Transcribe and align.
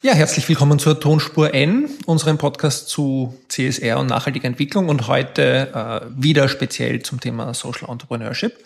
Ja, 0.00 0.12
herzlich 0.12 0.48
willkommen 0.48 0.78
zur 0.78 1.00
Tonspur 1.00 1.54
N, 1.54 1.90
unserem 2.06 2.38
Podcast 2.38 2.88
zu 2.88 3.36
CSR 3.48 3.98
und 3.98 4.06
nachhaltiger 4.06 4.46
Entwicklung 4.46 4.88
und 4.88 5.08
heute 5.08 5.72
äh, 5.74 6.06
wieder 6.16 6.48
speziell 6.48 7.02
zum 7.02 7.18
Thema 7.18 7.52
Social 7.52 7.90
Entrepreneurship. 7.90 8.64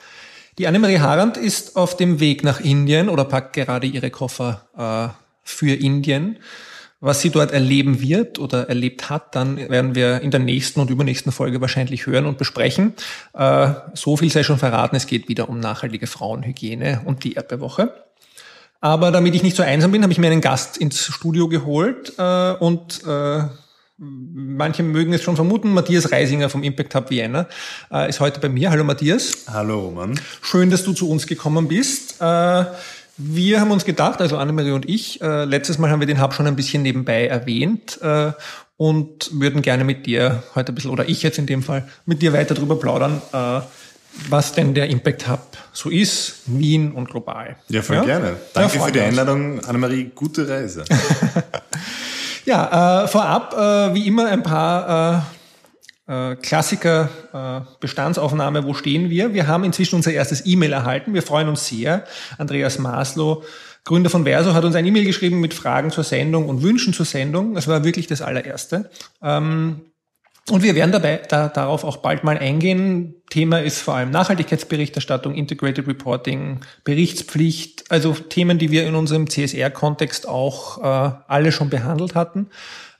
Die 0.58 0.66
Annemarie 0.66 0.98
Harand 0.98 1.38
ist 1.38 1.76
auf 1.76 1.96
dem 1.96 2.20
Weg 2.20 2.44
nach 2.44 2.60
Indien 2.60 3.08
oder 3.08 3.24
packt 3.24 3.54
gerade 3.54 3.86
ihre 3.86 4.10
Koffer 4.10 4.66
äh, 4.76 5.08
für 5.42 5.72
Indien. 5.72 6.38
Was 7.00 7.22
sie 7.22 7.30
dort 7.30 7.50
erleben 7.50 8.02
wird 8.02 8.38
oder 8.38 8.68
erlebt 8.68 9.08
hat, 9.08 9.34
dann 9.34 9.56
werden 9.56 9.94
wir 9.94 10.20
in 10.20 10.32
der 10.32 10.40
nächsten 10.40 10.80
und 10.80 10.90
übernächsten 10.90 11.32
Folge 11.32 11.62
wahrscheinlich 11.62 12.04
hören 12.04 12.26
und 12.26 12.36
besprechen. 12.36 12.92
Äh, 13.32 13.72
so 13.94 14.18
viel 14.18 14.30
sei 14.30 14.42
schon 14.42 14.58
verraten, 14.58 14.96
es 14.96 15.06
geht 15.06 15.28
wieder 15.28 15.48
um 15.48 15.60
nachhaltige 15.60 16.06
Frauenhygiene 16.06 17.00
und 17.06 17.24
die 17.24 17.32
Erdbewoche. 17.32 18.04
Aber 18.82 19.12
damit 19.12 19.32
ich 19.36 19.44
nicht 19.44 19.56
so 19.56 19.62
einsam 19.62 19.92
bin, 19.92 20.02
habe 20.02 20.12
ich 20.12 20.18
mir 20.18 20.26
einen 20.26 20.40
Gast 20.40 20.76
ins 20.76 21.06
Studio 21.06 21.48
geholt 21.48 22.14
äh, 22.18 22.52
und 22.54 23.02
äh, 23.06 23.44
manche 23.96 24.82
mögen 24.82 25.12
es 25.12 25.22
schon 25.22 25.36
vermuten, 25.36 25.72
Matthias 25.72 26.10
Reisinger 26.10 26.50
vom 26.50 26.64
Impact 26.64 26.96
Hub 26.96 27.08
Vienna 27.08 27.46
äh, 27.92 28.08
ist 28.08 28.18
heute 28.18 28.40
bei 28.40 28.48
mir. 28.48 28.70
Hallo 28.70 28.82
Matthias. 28.82 29.46
Hallo 29.46 29.92
Mann. 29.92 30.18
Schön, 30.42 30.70
dass 30.70 30.82
du 30.82 30.94
zu 30.94 31.08
uns 31.08 31.28
gekommen 31.28 31.68
bist. 31.68 32.20
Äh, 32.20 32.64
wir 33.18 33.60
haben 33.60 33.70
uns 33.70 33.84
gedacht, 33.84 34.20
also 34.20 34.36
Annemarie 34.36 34.72
und 34.72 34.88
ich, 34.88 35.22
äh, 35.22 35.44
letztes 35.44 35.78
Mal 35.78 35.88
haben 35.88 36.00
wir 36.00 36.08
den 36.08 36.20
Hub 36.20 36.34
schon 36.34 36.48
ein 36.48 36.56
bisschen 36.56 36.82
nebenbei 36.82 37.28
erwähnt 37.28 38.00
äh, 38.02 38.32
und 38.78 39.30
würden 39.40 39.62
gerne 39.62 39.84
mit 39.84 40.06
dir 40.06 40.42
heute 40.56 40.72
ein 40.72 40.74
bisschen, 40.74 40.90
oder 40.90 41.08
ich 41.08 41.22
jetzt 41.22 41.38
in 41.38 41.46
dem 41.46 41.62
Fall, 41.62 41.86
mit 42.04 42.20
dir 42.20 42.32
weiter 42.32 42.56
drüber 42.56 42.80
plaudern, 42.80 43.22
äh, 43.32 43.60
was 44.28 44.52
denn 44.52 44.74
der 44.74 44.88
Impact 44.88 45.28
Hub 45.28 45.40
so 45.72 45.90
ist, 45.90 46.42
Wien 46.46 46.92
und 46.92 47.08
global. 47.08 47.56
Ja, 47.68 47.82
voll 47.82 47.96
ja? 47.96 48.04
gerne. 48.04 48.36
Danke 48.52 48.78
ja, 48.78 48.84
für 48.84 48.92
die 48.92 49.00
Einladung, 49.00 49.60
Annemarie. 49.64 50.10
Gute 50.14 50.48
Reise. 50.48 50.84
ja, 52.44 53.04
äh, 53.04 53.08
vorab, 53.08 53.54
äh, 53.54 53.94
wie 53.94 54.06
immer, 54.06 54.26
ein 54.26 54.42
paar 54.42 55.26
äh, 56.06 56.32
äh 56.32 56.36
Klassiker, 56.36 57.08
äh, 57.32 57.78
Bestandsaufnahme, 57.80 58.64
wo 58.64 58.74
stehen 58.74 59.08
wir? 59.08 59.32
Wir 59.32 59.46
haben 59.46 59.64
inzwischen 59.64 59.96
unser 59.96 60.12
erstes 60.12 60.44
E-Mail 60.44 60.72
erhalten. 60.72 61.14
Wir 61.14 61.22
freuen 61.22 61.48
uns 61.48 61.66
sehr. 61.66 62.04
Andreas 62.36 62.78
Maslow, 62.78 63.44
Gründer 63.84 64.10
von 64.10 64.24
Verso, 64.24 64.54
hat 64.54 64.64
uns 64.64 64.76
ein 64.76 64.86
E-Mail 64.86 65.04
geschrieben 65.04 65.40
mit 65.40 65.54
Fragen 65.54 65.90
zur 65.90 66.04
Sendung 66.04 66.48
und 66.48 66.62
Wünschen 66.62 66.92
zur 66.92 67.06
Sendung. 67.06 67.54
Das 67.54 67.66
war 67.66 67.82
wirklich 67.82 68.06
das 68.06 68.20
allererste. 68.20 68.90
Ähm, 69.22 69.80
und 70.50 70.62
wir 70.62 70.74
werden 70.74 70.90
dabei 70.90 71.20
da, 71.28 71.48
darauf 71.48 71.84
auch 71.84 71.98
bald 71.98 72.24
mal 72.24 72.36
eingehen. 72.36 73.14
Thema 73.30 73.60
ist 73.60 73.80
vor 73.80 73.94
allem 73.94 74.10
Nachhaltigkeitsberichterstattung, 74.10 75.34
Integrated 75.34 75.86
Reporting, 75.86 76.60
Berichtspflicht, 76.84 77.90
also 77.90 78.12
Themen, 78.12 78.58
die 78.58 78.70
wir 78.70 78.86
in 78.86 78.96
unserem 78.96 79.30
CSR-Kontext 79.30 80.28
auch 80.28 80.78
äh, 80.78 81.14
alle 81.28 81.52
schon 81.52 81.70
behandelt 81.70 82.16
hatten. 82.16 82.48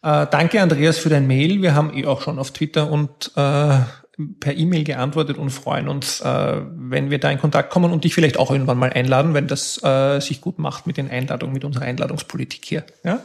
Äh, 0.03 0.27
danke, 0.31 0.63
Andreas, 0.63 0.99
für 0.99 1.09
dein 1.09 1.27
Mail. 1.27 1.63
Wir 1.63 1.75
haben 1.75 1.93
eh 1.97 2.07
auch 2.07 2.23
schon 2.23 2.39
auf 2.39 2.53
Twitter 2.53 2.91
und 2.91 3.33
äh, 3.35 3.79
per 4.41 4.57
E-Mail 4.57 4.85
geantwortet 4.85 5.39
und 5.39 5.51
freuen 5.51 5.89
uns, 5.89 6.21
äh, 6.21 6.61
wenn 6.75 7.11
wir 7.11 7.19
da 7.19 7.31
in 7.31 7.39
Kontakt 7.39 7.71
kommen 7.71 7.93
und 7.93 8.05
dich 8.05 8.15
vielleicht 8.15 8.39
auch 8.39 8.51
irgendwann 8.51 8.79
mal 8.79 8.93
einladen, 8.93 9.35
wenn 9.35 9.49
das 9.49 9.83
äh, 9.83 10.21
sich 10.21 10.41
gut 10.41 10.59
macht 10.59 10.87
mit 10.87 10.97
den 10.97 11.11
Einladungen, 11.11 11.53
mit 11.53 11.65
unserer 11.65 11.85
Einladungspolitik 11.85 12.65
hier. 12.65 12.85
Ja? 13.05 13.21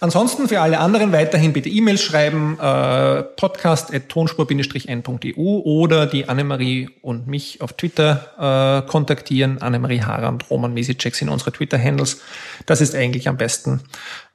Ansonsten 0.00 0.46
für 0.46 0.60
alle 0.60 0.78
anderen 0.78 1.10
weiterhin 1.12 1.52
bitte 1.52 1.68
E-Mails 1.68 2.00
schreiben, 2.00 2.56
äh, 2.60 3.24
podcast.tonspur-n.eu 3.24 5.42
oder 5.42 6.06
die 6.06 6.28
Annemarie 6.28 6.88
und 7.02 7.26
mich 7.26 7.60
auf 7.60 7.72
Twitter 7.72 8.84
äh, 8.84 8.88
kontaktieren. 8.88 9.60
Annemarie 9.60 10.02
Harand, 10.02 10.48
Roman 10.50 10.72
Mesicek 10.72 11.16
sind 11.16 11.28
unsere 11.28 11.50
Twitter-Handles. 11.50 12.20
Das 12.66 12.80
ist 12.80 12.94
eigentlich 12.94 13.26
am 13.28 13.38
besten 13.38 13.80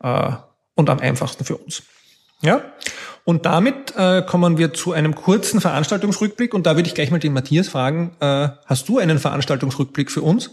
äh, 0.03 0.31
und 0.75 0.89
am 0.89 0.99
einfachsten 0.99 1.45
für 1.45 1.55
uns. 1.55 1.83
Ja? 2.41 2.61
Und 3.23 3.45
damit 3.45 3.95
äh, 3.95 4.21
kommen 4.21 4.57
wir 4.57 4.73
zu 4.73 4.91
einem 4.91 5.15
kurzen 5.15 5.61
Veranstaltungsrückblick 5.61 6.53
und 6.53 6.65
da 6.65 6.75
würde 6.75 6.89
ich 6.89 6.95
gleich 6.95 7.09
mal 7.09 7.19
den 7.19 7.31
Matthias 7.31 7.69
fragen, 7.69 8.17
äh, 8.19 8.49
hast 8.65 8.89
du 8.89 8.99
einen 8.99 9.17
Veranstaltungsrückblick 9.17 10.11
für 10.11 10.23
uns? 10.23 10.51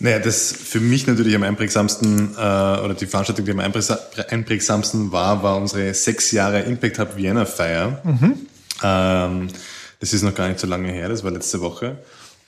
Naja, 0.00 0.20
das 0.20 0.52
für 0.52 0.80
mich 0.80 1.06
natürlich 1.06 1.34
am 1.34 1.42
einprägsamsten, 1.42 2.34
äh, 2.36 2.38
oder 2.38 2.94
die 2.94 3.06
Veranstaltung, 3.06 3.44
die 3.44 3.50
am 3.50 3.60
einprägsamsten 3.60 5.10
war, 5.10 5.42
war 5.42 5.56
unsere 5.56 5.92
sechs 5.92 6.30
Jahre 6.30 6.60
Impact 6.60 6.98
Hub 6.98 7.16
Vienna 7.16 7.44
Feier. 7.44 8.00
Mhm. 8.04 8.46
Ähm, 8.82 9.48
das 10.00 10.12
ist 10.12 10.22
noch 10.22 10.34
gar 10.34 10.48
nicht 10.48 10.60
so 10.60 10.66
lange 10.68 10.92
her, 10.92 11.08
das 11.08 11.24
war 11.24 11.32
letzte 11.32 11.60
Woche. 11.60 11.96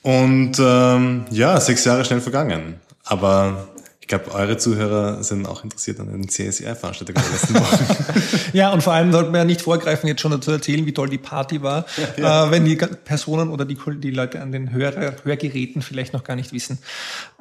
Und 0.01 0.53
ähm, 0.59 1.25
ja, 1.29 1.59
sechs 1.59 1.83
Jahre 1.83 2.05
schnell 2.05 2.21
vergangen. 2.21 2.75
Aber 3.03 3.67
glaube, 4.11 4.31
eure 4.33 4.57
Zuhörer 4.57 5.23
sind 5.23 5.47
auch 5.47 5.63
interessiert 5.63 5.99
an 5.99 6.11
den 6.11 6.27
CSR-Veranstaltungen 6.27 7.23
der 7.23 7.31
letzten 7.31 7.55
Wochen. 7.55 8.49
ja, 8.53 8.71
und 8.71 8.83
vor 8.83 8.93
allem 8.93 9.11
sollten 9.11 9.31
wir 9.31 9.39
ja 9.39 9.45
nicht 9.45 9.61
vorgreifen, 9.61 10.07
jetzt 10.07 10.21
schon 10.21 10.31
dazu 10.31 10.51
erzählen, 10.51 10.85
wie 10.85 10.93
toll 10.93 11.09
die 11.09 11.17
Party 11.17 11.61
war, 11.61 11.85
ja, 11.97 12.07
ja. 12.23 12.47
Äh, 12.47 12.51
wenn 12.51 12.65
die 12.65 12.75
Personen 12.75 13.49
oder 13.49 13.65
die, 13.65 13.77
die 13.97 14.11
Leute 14.11 14.41
an 14.41 14.51
den 14.51 14.71
Hörer, 14.71 15.15
Hörgeräten 15.23 15.81
vielleicht 15.81 16.13
noch 16.13 16.23
gar 16.23 16.35
nicht 16.35 16.51
wissen. 16.51 16.79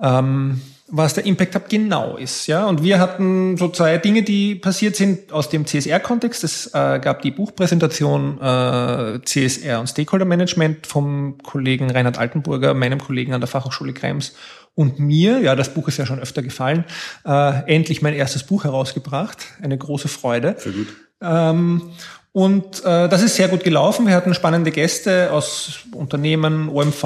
Ähm, 0.01 0.61
was 0.93 1.15
der 1.15 1.25
Impact 1.25 1.55
Hub 1.55 1.69
genau 1.69 2.17
ist. 2.17 2.47
Ja, 2.47 2.67
und 2.67 2.83
wir 2.83 2.99
hatten 2.99 3.57
so 3.57 3.69
zwei 3.69 3.99
Dinge, 3.99 4.23
die 4.23 4.57
passiert 4.57 4.97
sind 4.97 5.33
aus 5.33 5.49
dem 5.49 5.67
CSR-Kontext. 5.67 6.43
Es 6.43 6.67
äh, 6.75 6.99
gab 7.01 7.23
die 7.23 7.31
Buchpräsentation 7.31 8.41
äh, 8.41 9.21
CSR 9.25 9.81
und 9.81 9.89
Stakeholder 9.89 10.25
Management 10.25 10.87
vom 10.87 11.39
Kollegen 11.43 11.91
Reinhard 11.91 12.19
Altenburger, 12.19 12.75
meinem 12.75 13.01
Kollegen 13.01 13.35
an 13.35 13.41
der 13.41 13.49
Fachhochschule 13.49 13.93
Krems 13.93 14.35
und 14.75 14.99
mir, 14.99 15.41
ja, 15.41 15.57
das 15.57 15.75
Buch 15.75 15.89
ist 15.89 15.97
ja 15.97 16.07
schon 16.07 16.21
öfter 16.21 16.43
gefallen, 16.43 16.85
äh, 17.25 17.75
endlich 17.75 18.03
mein 18.03 18.15
erstes 18.15 18.45
Buch 18.45 18.65
herausgebracht. 18.65 19.39
Eine 19.61 19.77
große 19.77 20.09
Freude. 20.09 20.57
Sehr 20.59 20.73
gut. 20.73 20.89
Ähm, 21.21 21.91
und 22.33 22.85
äh, 22.85 23.09
das 23.09 23.23
ist 23.23 23.37
sehr 23.37 23.49
gut 23.49 23.65
gelaufen. 23.65 24.07
Wir 24.07 24.15
hatten 24.15 24.35
spannende 24.35 24.71
Gäste 24.71 25.33
aus 25.33 25.81
Unternehmen, 25.95 26.69
OMV, 26.69 27.05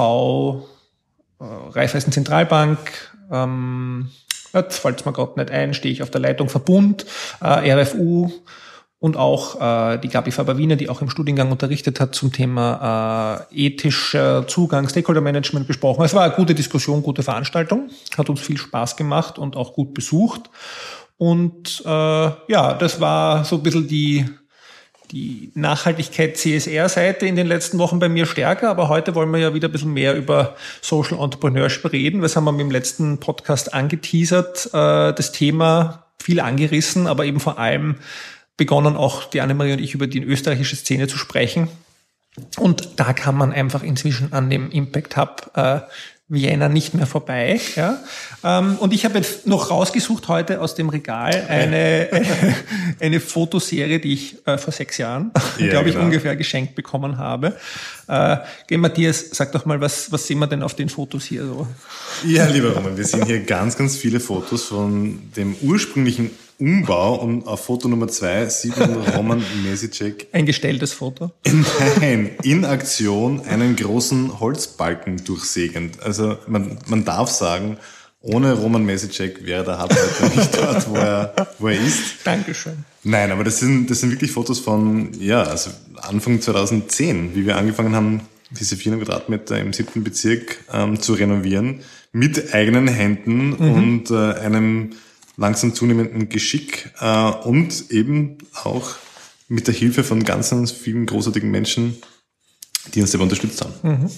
äh, 1.39 1.43
Raiffeisen 1.71 2.13
Zentralbank, 2.13 2.79
ähm, 3.31 4.09
jetzt 4.53 4.79
fällt 4.79 4.99
es 4.99 5.05
mir 5.05 5.13
gerade 5.13 5.39
nicht 5.39 5.51
ein, 5.51 5.73
stehe 5.73 5.93
ich 5.93 6.03
auf 6.03 6.11
der 6.11 6.21
Leitung 6.21 6.49
Verbund, 6.49 7.05
äh, 7.41 7.71
RFU, 7.71 8.31
und 9.05 9.17
auch 9.17 9.61
äh, 9.61 9.99
die 9.99 10.07
Gabi 10.07 10.31
Faber-Wiener, 10.31 10.77
die 10.77 10.89
auch 10.89 10.99
im 10.99 11.11
Studiengang 11.11 11.51
unterrichtet 11.51 11.99
hat 11.99 12.15
zum 12.15 12.31
Thema 12.31 13.45
äh, 13.51 13.67
ethischer 13.67 14.47
Zugang, 14.47 14.89
Stakeholder 14.89 15.21
Management 15.21 15.67
besprochen. 15.67 16.03
Es 16.03 16.15
war 16.15 16.23
eine 16.23 16.33
gute 16.33 16.55
Diskussion, 16.55 17.03
gute 17.03 17.21
Veranstaltung, 17.21 17.91
hat 18.17 18.31
uns 18.31 18.41
viel 18.41 18.57
Spaß 18.57 18.97
gemacht 18.97 19.37
und 19.37 19.55
auch 19.57 19.73
gut 19.73 19.93
besucht. 19.93 20.49
Und 21.17 21.83
äh, 21.85 21.89
ja, 21.89 22.73
das 22.79 22.99
war 22.99 23.45
so 23.45 23.57
ein 23.57 23.61
bisschen 23.61 23.87
die, 23.87 24.25
die 25.11 25.51
Nachhaltigkeit 25.53 26.35
CSR-Seite 26.35 27.27
in 27.27 27.35
den 27.35 27.45
letzten 27.45 27.77
Wochen 27.77 27.99
bei 27.99 28.09
mir 28.09 28.25
stärker, 28.25 28.71
aber 28.71 28.89
heute 28.89 29.13
wollen 29.13 29.29
wir 29.29 29.37
ja 29.39 29.53
wieder 29.53 29.69
ein 29.69 29.71
bisschen 29.71 29.93
mehr 29.93 30.15
über 30.15 30.55
Social 30.81 31.19
Entrepreneurship 31.19 31.91
reden. 31.91 32.21
Das 32.21 32.35
haben 32.35 32.45
wir 32.45 32.53
dem 32.53 32.71
letzten 32.71 33.19
Podcast 33.19 33.71
angeteasert, 33.71 34.65
äh, 34.73 35.13
das 35.13 35.31
Thema 35.31 36.07
viel 36.19 36.39
angerissen, 36.39 37.05
aber 37.05 37.25
eben 37.25 37.39
vor 37.39 37.59
allem 37.59 37.97
begonnen, 38.57 38.95
auch 38.95 39.25
die 39.25 39.41
Annemarie 39.41 39.73
und 39.73 39.79
ich 39.79 39.93
über 39.93 40.07
die 40.07 40.23
österreichische 40.23 40.75
Szene 40.75 41.07
zu 41.07 41.17
sprechen. 41.17 41.67
Und 42.57 42.89
da 42.97 43.13
kann 43.13 43.35
man 43.35 43.53
einfach 43.53 43.83
inzwischen 43.83 44.33
an 44.33 44.49
dem 44.49 44.69
Impact 44.71 45.17
Hub 45.17 45.51
äh, 45.55 45.79
Vienna 46.27 46.69
nicht 46.69 46.95
mehr 46.95 47.05
vorbei. 47.05 47.61
Ja? 47.75 47.99
Ähm, 48.43 48.77
und 48.79 48.93
ich 48.93 49.05
habe 49.05 49.19
jetzt 49.19 49.45
noch 49.45 49.69
rausgesucht 49.69 50.27
heute 50.27 50.59
aus 50.59 50.73
dem 50.73 50.89
Regal 50.89 51.45
eine, 51.47 52.09
eine, 52.11 52.55
eine 52.99 53.19
Fotoserie, 53.19 53.99
die 53.99 54.13
ich 54.13 54.47
äh, 54.47 54.57
vor 54.57 54.73
sechs 54.73 54.97
Jahren, 54.97 55.31
ja, 55.59 55.67
glaube 55.69 55.89
ich, 55.89 55.93
genau. 55.93 56.05
ungefähr 56.05 56.35
geschenkt 56.35 56.73
bekommen 56.73 57.19
habe. 57.19 57.55
Äh, 58.07 58.37
Matthias, 58.75 59.29
sag 59.31 59.51
doch 59.51 59.65
mal, 59.65 59.79
was, 59.81 60.11
was 60.11 60.25
sehen 60.25 60.39
wir 60.39 60.47
denn 60.47 60.63
auf 60.63 60.73
den 60.73 60.89
Fotos 60.89 61.25
hier 61.25 61.45
so? 61.45 61.67
Ja, 62.25 62.45
lieber 62.47 62.73
Roman, 62.73 62.97
wir 62.97 63.05
sehen 63.05 63.25
hier 63.25 63.41
ganz, 63.43 63.77
ganz 63.77 63.95
viele 63.95 64.19
Fotos 64.19 64.63
von 64.63 65.31
dem 65.35 65.55
ursprünglichen 65.61 66.31
Umbau 66.59 67.15
und 67.15 67.47
auf 67.47 67.65
Foto 67.65 67.87
Nummer 67.87 68.07
zwei 68.07 68.47
sieht 68.49 68.77
man 68.77 68.95
Roman 69.15 69.43
Mesicek. 69.63 70.27
Ein 70.31 70.45
gestelltes 70.45 70.93
Foto? 70.93 71.31
Nein, 71.99 72.31
in 72.43 72.65
Aktion 72.65 73.41
einen 73.41 73.75
großen 73.75 74.39
Holzbalken 74.39 75.23
durchsägend. 75.25 76.01
Also 76.01 76.37
man, 76.47 76.77
man 76.87 77.05
darf 77.05 77.29
sagen, 77.29 77.77
ohne 78.21 78.53
Roman 78.53 78.83
Mesicek 78.83 79.45
wäre 79.45 79.63
der 79.63 79.79
heute 79.79 80.35
nicht 80.35 80.57
dort, 80.57 80.89
wo 80.89 80.95
er, 80.95 81.33
wo 81.59 81.67
er 81.67 81.79
ist. 81.79 82.01
Dankeschön. 82.23 82.85
Nein, 83.03 83.31
aber 83.31 83.43
das 83.43 83.59
sind, 83.59 83.89
das 83.91 83.99
sind 83.99 84.11
wirklich 84.11 84.31
Fotos 84.31 84.59
von, 84.59 85.11
ja, 85.19 85.43
also 85.43 85.69
Anfang 85.97 86.41
2010, 86.41 87.35
wie 87.35 87.45
wir 87.45 87.55
angefangen 87.55 87.95
haben, 87.95 88.21
diese 88.49 88.77
400 88.77 89.07
Quadratmeter 89.07 89.59
im 89.59 89.73
siebten 89.73 90.03
Bezirk 90.03 90.57
ähm, 90.73 90.99
zu 90.99 91.13
renovieren, 91.13 91.81
mit 92.11 92.53
eigenen 92.53 92.87
Händen 92.87 93.49
mhm. 93.49 93.73
und 93.73 94.11
äh, 94.11 94.33
einem 94.39 94.93
langsam 95.37 95.73
zunehmenden 95.73 96.29
Geschick 96.29 96.91
äh, 96.99 97.31
und 97.31 97.91
eben 97.91 98.37
auch 98.63 98.95
mit 99.47 99.67
der 99.67 99.73
Hilfe 99.73 100.03
von 100.03 100.23
ganz, 100.23 100.49
ganz 100.49 100.71
vielen 100.71 101.05
großartigen 101.05 101.51
Menschen, 101.51 101.97
die 102.93 103.01
uns 103.01 103.11
dabei 103.11 103.23
unterstützt 103.23 103.61
haben. 103.61 103.73
Mhm. 103.83 104.09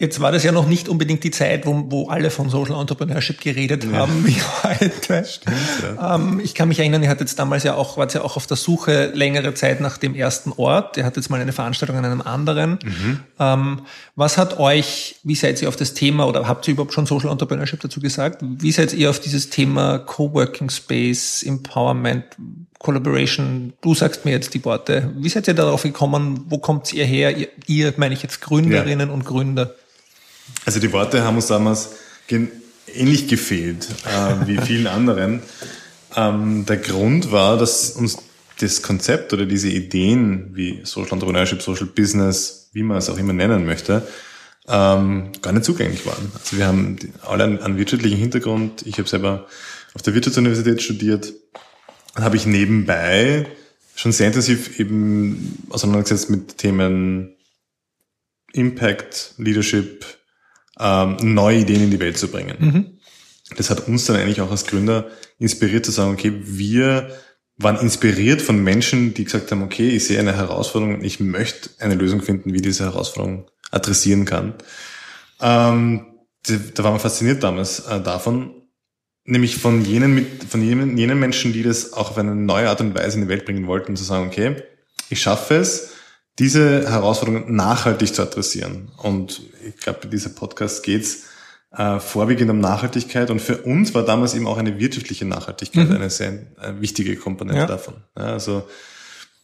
Jetzt 0.00 0.20
war 0.20 0.30
das 0.30 0.44
ja 0.44 0.52
noch 0.52 0.68
nicht 0.68 0.88
unbedingt 0.88 1.24
die 1.24 1.32
Zeit, 1.32 1.66
wo, 1.66 1.86
wo 1.88 2.08
alle 2.08 2.30
von 2.30 2.50
Social 2.50 2.80
Entrepreneurship 2.80 3.40
geredet 3.40 3.82
ja. 3.82 3.98
haben 3.98 4.24
wie 4.24 4.36
heute. 4.62 5.24
Stimmt, 5.24 5.56
ja. 5.82 6.14
ähm, 6.14 6.38
ich 6.38 6.54
kann 6.54 6.68
mich 6.68 6.78
erinnern, 6.78 7.02
ihr 7.02 7.08
hattet 7.08 7.36
damals 7.36 7.64
ja 7.64 7.74
auch, 7.74 7.96
wart 7.96 8.14
ja 8.14 8.22
auch 8.22 8.36
auf 8.36 8.46
der 8.46 8.56
Suche 8.56 9.10
längere 9.12 9.54
Zeit 9.54 9.80
nach 9.80 9.98
dem 9.98 10.14
ersten 10.14 10.52
Ort. 10.56 10.96
Ihr 10.96 11.04
hattet 11.04 11.24
jetzt 11.24 11.30
mal 11.30 11.40
eine 11.40 11.52
Veranstaltung 11.52 11.96
an 11.96 12.04
einem 12.04 12.20
anderen. 12.20 12.78
Mhm. 12.84 13.20
Ähm, 13.40 13.80
was 14.14 14.38
hat 14.38 14.60
euch, 14.60 15.16
wie 15.24 15.34
seid 15.34 15.60
ihr 15.62 15.68
auf 15.68 15.74
das 15.74 15.94
Thema 15.94 16.28
oder 16.28 16.46
habt 16.46 16.68
ihr 16.68 16.74
überhaupt 16.74 16.92
schon 16.92 17.06
Social 17.06 17.32
Entrepreneurship 17.32 17.80
dazu 17.80 17.98
gesagt? 17.98 18.40
Wie 18.40 18.70
seid 18.70 18.92
ihr 18.92 19.10
auf 19.10 19.18
dieses 19.18 19.50
Thema 19.50 19.98
Coworking 19.98 20.70
Space, 20.70 21.42
Empowerment, 21.42 22.24
Collaboration, 22.78 23.72
du 23.80 23.96
sagst 23.96 24.24
mir 24.24 24.30
jetzt 24.30 24.54
die 24.54 24.64
Worte. 24.64 25.12
Wie 25.16 25.28
seid 25.28 25.48
ihr 25.48 25.54
darauf 25.54 25.82
gekommen? 25.82 26.44
Wo 26.48 26.58
kommt 26.58 26.92
ihr 26.92 27.04
her? 27.04 27.36
Ihr, 27.36 27.48
ihr 27.66 27.92
meine 27.96 28.14
ich 28.14 28.22
jetzt 28.22 28.40
Gründerinnen 28.40 29.08
ja. 29.08 29.14
und 29.14 29.24
Gründer. 29.24 29.74
Also 30.64 30.80
die 30.80 30.92
Worte 30.92 31.22
haben 31.24 31.36
uns 31.36 31.46
damals 31.46 31.90
ähnlich 32.30 33.28
gefehlt 33.28 33.88
äh, 34.04 34.46
wie 34.46 34.58
vielen 34.64 34.86
anderen. 34.86 35.42
Ähm, 36.16 36.66
der 36.66 36.78
Grund 36.78 37.32
war, 37.32 37.58
dass 37.58 37.90
uns 37.90 38.18
das 38.60 38.82
Konzept 38.82 39.32
oder 39.32 39.46
diese 39.46 39.68
Ideen 39.68 40.50
wie 40.54 40.80
Social 40.84 41.12
Entrepreneurship, 41.12 41.62
Social 41.62 41.86
Business, 41.86 42.70
wie 42.72 42.82
man 42.82 42.98
es 42.98 43.08
auch 43.08 43.18
immer 43.18 43.32
nennen 43.32 43.64
möchte, 43.64 44.06
ähm, 44.66 45.32
gar 45.40 45.52
nicht 45.52 45.64
zugänglich 45.64 46.04
waren. 46.06 46.30
Also 46.34 46.56
wir 46.56 46.66
haben 46.66 46.98
alle 47.22 47.44
einen, 47.44 47.60
einen 47.60 47.78
wirtschaftlichen 47.78 48.18
Hintergrund. 48.18 48.86
Ich 48.86 48.98
habe 48.98 49.08
selber 49.08 49.46
auf 49.94 50.02
der 50.02 50.14
Wirtschaftsuniversität 50.14 50.82
studiert. 50.82 51.32
Dann 52.14 52.24
habe 52.24 52.36
ich 52.36 52.46
nebenbei 52.46 53.46
schon 53.94 54.12
sehr 54.12 54.26
intensiv 54.26 54.78
eben 54.78 55.64
auseinandergesetzt 55.70 56.30
mit 56.30 56.58
Themen 56.58 57.34
Impact, 58.52 59.34
Leadership, 59.38 60.04
ähm, 60.78 61.16
neue 61.20 61.58
Ideen 61.58 61.84
in 61.84 61.90
die 61.90 62.00
Welt 62.00 62.18
zu 62.18 62.28
bringen. 62.28 62.56
Mhm. 62.58 62.86
Das 63.56 63.70
hat 63.70 63.88
uns 63.88 64.04
dann 64.04 64.16
eigentlich 64.16 64.40
auch 64.40 64.50
als 64.50 64.66
Gründer 64.66 65.08
inspiriert 65.38 65.86
zu 65.86 65.92
sagen, 65.92 66.12
okay, 66.12 66.32
wir 66.42 67.10
waren 67.56 67.78
inspiriert 67.78 68.40
von 68.40 68.62
Menschen, 68.62 69.14
die 69.14 69.24
gesagt 69.24 69.50
haben, 69.50 69.62
okay, 69.62 69.88
ich 69.88 70.06
sehe 70.06 70.20
eine 70.20 70.36
Herausforderung 70.36 70.96
und 70.96 71.04
ich 71.04 71.18
möchte 71.18 71.70
eine 71.80 71.94
Lösung 71.94 72.22
finden, 72.22 72.52
wie 72.52 72.60
diese 72.60 72.84
Herausforderung 72.84 73.50
adressieren 73.70 74.24
kann. 74.24 74.54
Ähm, 75.40 76.06
da 76.74 76.84
war 76.84 76.92
man 76.92 77.00
fasziniert 77.00 77.42
damals 77.42 77.80
äh, 77.80 78.00
davon, 78.00 78.62
nämlich 79.24 79.56
von 79.56 79.84
jenen, 79.84 80.14
mit, 80.14 80.44
von 80.44 80.62
jenen, 80.62 80.96
jenen 80.96 81.18
Menschen, 81.18 81.52
die 81.52 81.62
das 81.62 81.92
auch 81.92 82.10
auf 82.10 82.18
eine 82.18 82.34
neue 82.34 82.68
Art 82.68 82.80
und 82.80 82.94
Weise 82.94 83.16
in 83.16 83.24
die 83.24 83.28
Welt 83.28 83.44
bringen 83.44 83.66
wollten, 83.66 83.96
zu 83.96 84.04
sagen, 84.04 84.28
okay, 84.28 84.56
ich 85.10 85.20
schaffe 85.20 85.56
es, 85.56 85.90
diese 86.38 86.88
Herausforderungen 86.90 87.54
nachhaltig 87.54 88.14
zu 88.14 88.22
adressieren. 88.22 88.90
Und 88.96 89.42
ich 89.66 89.76
glaube, 89.76 90.00
bei 90.02 90.08
diesem 90.08 90.34
Podcast 90.34 90.82
geht's 90.82 91.24
äh, 91.76 91.98
vorwiegend 92.00 92.50
um 92.50 92.60
Nachhaltigkeit. 92.60 93.30
Und 93.30 93.40
für 93.40 93.58
uns 93.58 93.94
war 93.94 94.04
damals 94.04 94.34
eben 94.34 94.46
auch 94.46 94.58
eine 94.58 94.78
wirtschaftliche 94.78 95.24
Nachhaltigkeit 95.24 95.88
mhm. 95.88 95.96
eine 95.96 96.10
sehr 96.10 96.32
äh, 96.60 96.80
wichtige 96.80 97.16
Komponente 97.16 97.60
ja. 97.60 97.66
davon. 97.66 97.94
Ja, 98.16 98.24
also 98.24 98.62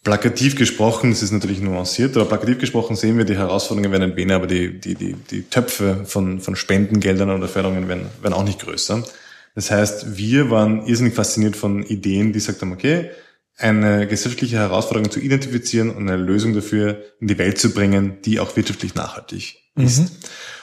plakativ 0.05 0.57
gesprochen, 0.57 1.13
es 1.13 1.23
ist 1.23 1.33
natürlich 1.33 1.61
nuanciert, 1.61 2.17
aber 2.17 2.27
plakativ 2.27 2.59
gesprochen 2.59 2.95
sehen 2.95 3.17
wir, 3.17 3.25
die 3.25 3.37
Herausforderungen 3.37 3.91
werden 3.91 4.13
ein 4.13 4.17
wenig, 4.17 4.35
aber 4.35 4.47
die, 4.47 4.79
die, 4.79 4.95
die, 4.95 5.15
die 5.15 5.43
Töpfe 5.43 6.03
von, 6.05 6.41
von 6.41 6.57
Spendengeldern 6.57 7.31
oder 7.31 7.49
Förderungen 7.49 7.89
werden, 7.89 8.07
werden 8.21 8.35
auch 8.35 8.45
nicht 8.45 8.61
größer. 8.61 9.03
Das 9.55 9.71
heißt, 9.71 10.17
wir 10.19 10.51
waren 10.51 10.87
irrsinnig 10.87 11.15
fasziniert 11.15 11.57
von 11.57 11.83
Ideen, 11.85 12.33
die 12.33 12.41
sagt 12.41 12.61
haben, 12.61 12.73
okay, 12.73 13.11
eine 13.57 14.07
gesellschaftliche 14.07 14.57
Herausforderung 14.57 15.11
zu 15.11 15.21
identifizieren 15.21 15.91
und 15.91 16.09
eine 16.09 16.17
Lösung 16.17 16.55
dafür 16.55 17.03
in 17.21 17.29
die 17.29 17.39
Welt 17.39 17.59
zu 17.59 17.73
bringen, 17.73 18.19
die 18.25 18.41
auch 18.41 18.57
wirtschaftlich 18.57 18.95
nachhaltig 18.95 19.57
ist. 19.77 20.01
Mhm. 20.01 20.11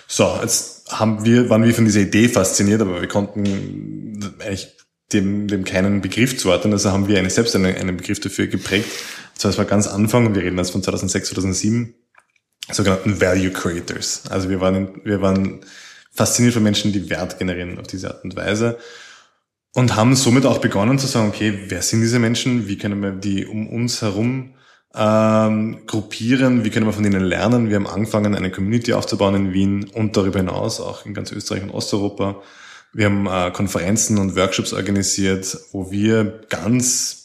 So, 0.08 0.40
jetzt 0.42 0.92
haben 0.92 1.24
wir, 1.24 1.50
waren 1.50 1.64
wir 1.64 1.74
von 1.74 1.86
dieser 1.86 2.02
Idee 2.02 2.28
fasziniert, 2.28 2.82
aber 2.82 3.00
wir 3.00 3.08
konnten 3.08 4.20
eigentlich 4.40 4.76
dem, 5.14 5.48
dem 5.48 5.64
keinen 5.64 6.02
Begriff 6.02 6.38
zuordnen. 6.38 6.74
Also 6.74 6.92
haben 6.92 7.08
wir 7.08 7.18
eine, 7.18 7.30
selbst 7.30 7.56
einen, 7.56 7.76
einen 7.76 7.98
Begriff 7.98 8.20
dafür 8.20 8.48
geprägt. 8.48 8.90
Das 9.42 9.58
war 9.58 9.66
ganz 9.66 9.88
Anfang, 9.88 10.36
wir 10.36 10.44
reden 10.44 10.58
jetzt 10.58 10.72
von 10.72 10.84
2006, 10.84 11.30
2007, 11.30 11.96
sogenannten 12.72 13.22
Value 13.22 13.52
Creators. 13.52 14.24
Also 14.30 14.50
wir 14.50 14.60
waren, 14.60 15.02
wir 15.04 15.22
waren 15.22 15.62
fasziniert 16.12 16.54
von 16.54 16.64
Menschen, 16.64 16.92
die 16.92 17.10
Wert 17.10 17.40
generieren 17.40 17.80
auf 17.80 17.88
diese 17.88 18.10
Art 18.10 18.24
und 18.24 18.36
Weise. 18.36 18.78
Und 19.74 19.96
haben 19.96 20.16
somit 20.16 20.46
auch 20.46 20.58
begonnen 20.58 21.00
zu 21.00 21.08
sagen, 21.08 21.30
okay, 21.30 21.58
wer 21.68 21.82
sind 21.82 22.02
diese 22.02 22.20
Menschen? 22.20 22.68
Wie 22.68 22.78
können 22.78 23.02
wir 23.02 23.12
die 23.12 23.46
um 23.46 23.68
uns 23.68 24.02
herum 24.02 24.54
ähm, 24.94 25.86
gruppieren? 25.88 26.66
Wie 26.66 26.70
können 26.70 26.86
wir 26.86 26.94
von 26.94 27.06
ihnen 27.06 27.24
lernen? 27.24 27.70
Wir 27.70 27.78
haben 27.78 27.88
angefangen, 27.88 28.36
eine 28.36 28.52
Community 28.52 28.94
aufzubauen 28.94 29.36
in 29.36 29.54
Wien 29.54 29.90
und 29.94 30.18
darüber 30.18 30.40
hinaus 30.40 30.82
auch 30.82 31.06
in 31.06 31.14
ganz 31.14 31.32
Österreich 31.32 31.64
und 31.64 31.72
Osteuropa. 31.72 32.42
Wir 32.94 33.06
haben 33.06 33.26
äh, 33.28 33.52
Konferenzen 33.52 34.18
und 34.18 34.36
Workshops 34.36 34.74
organisiert, 34.74 35.58
wo 35.72 35.90
wir 35.90 36.42
ganz 36.50 37.22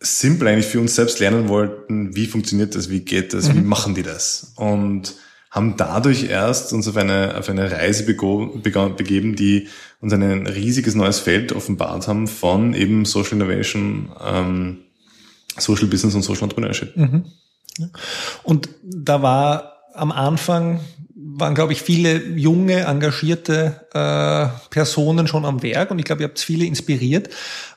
simpel 0.00 0.48
eigentlich 0.48 0.66
für 0.66 0.80
uns 0.80 0.94
selbst 0.94 1.20
lernen 1.20 1.48
wollten, 1.48 2.16
wie 2.16 2.26
funktioniert 2.26 2.74
das, 2.74 2.88
wie 2.88 3.00
geht 3.00 3.34
das, 3.34 3.48
mhm. 3.48 3.56
wie 3.56 3.60
machen 3.60 3.94
die 3.94 4.02
das? 4.02 4.54
Und 4.56 5.14
haben 5.50 5.76
dadurch 5.76 6.24
erst 6.24 6.72
uns 6.72 6.86
auf 6.86 6.96
eine, 6.96 7.36
auf 7.36 7.48
eine 7.48 7.70
Reise 7.70 8.04
begeben, 8.04 9.36
die 9.36 9.68
uns 10.00 10.12
ein 10.12 10.46
riesiges 10.46 10.94
neues 10.94 11.18
Feld 11.18 11.52
offenbart 11.52 12.06
haben 12.06 12.28
von 12.28 12.72
eben 12.74 13.04
Social 13.04 13.32
Innovation, 13.32 14.12
ähm, 14.24 14.78
Social 15.58 15.88
Business 15.88 16.14
und 16.14 16.22
Social 16.22 16.44
Entrepreneurship. 16.44 16.96
Mhm. 16.96 17.24
Und 18.44 18.68
da 18.82 19.22
war 19.22 19.72
am 19.94 20.12
Anfang 20.12 20.80
waren, 21.22 21.54
glaube 21.54 21.72
ich, 21.72 21.82
viele 21.82 22.28
junge, 22.28 22.80
engagierte 22.80 23.86
äh, 23.92 24.68
Personen 24.70 25.26
schon 25.26 25.44
am 25.44 25.62
Werk 25.62 25.90
und 25.90 25.98
ich 25.98 26.04
glaube, 26.04 26.22
ihr 26.22 26.28
habt 26.28 26.38
viele 26.38 26.64
inspiriert. 26.64 27.28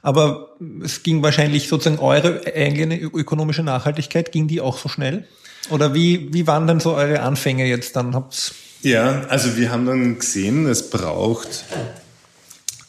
Aber 0.02 0.56
es 0.84 1.04
ging 1.04 1.22
wahrscheinlich 1.22 1.68
sozusagen 1.68 2.00
eure 2.00 2.42
eigene 2.56 3.00
ökonomische 3.00 3.64
Nachhaltigkeit, 3.64 4.32
ging 4.32 4.48
die 4.48 4.62
auch 4.62 4.78
so 4.78 4.88
schnell? 4.88 5.28
Oder 5.70 5.94
wie, 5.94 6.34
wie 6.34 6.46
waren 6.48 6.68
denn 6.68 6.80
so 6.80 6.94
eure 6.94 7.22
Anfänge 7.22 7.66
jetzt 7.66 7.96
dann? 7.96 8.16
Habt's 8.16 8.54
ja, 8.84 9.22
also 9.30 9.56
wir 9.56 9.72
haben 9.72 9.86
dann 9.86 10.20
gesehen, 10.20 10.68
es 10.68 10.90
braucht 10.90 11.64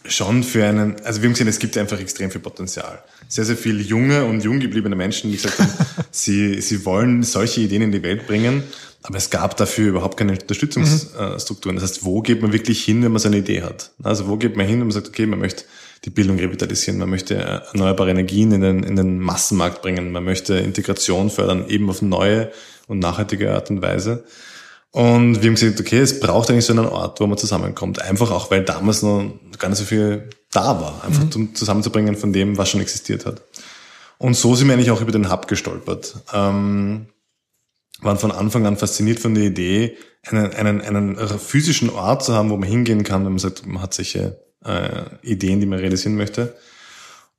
schon 0.06 0.42
für 0.42 0.66
einen, 0.66 0.96
also 1.04 1.22
wir 1.22 1.28
haben 1.28 1.34
gesehen, 1.34 1.46
es 1.46 1.60
gibt 1.60 1.78
einfach 1.78 2.00
extrem 2.00 2.32
viel 2.32 2.40
Potenzial. 2.40 3.02
Sehr, 3.28 3.44
sehr 3.44 3.56
viele 3.56 3.80
junge 3.80 4.24
und 4.24 4.42
jung 4.42 4.58
gebliebene 4.58 4.96
Menschen, 4.96 5.30
die 5.30 5.36
gesagt 5.36 5.60
haben, 5.60 5.70
sie, 6.10 6.60
sie 6.60 6.84
wollen 6.84 7.22
solche 7.22 7.60
Ideen 7.60 7.82
in 7.82 7.92
die 7.92 8.02
Welt 8.02 8.26
bringen, 8.26 8.64
aber 9.02 9.18
es 9.18 9.30
gab 9.30 9.56
dafür 9.56 9.90
überhaupt 9.90 10.16
keine 10.16 10.32
Unterstützungsstrukturen. 10.32 11.76
Das 11.76 11.84
heißt, 11.84 12.04
wo 12.04 12.22
geht 12.22 12.42
man 12.42 12.52
wirklich 12.52 12.82
hin, 12.84 13.04
wenn 13.04 13.12
man 13.12 13.20
so 13.20 13.28
eine 13.28 13.38
Idee 13.38 13.62
hat? 13.62 13.92
Also 14.02 14.26
wo 14.26 14.36
geht 14.36 14.56
man 14.56 14.66
hin, 14.66 14.80
wenn 14.80 14.88
man 14.88 14.92
sagt, 14.92 15.08
okay, 15.08 15.26
man 15.26 15.38
möchte 15.38 15.64
die 16.04 16.10
Bildung 16.10 16.38
revitalisieren, 16.38 16.98
man 16.98 17.10
möchte 17.10 17.34
erneuerbare 17.36 18.10
Energien 18.10 18.52
in 18.52 18.60
den, 18.60 18.82
in 18.82 18.96
den 18.96 19.18
Massenmarkt 19.18 19.82
bringen, 19.82 20.12
man 20.12 20.24
möchte 20.24 20.54
Integration 20.56 21.30
fördern, 21.30 21.68
eben 21.68 21.88
auf 21.88 22.02
neue 22.02 22.52
und 22.86 22.98
nachhaltige 22.98 23.54
Art 23.54 23.70
und 23.70 23.82
Weise. 23.82 24.24
Und 24.90 25.42
wir 25.42 25.48
haben 25.48 25.56
gesagt, 25.56 25.80
okay, 25.80 25.98
es 25.98 26.20
braucht 26.20 26.50
eigentlich 26.50 26.66
so 26.66 26.72
einen 26.72 26.86
Ort, 26.86 27.18
wo 27.18 27.26
man 27.26 27.36
zusammenkommt. 27.36 28.00
Einfach 28.00 28.30
auch, 28.30 28.50
weil 28.52 28.62
damals 28.62 29.02
noch 29.02 29.28
gar 29.58 29.68
nicht 29.68 29.78
so 29.78 29.84
viel 29.84 30.30
da 30.52 30.80
war. 30.80 31.02
Einfach 31.04 31.24
mhm. 31.36 31.54
zusammenzubringen 31.54 32.14
von 32.14 32.32
dem, 32.32 32.56
was 32.56 32.70
schon 32.70 32.80
existiert 32.80 33.26
hat. 33.26 33.42
Und 34.18 34.34
so 34.34 34.54
sind 34.54 34.68
wir 34.68 34.74
eigentlich 34.74 34.92
auch 34.92 35.00
über 35.00 35.10
den 35.10 35.32
Hub 35.32 35.48
gestolpert. 35.48 36.14
Ähm, 36.32 37.06
waren 38.00 38.18
von 38.18 38.30
Anfang 38.30 38.66
an 38.66 38.76
fasziniert 38.76 39.18
von 39.18 39.34
der 39.34 39.44
Idee, 39.44 39.96
einen, 40.26 40.52
einen, 40.52 40.80
einen 40.80 41.16
physischen 41.40 41.90
Ort 41.90 42.24
zu 42.24 42.32
haben, 42.32 42.50
wo 42.50 42.56
man 42.56 42.68
hingehen 42.68 43.02
kann, 43.02 43.24
wenn 43.24 43.32
man 43.32 43.38
sagt, 43.38 43.66
man 43.66 43.82
hat 43.82 43.94
solche 43.94 44.40
äh, 44.64 45.04
Ideen, 45.22 45.60
die 45.60 45.66
man 45.66 45.78
realisieren 45.78 46.16
möchte. 46.16 46.56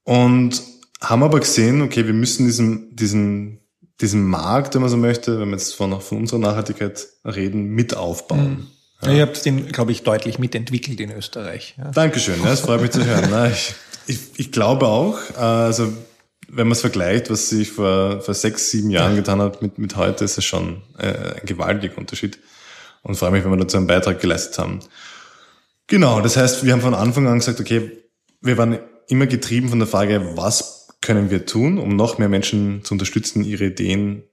Und 0.04 0.62
haben 1.02 1.24
aber 1.24 1.40
gesehen, 1.40 1.82
okay, 1.82 2.06
wir 2.06 2.14
müssen 2.14 2.46
diesen, 2.46 2.96
diesen, 2.96 3.60
diesen 4.02 4.24
Markt, 4.24 4.76
wenn 4.76 4.82
man 4.82 4.90
so 4.90 4.98
möchte, 4.98 5.40
wenn 5.40 5.50
wir 5.50 5.58
jetzt 5.58 5.76
von, 5.76 6.00
von 6.02 6.18
unserer 6.20 6.40
Nachhaltigkeit 6.40 7.08
reden, 7.26 7.70
mit 7.70 7.96
aufbauen. 7.96 8.50
Mhm. 8.50 8.68
Ja. 9.02 9.12
Ihr 9.12 9.22
habt 9.24 9.46
den, 9.46 9.68
glaube 9.72 9.92
ich, 9.92 10.04
deutlich 10.04 10.40
mitentwickelt 10.40 11.00
in 11.00 11.12
Österreich. 11.12 11.76
Ja. 11.78 11.92
Dankeschön, 11.92 12.40
ja, 12.42 12.50
das 12.50 12.62
freut 12.62 12.82
mich 12.82 12.92
zu 12.92 13.06
hören. 13.06 13.52
Ich, 13.52 13.76
ich, 14.08 14.20
ich 14.38 14.52
glaube 14.52 14.88
auch, 14.88 15.18
äh, 15.36 15.42
also 15.42 15.92
wenn 16.48 16.68
man 16.68 16.74
es 16.74 16.82
vergleicht, 16.82 17.30
was 17.30 17.50
sich 17.50 17.72
vor, 17.72 18.22
vor 18.22 18.34
sechs, 18.34 18.72
sieben 18.72 18.90
Jahren 18.90 19.16
getan 19.16 19.42
hat 19.42 19.62
mit, 19.62 19.78
mit 19.78 19.96
heute, 19.96 20.24
ist 20.24 20.38
es 20.38 20.46
schon 20.46 20.82
äh, 20.98 21.40
ein 21.40 21.46
gewaltiger 21.46 21.98
Unterschied. 21.98 22.40
Und 23.02 23.16
freue 23.16 23.32
mich, 23.32 23.44
wenn 23.44 23.52
wir 23.52 23.58
dazu 23.58 23.78
einen 23.78 23.88
Beitrag 23.88 24.20
geleistet 24.20 24.58
haben. 24.58 24.80
Genau, 25.88 26.22
das 26.22 26.38
heißt, 26.38 26.66
wir 26.66 26.74
haben 26.74 26.82
von 26.82 26.96
Anfang 26.96 27.28
an 27.28 27.40
gesagt, 27.40 27.60
okay, 27.60 27.92
wir 28.42 28.58
waren 28.58 28.80
immer 29.08 29.28
getrieben 29.28 29.70
von 29.70 29.80
der 29.80 29.88
Frage, 29.88 30.36
was 30.36 30.88
können 31.02 31.30
wir 31.30 31.46
tun, 31.46 31.78
um 31.78 31.96
noch 31.96 32.18
mehr 32.18 32.30
Menschen 32.30 32.84
zu 32.84 32.96
unterstützen, 32.96 33.44
ihre 33.44 33.66
Ideen 33.66 34.24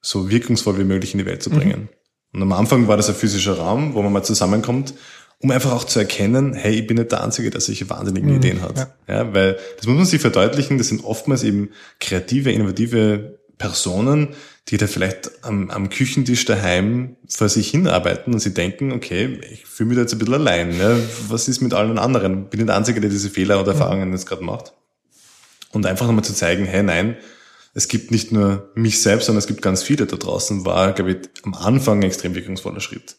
so 0.00 0.30
wirkungsvoll 0.30 0.78
wie 0.78 0.84
möglich 0.84 1.12
in 1.12 1.18
die 1.18 1.26
Welt 1.26 1.42
zu 1.42 1.50
bringen. 1.50 1.82
Mhm. 1.82 1.88
Und 2.32 2.42
am 2.42 2.52
Anfang 2.52 2.88
war 2.88 2.96
das 2.96 3.08
ein 3.08 3.14
physischer 3.14 3.58
Raum, 3.58 3.94
wo 3.94 4.02
man 4.02 4.12
mal 4.12 4.22
zusammenkommt, 4.22 4.94
um 5.38 5.50
einfach 5.50 5.72
auch 5.72 5.84
zu 5.84 5.98
erkennen, 5.98 6.54
hey, 6.54 6.80
ich 6.80 6.86
bin 6.86 6.96
nicht 6.96 7.12
der 7.12 7.22
Einzige, 7.22 7.50
der 7.50 7.60
solche 7.60 7.88
wahnsinnigen 7.90 8.30
mhm, 8.30 8.36
Ideen 8.36 8.62
hat. 8.62 8.78
Ja. 8.78 9.14
ja. 9.14 9.34
weil 9.34 9.58
das 9.76 9.86
muss 9.86 9.96
man 9.96 10.06
sich 10.06 10.20
verdeutlichen, 10.20 10.78
das 10.78 10.88
sind 10.88 11.04
oftmals 11.04 11.42
eben 11.42 11.70
kreative, 12.00 12.52
innovative 12.52 13.40
Personen, 13.58 14.34
die 14.68 14.76
da 14.76 14.86
vielleicht 14.86 15.44
am, 15.44 15.70
am 15.70 15.90
Küchentisch 15.90 16.44
daheim 16.44 17.16
vor 17.28 17.48
sich 17.48 17.70
hinarbeiten 17.70 18.32
und 18.32 18.40
sie 18.40 18.52
denken, 18.52 18.92
okay, 18.92 19.40
ich 19.52 19.64
fühle 19.64 19.88
mich 19.88 19.96
da 19.96 20.02
jetzt 20.02 20.12
ein 20.12 20.18
bisschen 20.18 20.34
allein. 20.34 20.76
Ne? 20.76 21.00
Was 21.28 21.48
ist 21.48 21.60
mit 21.60 21.72
allen 21.72 21.98
anderen? 21.98 22.48
Bin 22.50 22.60
ich 22.60 22.66
der 22.66 22.76
Einzige, 22.76 23.00
der 23.00 23.10
diese 23.10 23.30
Fehler 23.30 23.60
oder 23.60 23.72
Erfahrungen 23.72 24.12
jetzt 24.12 24.26
gerade 24.26 24.42
macht? 24.42 24.72
Und 25.72 25.86
einfach 25.86 26.06
nochmal 26.06 26.24
zu 26.24 26.34
zeigen, 26.34 26.64
hey, 26.64 26.82
nein, 26.82 27.16
es 27.74 27.88
gibt 27.88 28.10
nicht 28.10 28.32
nur 28.32 28.70
mich 28.74 29.00
selbst, 29.00 29.26
sondern 29.26 29.40
es 29.40 29.46
gibt 29.46 29.62
ganz 29.62 29.82
viele 29.82 30.06
da 30.06 30.16
draußen, 30.16 30.64
war, 30.64 30.92
glaube 30.92 31.12
ich, 31.12 31.18
am 31.44 31.54
Anfang 31.54 32.00
ein 32.00 32.04
extrem 32.04 32.34
wirkungsvoller 32.34 32.80
Schritt. 32.80 33.16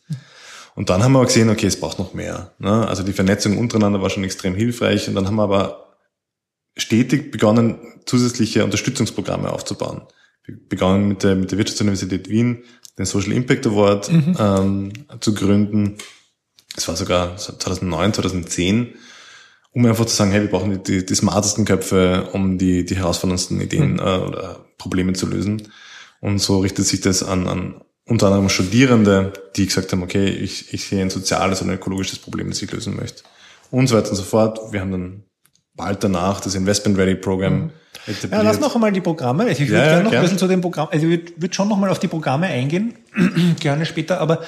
Und 0.76 0.90
dann 0.90 1.04
haben 1.04 1.14
wir 1.14 1.20
aber 1.20 1.28
gesehen, 1.28 1.50
okay, 1.50 1.68
es 1.68 1.80
braucht 1.80 2.00
noch 2.00 2.14
mehr. 2.14 2.54
Ne? 2.60 2.88
Also 2.88 3.04
die 3.04 3.14
Vernetzung 3.14 3.58
untereinander 3.58 4.02
war 4.02 4.10
schon 4.10 4.24
extrem 4.24 4.56
hilfreich 4.56 5.08
und 5.08 5.16
dann 5.16 5.28
haben 5.28 5.36
wir 5.36 5.44
aber 5.44 5.96
stetig 6.76 7.32
begonnen, 7.32 7.80
zusätzliche 8.06 8.64
Unterstützungsprogramme 8.64 9.52
aufzubauen. 9.52 10.02
Begonnen 10.70 11.08
mit 11.08 11.24
der, 11.24 11.36
mit 11.36 11.52
der 11.52 11.58
Wirtschaftsuniversität 11.58 12.30
Wien 12.30 12.64
den 12.98 13.06
Social 13.06 13.34
Impact 13.34 13.68
Award 13.68 14.12
mhm. 14.12 14.36
ähm, 14.40 14.94
zu 15.20 15.34
gründen. 15.34 15.98
Es 16.76 16.88
war 16.88 16.96
sogar 16.96 17.38
2009, 17.38 18.14
2010 18.14 18.94
um 19.78 19.86
einfach 19.86 20.06
zu 20.06 20.16
sagen, 20.16 20.32
hey, 20.32 20.42
wir 20.42 20.50
brauchen 20.50 20.82
die, 20.84 21.06
die 21.06 21.16
smartesten 21.16 21.64
Köpfe, 21.64 22.30
um 22.34 22.58
die, 22.58 22.84
die 22.84 22.96
herausforderndsten 22.96 23.62
Ideen 23.62 23.94
mhm. 23.94 24.00
äh, 24.00 24.18
oder 24.18 24.66
Probleme 24.80 25.14
zu 25.14 25.28
lösen. 25.28 25.72
Und 26.20 26.40
so 26.40 26.62
richtet 26.62 26.88
sich 26.88 27.02
das 27.02 27.22
an, 27.22 27.48
an 27.48 27.82
unter 28.04 28.26
anderem 28.26 28.50
Studierende, 28.50 29.34
die 29.56 29.68
gesagt 29.68 29.92
haben, 29.92 30.02
okay, 30.02 30.30
ich, 30.30 30.74
ich 30.74 30.86
sehe 30.86 31.00
ein 31.00 31.12
soziales 31.12 31.62
oder 31.62 31.72
ein 31.72 31.76
ökologisches 31.76 32.18
Problem, 32.18 32.50
das 32.50 32.60
ich 32.60 32.72
lösen 32.72 32.96
möchte. 32.96 33.22
Und 33.70 33.86
so 33.86 33.96
weiter 33.96 34.10
und 34.10 34.16
so 34.16 34.24
fort. 34.24 34.60
Wir 34.72 34.82
haben 34.82 34.92
dann 34.92 35.24
bald 35.78 36.04
danach 36.04 36.42
das 36.42 36.56
Investment 36.56 36.98
Ready 36.98 37.16
Program 37.16 37.54
mhm. 37.54 37.70
etabliert. 38.08 38.34
Ja, 38.34 38.42
lass 38.42 38.60
noch 38.60 38.76
einmal 38.76 38.92
die 38.92 39.02
Programme. 39.02 39.50
Ich 39.50 39.60
würde 39.60 39.74
ja, 39.74 39.86
gerne 39.86 40.04
noch 40.04 40.12
gern. 40.12 40.22
ein 40.22 40.24
bisschen 40.24 40.40
zu 40.40 40.48
dem 40.48 40.60
Programm, 40.60 40.90
also 40.92 41.06
ich 41.06 41.12
würde 41.12 41.32
würd 41.38 41.56
schon 41.56 41.70
noch 41.70 41.78
mal 41.78 41.90
auf 41.90 42.00
die 42.00 42.10
Programme 42.10 42.48
eingehen, 42.48 42.96
gerne 43.60 43.86
später, 43.86 44.20
aber 44.20 44.42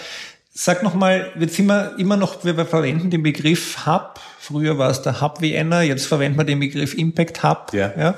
Sag 0.62 0.84
nochmal, 0.84 1.32
jetzt 1.40 1.56
sind 1.56 1.68
wir 1.68 1.98
immer 2.00 2.18
noch, 2.18 2.44
wir 2.44 2.54
verwenden 2.66 3.10
den 3.10 3.24
Begriff 3.24 3.86
Hub. 3.86 4.20
Früher 4.40 4.78
war 4.78 4.90
es 4.90 5.02
der 5.02 5.22
Hub 5.22 5.40
Vienna, 5.40 5.84
jetzt 5.84 6.06
verwenden 6.06 6.38
wir 6.38 6.44
den 6.44 6.60
Begriff 6.60 6.96
Impact 6.96 7.44
Hub. 7.44 7.72
Ja. 7.72 7.94
ja. 7.98 8.16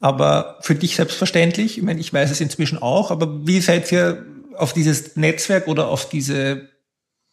Aber 0.00 0.56
für 0.62 0.74
dich 0.74 0.96
selbstverständlich, 0.96 1.76
ich 1.76 1.84
meine, 1.84 2.00
ich 2.00 2.10
weiß 2.10 2.30
es 2.30 2.40
inzwischen 2.40 2.80
auch, 2.80 3.10
aber 3.10 3.46
wie 3.46 3.60
seid 3.60 3.92
ihr 3.92 4.24
auf 4.56 4.72
dieses 4.72 5.16
Netzwerk 5.16 5.68
oder 5.68 5.88
auf 5.88 6.08
diese 6.08 6.68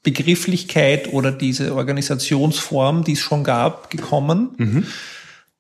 Begrifflichkeit 0.06 1.12
oder 1.12 1.34
diese 1.34 1.76
Organisationsform, 1.76 3.04
die 3.04 3.14
es 3.14 3.20
schon 3.20 3.44
gab, 3.44 3.90
gekommen? 3.90 4.52
Mhm. 4.58 4.88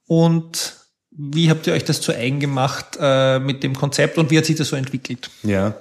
Und 0.08 0.76
wie 1.12 1.50
habt 1.50 1.68
ihr 1.68 1.74
euch 1.74 1.84
das 1.84 2.00
zu 2.00 2.14
eigen 2.14 2.40
gemacht 2.40 2.98
äh, 3.00 3.40
mit 3.40 3.64
dem 3.64 3.76
Konzept 3.76 4.18
und 4.18 4.32
wie 4.32 4.38
hat 4.38 4.46
sich 4.46 4.56
das 4.56 4.70
so 4.70 4.78
entwickelt? 4.78 5.30
Ja, 5.44 5.76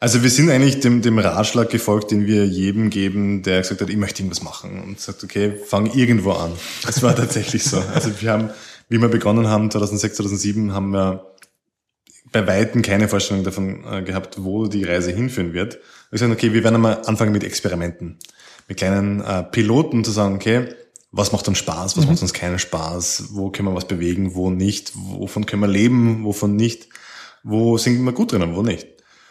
also 0.00 0.22
wir 0.22 0.30
sind 0.30 0.48
eigentlich 0.48 0.78
dem, 0.78 1.02
dem 1.02 1.18
Ratschlag 1.18 1.70
gefolgt, 1.70 2.12
den 2.12 2.26
wir 2.26 2.46
jedem 2.46 2.88
geben, 2.88 3.42
der 3.42 3.62
gesagt 3.62 3.80
hat, 3.80 3.90
ich 3.90 3.96
möchte 3.96 4.22
irgendwas 4.22 4.42
machen 4.42 4.80
und 4.80 5.00
sagt, 5.00 5.24
okay, 5.24 5.54
fang 5.66 5.92
irgendwo 5.92 6.32
an. 6.32 6.52
Das 6.86 7.02
war 7.02 7.16
tatsächlich 7.16 7.64
so. 7.64 7.82
Also 7.92 8.20
wir 8.20 8.30
haben, 8.30 8.50
wie 8.88 9.00
wir 9.00 9.08
begonnen 9.08 9.48
haben, 9.48 9.70
2006, 9.70 10.16
2007, 10.18 10.72
haben 10.72 10.90
wir 10.92 11.26
bei 12.32 12.46
Weitem 12.46 12.82
keine 12.82 13.08
Vorstellung 13.08 13.44
davon 13.44 13.84
äh, 13.90 14.02
gehabt, 14.02 14.42
wo 14.42 14.66
die 14.66 14.84
Reise 14.84 15.10
hinführen 15.10 15.52
wird. 15.52 15.78
Wir 16.10 16.18
sagen, 16.18 16.32
okay, 16.32 16.52
wir 16.52 16.64
werden 16.64 16.76
einmal 16.76 17.02
anfangen 17.06 17.32
mit 17.32 17.44
Experimenten, 17.44 18.18
mit 18.66 18.78
kleinen 18.78 19.20
äh, 19.20 19.42
Piloten 19.44 20.04
zu 20.04 20.10
sagen, 20.10 20.34
okay, 20.34 20.68
was 21.10 21.32
macht 21.32 21.48
uns 21.48 21.58
Spaß, 21.58 21.96
was 21.96 22.04
mhm. 22.04 22.12
macht 22.12 22.22
uns 22.22 22.32
keinen 22.32 22.58
Spaß, 22.58 23.30
wo 23.32 23.50
können 23.50 23.68
wir 23.68 23.74
was 23.74 23.88
bewegen, 23.88 24.34
wo 24.34 24.50
nicht, 24.50 24.92
wovon 24.94 25.46
können 25.46 25.62
wir 25.62 25.68
leben, 25.68 26.24
wovon 26.24 26.56
nicht, 26.56 26.88
wo 27.42 27.78
sind 27.78 28.02
wir 28.02 28.12
gut 28.12 28.32
drinnen, 28.32 28.54
wo 28.54 28.62
nicht. 28.62 28.86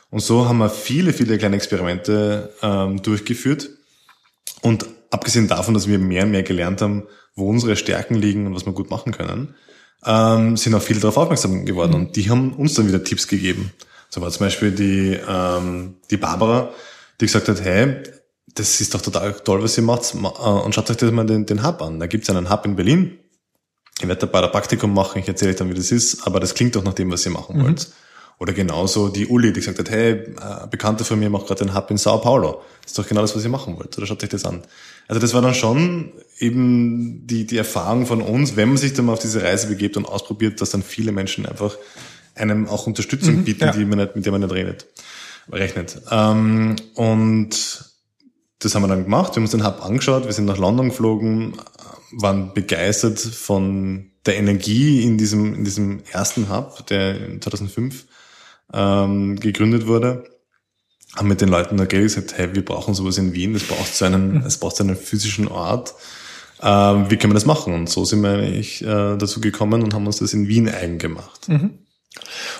Und 0.09 0.21
so 0.21 0.47
haben 0.47 0.59
wir 0.59 0.69
viele, 0.69 1.13
viele 1.13 1.37
kleine 1.37 1.57
Experimente 1.57 2.53
ähm, 2.61 3.01
durchgeführt. 3.01 3.69
Und 4.61 4.85
abgesehen 5.11 5.47
davon, 5.47 5.73
dass 5.73 5.87
wir 5.87 5.99
mehr 5.99 6.23
und 6.23 6.31
mehr 6.31 6.43
gelernt 6.43 6.81
haben, 6.81 7.03
wo 7.35 7.49
unsere 7.49 7.75
Stärken 7.75 8.15
liegen 8.15 8.47
und 8.47 8.55
was 8.55 8.65
wir 8.65 8.73
gut 8.73 8.89
machen 8.89 9.11
können, 9.11 9.55
ähm, 10.05 10.57
sind 10.57 10.73
auch 10.75 10.81
viele 10.81 10.99
darauf 10.99 11.17
aufmerksam 11.17 11.65
geworden. 11.65 11.91
Mhm. 11.91 11.95
Und 11.95 12.15
die 12.15 12.29
haben 12.29 12.53
uns 12.53 12.73
dann 12.75 12.87
wieder 12.87 13.03
Tipps 13.03 13.27
gegeben. 13.27 13.71
So 14.09 14.21
war 14.21 14.29
zum 14.31 14.45
Beispiel 14.45 14.71
die, 14.71 15.19
ähm, 15.27 15.95
die 16.09 16.17
Barbara, 16.17 16.69
die 17.19 17.25
gesagt 17.25 17.49
hat, 17.49 17.61
hey, 17.61 18.03
das 18.55 18.81
ist 18.81 18.93
doch 18.93 19.01
total 19.01 19.33
toll, 19.33 19.61
was 19.61 19.77
ihr 19.77 19.83
macht. 19.83 20.13
Äh, 20.13 20.17
und 20.17 20.73
schaut 20.73 20.89
euch 20.89 20.97
das 20.97 21.11
mal 21.11 21.25
den, 21.25 21.45
den 21.45 21.65
Hub 21.65 21.81
an. 21.81 21.99
Da 21.99 22.07
gibt's 22.07 22.29
einen 22.29 22.49
Hub 22.49 22.65
in 22.65 22.75
Berlin. 22.75 23.19
Ich 23.99 24.07
werde 24.07 24.27
dabei 24.27 24.43
ein 24.43 24.51
Praktikum 24.51 24.93
machen, 24.93 25.19
ich 25.19 25.27
erzähle 25.27 25.51
euch 25.51 25.57
dann, 25.57 25.69
wie 25.69 25.73
das 25.73 25.91
ist, 25.91 26.27
aber 26.27 26.39
das 26.39 26.53
klingt 26.53 26.75
doch 26.75 26.83
nach 26.83 26.93
dem, 26.93 27.11
was 27.11 27.25
ihr 27.25 27.31
machen 27.31 27.57
mhm. 27.57 27.63
wollt. 27.63 27.87
Oder 28.39 28.53
genauso 28.53 29.09
die 29.09 29.25
Uli, 29.25 29.51
die 29.51 29.59
gesagt 29.61 29.79
hat, 29.79 29.89
hey, 29.89 30.25
ein 30.39 30.69
Bekannter 30.69 31.03
von 31.03 31.17
mir 31.17 31.29
macht 31.29 31.47
gerade 31.47 31.61
einen 31.61 31.73
Hub 31.73 31.89
in 31.89 31.97
Sao 31.97 32.19
Paulo. 32.19 32.61
Das 32.83 32.91
ist 32.91 32.99
doch 32.99 33.07
genau 33.07 33.21
das, 33.21 33.35
was 33.35 33.43
ihr 33.43 33.49
machen 33.49 33.77
wollt. 33.77 33.97
Oder 33.97 34.05
schaut 34.05 34.23
euch 34.23 34.29
das 34.29 34.45
an. 34.45 34.61
Also 35.07 35.19
das 35.19 35.33
war 35.33 35.41
dann 35.41 35.55
schon 35.55 36.11
eben 36.37 37.25
die, 37.25 37.47
die 37.47 37.57
Erfahrung 37.57 38.05
von 38.05 38.21
uns, 38.21 38.55
wenn 38.55 38.69
man 38.69 38.77
sich 38.77 38.93
dann 38.93 39.05
mal 39.05 39.13
auf 39.13 39.19
diese 39.19 39.41
Reise 39.41 39.67
begebt 39.67 39.97
und 39.97 40.05
ausprobiert, 40.05 40.61
dass 40.61 40.69
dann 40.69 40.83
viele 40.83 41.11
Menschen 41.11 41.47
einfach 41.47 41.77
einem 42.35 42.67
auch 42.67 42.85
Unterstützung 42.85 43.37
mhm, 43.37 43.43
bieten, 43.43 43.65
ja. 43.65 43.71
die 43.71 43.85
man 43.85 43.97
nicht, 43.97 44.15
mit 44.15 44.25
der 44.25 44.31
man 44.31 44.41
nicht 44.41 44.53
redet, 44.53 44.85
rechnet. 45.51 45.99
Ähm, 46.11 46.75
und 46.93 47.85
das 48.59 48.75
haben 48.75 48.83
wir 48.83 48.87
dann 48.87 49.03
gemacht. 49.03 49.31
Wir 49.31 49.37
haben 49.37 49.43
uns 49.43 49.51
den 49.51 49.65
Hub 49.65 49.83
angeschaut. 49.83 50.25
Wir 50.25 50.33
sind 50.33 50.45
nach 50.45 50.57
London 50.59 50.89
geflogen, 50.89 51.53
waren 52.11 52.53
begeistert 52.53 53.19
von 53.19 54.11
der 54.27 54.37
Energie 54.37 55.03
in 55.03 55.17
diesem, 55.17 55.55
in 55.55 55.63
diesem 55.63 56.03
ersten 56.11 56.49
Hub, 56.49 56.85
der 56.85 57.39
2005 57.41 58.05
ähm, 58.73 59.39
gegründet 59.39 59.87
wurde, 59.87 60.23
haben 61.15 61.27
mit 61.27 61.41
den 61.41 61.49
Leuten 61.49 61.77
da 61.77 61.85
gesagt, 61.85 62.37
hey, 62.37 62.53
wir 62.53 62.63
brauchen 62.63 62.93
sowas 62.93 63.17
in 63.17 63.33
Wien, 63.33 63.55
es 63.55 63.63
braucht 63.63 63.93
so 63.95 64.05
einen, 64.05 64.35
mhm. 64.35 64.45
es 64.45 64.57
braucht 64.57 64.75
so 64.75 64.83
einen 64.83 64.95
physischen 64.95 65.47
Ort. 65.47 65.93
Ähm, 66.61 67.09
wie 67.09 67.17
können 67.17 67.31
wir 67.31 67.35
das 67.35 67.45
machen? 67.45 67.73
Und 67.73 67.89
so 67.89 68.03
sind 68.05 68.21
wir 68.21 68.31
eigentlich 68.31 68.81
äh, 68.81 69.17
dazu 69.17 69.39
gekommen 69.41 69.83
und 69.83 69.93
haben 69.93 70.07
uns 70.07 70.17
das 70.17 70.33
in 70.33 70.47
Wien 70.47 70.69
eigen 70.69 70.97
gemacht. 70.97 71.47
Mhm. 71.49 71.79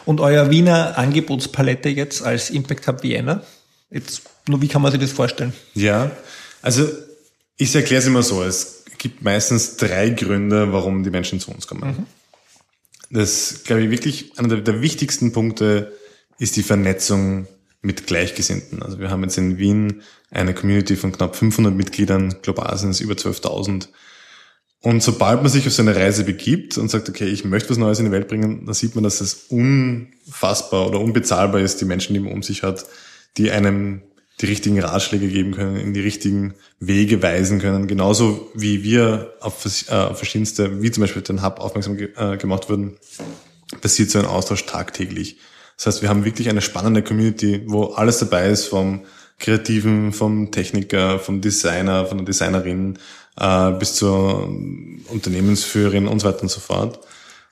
Und 0.05 0.21
euer 0.21 0.51
Wiener 0.51 0.97
Angebotspalette 0.97 1.89
jetzt 1.89 2.21
als 2.23 2.49
Impact 2.49 2.87
Hub 2.87 3.03
Vienna, 3.03 3.41
jetzt 3.89 4.21
nur 4.47 4.61
wie 4.61 4.67
kann 4.67 4.81
man 4.81 4.91
sich 4.91 5.01
das 5.01 5.11
vorstellen? 5.11 5.53
Ja, 5.73 6.11
also 6.61 6.87
ich 7.57 7.75
erkläre 7.75 8.01
es 8.01 8.07
immer 8.07 8.23
so, 8.23 8.43
es 8.43 8.83
gibt 8.97 9.23
meistens 9.23 9.77
drei 9.77 10.09
Gründe, 10.09 10.71
warum 10.71 11.03
die 11.03 11.09
Menschen 11.09 11.39
zu 11.39 11.51
uns 11.51 11.67
kommen. 11.67 11.89
Mhm. 11.89 12.05
Das, 13.09 13.61
glaube 13.63 13.83
ich, 13.83 13.91
wirklich 13.91 14.37
einer 14.37 14.49
der, 14.49 14.61
der 14.61 14.81
wichtigsten 14.81 15.31
Punkte 15.31 15.93
ist 16.39 16.55
die 16.55 16.63
Vernetzung 16.63 17.47
mit 17.81 18.07
Gleichgesinnten. 18.07 18.81
Also 18.81 18.99
wir 18.99 19.09
haben 19.09 19.23
jetzt 19.23 19.37
in 19.37 19.57
Wien 19.57 20.01
eine 20.29 20.53
Community 20.53 20.95
von 20.95 21.11
knapp 21.11 21.35
500 21.35 21.73
Mitgliedern, 21.73 22.35
global 22.41 22.77
sind 22.77 22.89
es 22.89 22.99
über 22.99 23.13
12.000. 23.13 23.87
Und 24.81 25.01
sobald 25.01 25.41
man 25.41 25.51
sich 25.51 25.65
auf 25.65 25.73
so 25.73 25.81
eine 25.81 25.95
Reise 25.95 26.23
begibt 26.23 26.77
und 26.77 26.89
sagt, 26.89 27.09
okay, 27.09 27.25
ich 27.25 27.45
möchte 27.45 27.69
was 27.69 27.77
Neues 27.77 27.99
in 27.99 28.05
die 28.05 28.11
Welt 28.11 28.27
bringen, 28.27 28.65
dann 28.65 28.75
sieht 28.75 28.93
man, 28.95 29.03
dass 29.03 29.21
es 29.21 29.45
unfassbar 29.49 30.87
oder 30.87 30.99
unbezahlbar 30.99 31.61
ist, 31.61 31.81
die 31.81 31.85
Menschen, 31.85 32.13
die 32.13 32.19
man 32.19 32.33
um 32.33 32.43
sich 32.43 32.63
hat, 32.63 32.85
die 33.37 33.51
einem 33.51 34.01
die 34.39 34.45
richtigen 34.45 34.79
Ratschläge 34.79 35.27
geben 35.27 35.53
können, 35.53 35.77
in 35.77 35.93
die 35.93 35.99
richtigen 35.99 36.53
Wege 36.79 37.23
weisen 37.23 37.59
können. 37.59 37.87
Genauso 37.87 38.51
wie 38.53 38.83
wir 38.83 39.33
auf, 39.39 39.65
äh, 39.65 40.13
verschiedenste, 40.13 40.81
wie 40.81 40.91
zum 40.91 41.01
Beispiel 41.01 41.23
den 41.23 41.43
Hub 41.43 41.59
aufmerksam 41.59 41.97
ge 41.97 42.09
äh, 42.15 42.37
gemacht 42.37 42.69
wurden, 42.69 42.97
passiert 43.81 44.11
so 44.11 44.19
ein 44.19 44.25
Austausch 44.25 44.65
tagtäglich. 44.65 45.37
Das 45.75 45.87
heißt, 45.87 46.01
wir 46.01 46.09
haben 46.09 46.25
wirklich 46.25 46.49
eine 46.49 46.61
spannende 46.61 47.03
Community, 47.03 47.63
wo 47.65 47.85
alles 47.85 48.19
dabei 48.19 48.49
ist, 48.49 48.65
vom 48.65 49.05
Kreativen, 49.39 50.13
vom 50.13 50.51
Techniker, 50.51 51.19
vom 51.19 51.41
Designer, 51.41 52.05
von 52.05 52.17
der 52.17 52.25
Designerin 52.25 52.97
äh, 53.39 53.71
bis 53.71 53.95
zur 53.95 54.49
Unternehmensführerin 55.09 56.07
und 56.07 56.19
so 56.19 56.27
weiter 56.27 56.43
und 56.43 56.49
so 56.49 56.59
fort. 56.59 56.99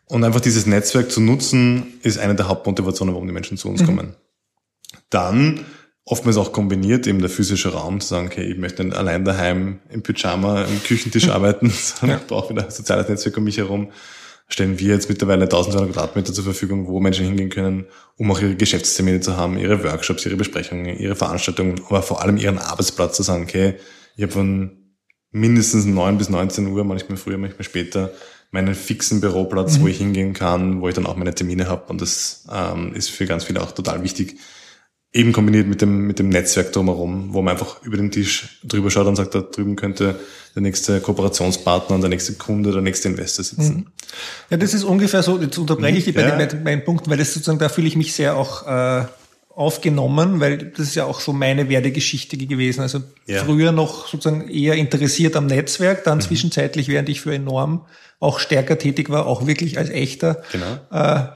Und 0.07 0.23
einfach 0.23 0.41
dieses 0.41 0.65
Netzwerk 0.65 1.11
zu 1.11 1.19
nutzen, 1.19 1.99
ist 2.03 2.19
eine 2.19 2.35
der 2.35 2.47
Hauptmotivationen, 2.47 3.13
warum 3.13 3.27
die 3.27 3.33
Menschen 3.33 3.57
zu 3.57 3.69
uns 3.69 3.81
mhm. 3.81 3.85
kommen. 3.85 4.15
Dann 5.09 5.65
oftmals 6.05 6.37
auch 6.37 6.51
kombiniert, 6.51 7.07
eben 7.07 7.19
der 7.19 7.29
physische 7.29 7.73
Raum, 7.73 7.99
zu 7.99 8.07
sagen, 8.07 8.27
okay, 8.27 8.43
ich 8.43 8.57
möchte 8.57 8.83
nicht 8.83 8.95
allein 8.95 9.25
daheim 9.25 9.79
im 9.89 10.03
Pyjama 10.03 10.63
am 10.63 10.83
Küchentisch 10.83 11.29
arbeiten, 11.29 11.69
sondern 11.71 12.19
ich 12.19 12.27
brauche 12.27 12.51
wieder 12.51 12.63
ein 12.63 12.71
soziales 12.71 13.09
Netzwerk 13.09 13.37
um 13.37 13.43
mich 13.43 13.57
herum. 13.57 13.91
Stellen 14.47 14.77
wir 14.77 14.93
jetzt 14.93 15.09
mittlerweile 15.09 15.45
1200 15.45 15.91
Quadratmeter 15.91 16.31
zur 16.31 16.43
Verfügung, 16.43 16.87
wo 16.87 16.99
Menschen 16.99 17.25
hingehen 17.25 17.49
können, 17.49 17.85
um 18.17 18.31
auch 18.31 18.39
ihre 18.39 18.55
Geschäftstermine 18.55 19.19
zu 19.19 19.35
haben, 19.35 19.57
ihre 19.57 19.83
Workshops, 19.83 20.23
ihre 20.27 20.35
Besprechungen, 20.35 20.99
ihre 20.99 21.15
Veranstaltungen, 21.15 21.81
aber 21.89 22.03
vor 22.03 22.21
allem 22.21 22.37
ihren 22.37 22.59
Arbeitsplatz 22.59 23.17
zu 23.17 23.23
sagen, 23.23 23.43
okay, 23.43 23.73
ich 24.15 24.21
habe 24.21 24.31
von 24.31 24.85
mindestens 25.31 25.85
9 25.85 26.19
bis 26.19 26.29
19 26.29 26.67
Uhr, 26.67 26.83
manchmal 26.83 27.17
früher, 27.17 27.39
manchmal 27.39 27.63
später, 27.63 28.11
meinen 28.51 28.75
fixen 28.75 29.19
Büroplatz, 29.19 29.79
mhm. 29.79 29.81
wo 29.81 29.87
ich 29.87 29.97
hingehen 29.97 30.33
kann, 30.33 30.79
wo 30.79 30.87
ich 30.87 30.93
dann 30.93 31.07
auch 31.07 31.15
meine 31.15 31.33
Termine 31.33 31.67
habe. 31.67 31.91
Und 31.91 32.01
das 32.01 32.45
ähm, 32.53 32.93
ist 32.93 33.09
für 33.09 33.25
ganz 33.25 33.45
viele 33.45 33.61
auch 33.61 33.71
total 33.71 34.03
wichtig, 34.03 34.37
eben 35.15 35.31
kombiniert 35.31 35.67
mit 35.67 35.81
dem, 35.81 36.05
mit 36.07 36.19
dem 36.19 36.27
Netzwerk 36.27 36.73
drumherum, 36.73 37.33
wo 37.33 37.41
man 37.41 37.53
einfach 37.53 37.81
über 37.83 37.95
den 37.95 38.11
Tisch 38.11 38.59
drüber 38.65 38.91
schaut 38.91 39.07
und 39.07 39.15
sagt, 39.15 39.33
da 39.33 39.39
drüben 39.41 39.77
könnte 39.77 40.19
der 40.53 40.61
nächste 40.61 40.99
Kooperationspartner 40.99 41.95
und 41.95 42.01
der 42.01 42.09
nächste 42.09 42.33
Kunde, 42.33 42.73
der 42.73 42.81
nächste 42.81 43.07
Investor 43.07 43.45
sitzen. 43.45 43.75
Mhm. 43.75 43.85
Ja, 44.49 44.57
das 44.57 44.73
ist 44.73 44.83
ungefähr 44.83 45.23
so, 45.23 45.39
jetzt 45.39 45.57
unterbreche 45.57 45.97
ich 45.97 46.03
dich 46.03 46.15
ja. 46.15 46.29
bei, 46.29 46.45
den, 46.45 46.63
bei 46.65 46.71
den 46.71 46.83
Punkten, 46.83 47.09
weil 47.09 47.17
das 47.17 47.33
sozusagen, 47.33 47.59
da 47.59 47.69
fühle 47.69 47.87
ich 47.87 47.95
mich 47.95 48.13
sehr 48.13 48.35
auch 48.35 48.67
äh, 48.67 49.05
aufgenommen, 49.55 50.41
weil 50.41 50.57
das 50.57 50.87
ist 50.87 50.95
ja 50.95 51.05
auch 51.05 51.21
so 51.21 51.31
meine 51.31 51.69
Werdegeschichte 51.69 52.35
gewesen. 52.35 52.81
Also 52.81 53.01
ja. 53.25 53.41
früher 53.45 53.71
noch 53.71 54.07
sozusagen 54.09 54.49
eher 54.49 54.75
interessiert 54.75 55.37
am 55.37 55.45
Netzwerk, 55.45 56.03
dann 56.03 56.17
mhm. 56.17 56.23
zwischenzeitlich, 56.23 56.89
während 56.89 57.07
ich 57.07 57.21
für 57.21 57.33
enorm 57.33 57.85
auch 58.19 58.39
stärker 58.39 58.77
tätig 58.77 59.09
war, 59.09 59.27
auch 59.27 59.47
wirklich 59.47 59.77
als 59.77 59.89
echter 59.89 60.43
genau. 60.51 60.79
äh, 60.91 61.27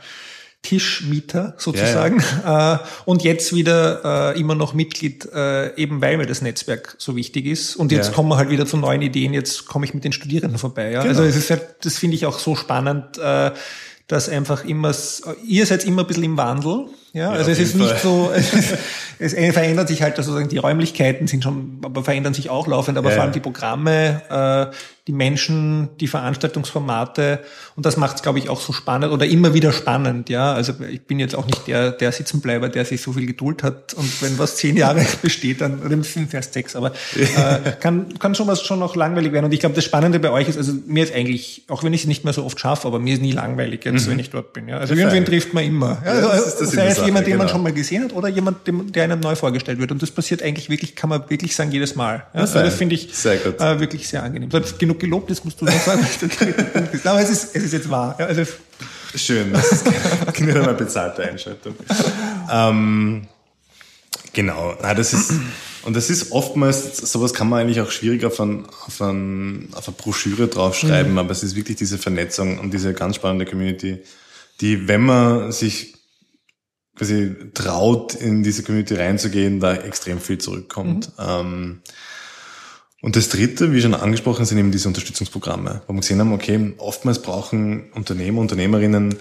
Tischmieter 0.62 1.56
sozusagen. 1.58 2.20
Ja, 2.20 2.26
ja. 2.44 2.76
Äh, 2.76 2.78
und 3.06 3.24
jetzt 3.24 3.54
wieder 3.56 4.34
äh, 4.34 4.40
immer 4.40 4.56
noch 4.56 4.74
Mitglied, 4.74 5.26
äh, 5.34 5.76
eben 5.76 6.02
weil 6.02 6.18
mir 6.18 6.26
das 6.26 6.42
Netzwerk 6.42 6.96
so 6.98 7.16
wichtig 7.16 7.46
ist. 7.46 7.76
Und 7.76 7.92
jetzt 7.92 8.08
ja. 8.08 8.14
kommen 8.14 8.30
wir 8.30 8.38
halt 8.38 8.50
wieder 8.50 8.66
zu 8.66 8.78
neuen 8.78 9.02
Ideen. 9.02 9.34
Jetzt 9.34 9.66
komme 9.66 9.86
ich 9.86 9.94
mit 9.94 10.04
den 10.04 10.12
Studierenden 10.12 10.60
vorbei. 10.60 10.92
Ja? 10.92 11.02
Genau. 11.02 11.10
Also 11.10 11.24
es 11.24 11.36
ist 11.36 11.50
halt, 11.50 11.64
das 11.82 11.98
finde 11.98 12.16
ich 12.16 12.26
auch 12.26 12.40
so 12.40 12.56
spannend, 12.56 13.18
äh, 13.18 13.52
dass 14.08 14.28
einfach 14.28 14.66
immer, 14.66 14.94
ihr 15.46 15.66
seid 15.66 15.86
immer 15.86 16.02
ein 16.02 16.08
bisschen 16.08 16.24
im 16.24 16.38
Wandel. 16.38 16.88
Ja, 17.14 17.32
also 17.32 17.50
es 17.50 17.60
ist 17.60 17.76
Fall. 17.76 17.88
nicht 17.88 18.00
so, 18.00 18.32
es, 18.36 19.34
es, 19.34 19.54
verändert 19.54 19.88
sich 19.88 20.02
halt, 20.02 20.18
also 20.18 20.40
die 20.42 20.58
Räumlichkeiten 20.58 21.28
sind 21.28 21.44
schon, 21.44 21.80
aber 21.84 22.04
verändern 22.04 22.34
sich 22.34 22.50
auch 22.50 22.68
laufend, 22.68 22.98
aber 22.98 23.12
vor 23.12 23.24
allem 23.24 23.32
die 23.32 23.40
Programme, 23.40 24.22
äh, 24.72 24.76
die 25.08 25.14
Menschen, 25.14 25.90
die 26.00 26.08
Veranstaltungsformate 26.08 27.40
und 27.76 27.84
das 27.84 27.98
macht 27.98 28.18
es, 28.18 28.22
glaube 28.22 28.38
ich, 28.38 28.48
auch 28.48 28.62
so 28.62 28.74
spannend 28.74 29.12
oder 29.12 29.26
immer 29.26 29.56
wieder 29.56 29.72
spannend, 29.72 30.30
ja. 30.30 30.54
Also 30.54 30.74
ich 30.88 31.02
bin 31.02 31.20
jetzt 31.20 31.36
auch 31.36 31.48
nicht 31.48 31.66
der, 31.66 31.92
der 31.92 32.12
Sitzenbleiber, 32.12 32.70
der 32.70 32.86
sich 32.86 33.02
so 33.02 33.14
viel 33.14 33.26
Geduld 33.26 33.64
hat 33.64 33.96
und 33.96 34.22
wenn 34.22 34.38
was 34.38 34.58
zehn 34.58 34.78
Jahre 34.78 35.04
besteht, 35.24 35.62
dann 35.62 35.82
oder 35.82 36.04
fünf 36.04 36.32
erst 36.36 36.54
sechs, 36.54 36.76
aber 36.76 36.92
äh, 37.16 37.72
kann, 37.80 38.20
kann 38.20 38.36
schon 38.36 38.46
was 38.46 38.62
schon 38.62 38.78
noch 38.78 38.96
langweilig 38.96 39.32
werden. 39.32 39.46
Und 39.46 39.52
ich 39.52 39.60
glaube, 39.60 39.74
das 39.74 39.84
Spannende 39.84 40.20
bei 40.20 40.30
euch 40.30 40.48
ist, 40.48 40.58
also 40.58 40.74
mir 40.86 41.04
ist 41.04 41.16
eigentlich, 41.16 41.64
auch 41.70 41.84
wenn 41.84 41.94
ich 41.94 42.02
es 42.02 42.08
nicht 42.08 42.24
mehr 42.24 42.34
so 42.34 42.46
oft 42.46 42.60
schaffe, 42.60 42.88
aber 42.88 43.00
mir 43.00 43.16
ist 43.16 43.22
nie 43.24 43.32
langweilig 43.32 43.84
jetzt, 43.86 44.06
mhm. 44.06 44.12
wenn 44.12 44.20
ich 44.20 44.30
dort 44.30 44.54
bin. 44.54 44.70
Ja. 44.70 44.78
Also 44.78 44.94
irgendwen 44.94 45.26
trifft 45.26 45.56
man 45.56 45.64
immer. 45.64 46.04
Ja, 46.06 46.12
also, 46.12 46.28
das 46.30 46.58
das 46.60 46.99
es 47.00 47.06
jemand, 47.06 47.26
den 47.26 47.34
genau. 47.34 47.44
man 47.44 47.52
schon 47.52 47.64
mal 47.64 47.74
gesehen 47.74 48.04
hat 48.04 48.14
oder 48.14 48.28
jemand, 48.28 48.58
der 48.68 49.04
einem 49.04 49.20
neu 49.20 49.36
vorgestellt 49.36 49.80
wird. 49.80 49.92
Und 49.92 50.02
das 50.02 50.12
passiert 50.12 50.44
eigentlich 50.44 50.70
wirklich, 50.70 50.96
kann 50.96 51.10
man 51.10 51.30
wirklich 51.30 51.56
sagen, 51.56 51.72
jedes 51.72 51.96
Mal. 51.96 52.24
Ja. 52.34 52.42
Also 52.42 52.60
das 52.60 52.76
finde 52.76 52.96
ich 52.96 53.10
äh, 53.26 53.80
wirklich 53.80 54.08
sehr 54.08 54.24
angenehm. 54.24 54.50
So, 54.52 54.62
genug 54.78 55.00
gelobt, 55.00 55.30
das 55.32 55.44
musst 55.44 55.62
du 55.62 55.66
noch 55.66 55.74
sagen. 55.82 56.06
Aber 57.04 57.22
es 57.22 57.30
ist, 57.30 57.56
es 57.56 57.64
ist 57.64 57.74
jetzt 57.74 57.90
wahr. 57.90 58.16
Ja, 58.20 58.26
also 58.26 58.44
Schön, 59.16 59.54
das 59.54 59.72
ist 59.72 59.86
keine 60.34 60.54
mal 60.62 60.74
bezahlte 60.74 61.24
Einschaltung. 61.24 61.76
Ähm, 62.52 63.28
genau, 64.34 64.76
na, 64.82 64.94
das 64.94 65.14
ist, 65.14 65.34
und 65.84 65.96
das 65.96 66.10
ist 66.10 66.32
oftmals, 66.32 66.98
sowas 66.98 67.34
kann 67.34 67.50
man 67.50 67.62
eigentlich 67.62 67.82
auch 67.82 67.92
schwierig 67.92 68.24
auf, 68.24 68.40
ein, 68.40 68.66
auf, 68.86 69.02
ein, 69.02 69.70
auf 69.74 69.88
eine 69.88 69.98
Broschüre 69.98 70.48
draufschreiben, 70.48 71.14
mhm. 71.14 71.18
aber 71.18 71.32
es 71.32 71.42
ist 71.44 71.56
wirklich 71.56 71.78
diese 71.78 71.98
Vernetzung 71.98 72.60
und 72.60 72.74
diese 72.74 72.94
ganz 72.94 73.16
spannende 73.16 73.46
Community, 73.46 74.00
die, 74.62 74.88
wenn 74.88 75.02
man 75.02 75.52
sich 75.52 75.96
quasi 77.00 77.36
traut, 77.54 78.14
in 78.14 78.44
diese 78.44 78.62
Community 78.64 78.94
reinzugehen, 78.94 79.60
da 79.60 79.74
extrem 79.74 80.20
viel 80.20 80.38
zurückkommt. 80.38 81.18
Mhm. 81.18 81.26
Ähm, 81.26 81.82
und 83.02 83.16
das 83.16 83.30
dritte, 83.30 83.72
wie 83.72 83.82
schon 83.82 83.94
angesprochen, 83.96 84.46
sind 84.46 84.58
eben 84.58 84.72
diese 84.72 84.90
Unterstützungsprogramme, 84.90 85.84
wo 85.88 85.94
wir 85.94 86.02
gesehen 86.02 86.20
haben, 86.20 86.34
okay, 86.34 86.74
oftmals 86.78 87.22
brauchen 87.22 87.90
Unternehmer, 87.94 88.42
Unternehmerinnen 88.42 89.16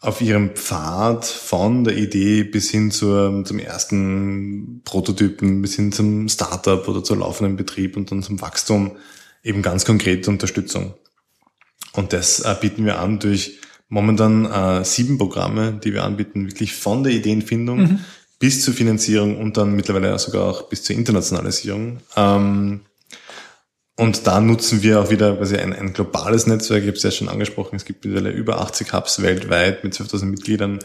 auf 0.00 0.22
ihrem 0.22 0.50
Pfad 0.54 1.26
von 1.26 1.84
der 1.84 1.96
Idee 1.96 2.44
bis 2.44 2.70
hin 2.70 2.90
zur, 2.90 3.44
zum 3.44 3.58
ersten 3.58 4.80
Prototypen, 4.84 5.60
bis 5.60 5.76
hin 5.76 5.92
zum 5.92 6.28
Startup 6.28 6.88
oder 6.88 7.04
zur 7.04 7.18
laufenden 7.18 7.56
Betrieb 7.56 7.96
und 7.96 8.10
dann 8.10 8.22
zum 8.22 8.40
Wachstum 8.40 8.96
eben 9.42 9.60
ganz 9.60 9.84
konkrete 9.84 10.30
Unterstützung. 10.30 10.94
Und 11.92 12.14
das 12.14 12.40
äh, 12.40 12.56
bieten 12.58 12.86
wir 12.86 12.98
an 12.98 13.18
durch 13.18 13.60
momentan 13.88 14.44
äh, 14.46 14.84
sieben 14.84 15.18
Programme, 15.18 15.72
die 15.82 15.92
wir 15.92 16.04
anbieten, 16.04 16.46
wirklich 16.46 16.74
von 16.74 17.02
der 17.04 17.12
Ideenfindung 17.12 17.78
mhm. 17.78 17.98
bis 18.38 18.64
zur 18.64 18.74
Finanzierung 18.74 19.38
und 19.38 19.56
dann 19.56 19.74
mittlerweile 19.74 20.18
sogar 20.18 20.44
auch 20.44 20.68
bis 20.68 20.84
zur 20.84 20.96
Internationalisierung. 20.96 21.98
Ähm, 22.16 22.80
und 23.96 24.28
da 24.28 24.40
nutzen 24.40 24.82
wir 24.82 25.00
auch 25.00 25.10
wieder 25.10 25.36
quasi 25.36 25.56
ein, 25.56 25.72
ein 25.72 25.92
globales 25.92 26.46
Netzwerk. 26.46 26.82
Ich 26.82 26.88
habe 26.88 26.96
es 26.96 27.02
ja 27.02 27.10
schon 27.10 27.28
angesprochen, 27.28 27.76
es 27.76 27.84
gibt 27.84 28.04
mittlerweile 28.04 28.30
über 28.30 28.60
80 28.60 28.92
Hubs 28.92 29.22
weltweit 29.22 29.82
mit 29.82 29.94
12.000 29.94 30.26
Mitgliedern. 30.26 30.78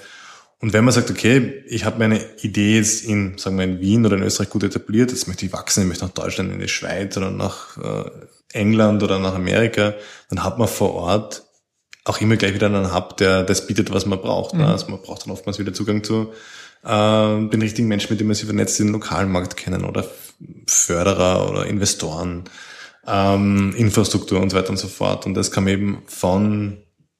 Und 0.59 0.71
wenn 0.71 0.85
man 0.85 0.93
sagt, 0.93 1.11
okay, 1.11 1.61
ich 1.67 1.83
habe 1.83 1.99
meine 1.99 2.21
Idee 2.41 2.77
jetzt 2.77 3.03
in, 3.03 3.37
sagen 3.37 3.57
wir 3.57 3.65
in 3.65 3.81
Wien 3.81 4.05
oder 4.05 4.15
in 4.15 4.23
Österreich 4.23 4.49
gut 4.49 4.63
etabliert, 4.63 5.11
jetzt 5.11 5.27
möchte 5.27 5.45
ich 5.45 5.53
wachsen, 5.53 5.81
ich 5.81 5.89
möchte 5.89 6.05
nach 6.05 6.13
Deutschland, 6.13 6.53
in 6.53 6.59
die 6.59 6.69
Schweiz 6.69 7.17
oder 7.17 7.31
nach 7.31 7.77
äh, 7.77 8.09
England 8.53 9.03
oder 9.03 9.19
nach 9.19 9.35
Amerika, 9.35 9.93
dann 10.29 10.43
hat 10.43 10.57
man 10.57 10.67
vor 10.67 10.93
Ort 10.93 11.43
auch 12.05 12.19
immer 12.19 12.35
gleich 12.35 12.53
wieder 12.53 12.67
einen 12.67 12.93
Hub, 12.93 13.17
der 13.17 13.43
das 13.43 13.67
bietet, 13.67 13.93
was 13.93 14.05
man 14.05 14.19
braucht. 14.19 14.53
Ne? 14.53 14.63
Mhm. 14.63 14.69
Also 14.69 14.89
man 14.89 15.01
braucht 15.01 15.25
dann 15.25 15.31
oftmals 15.31 15.59
wieder 15.59 15.73
Zugang 15.73 16.03
zu 16.03 16.33
äh, 16.83 16.87
den 16.87 17.61
richtigen 17.61 17.87
Menschen, 17.87 18.11
mit 18.11 18.19
denen 18.19 18.27
man 18.27 18.35
sich 18.35 18.45
vernetzt, 18.45 18.79
den 18.79 18.89
lokalen 18.89 19.31
Markt 19.31 19.55
kennen 19.55 19.85
oder 19.85 20.05
Förderer 20.67 21.49
oder 21.49 21.65
Investoren 21.65 22.43
ähm, 23.07 23.73
Infrastruktur 23.75 24.39
und 24.39 24.49
so 24.49 24.57
weiter 24.57 24.69
und 24.69 24.77
so 24.77 24.87
fort. 24.87 25.25
Und 25.25 25.33
das 25.33 25.51
kam 25.51 25.67
eben 25.67 26.03
von 26.05 26.77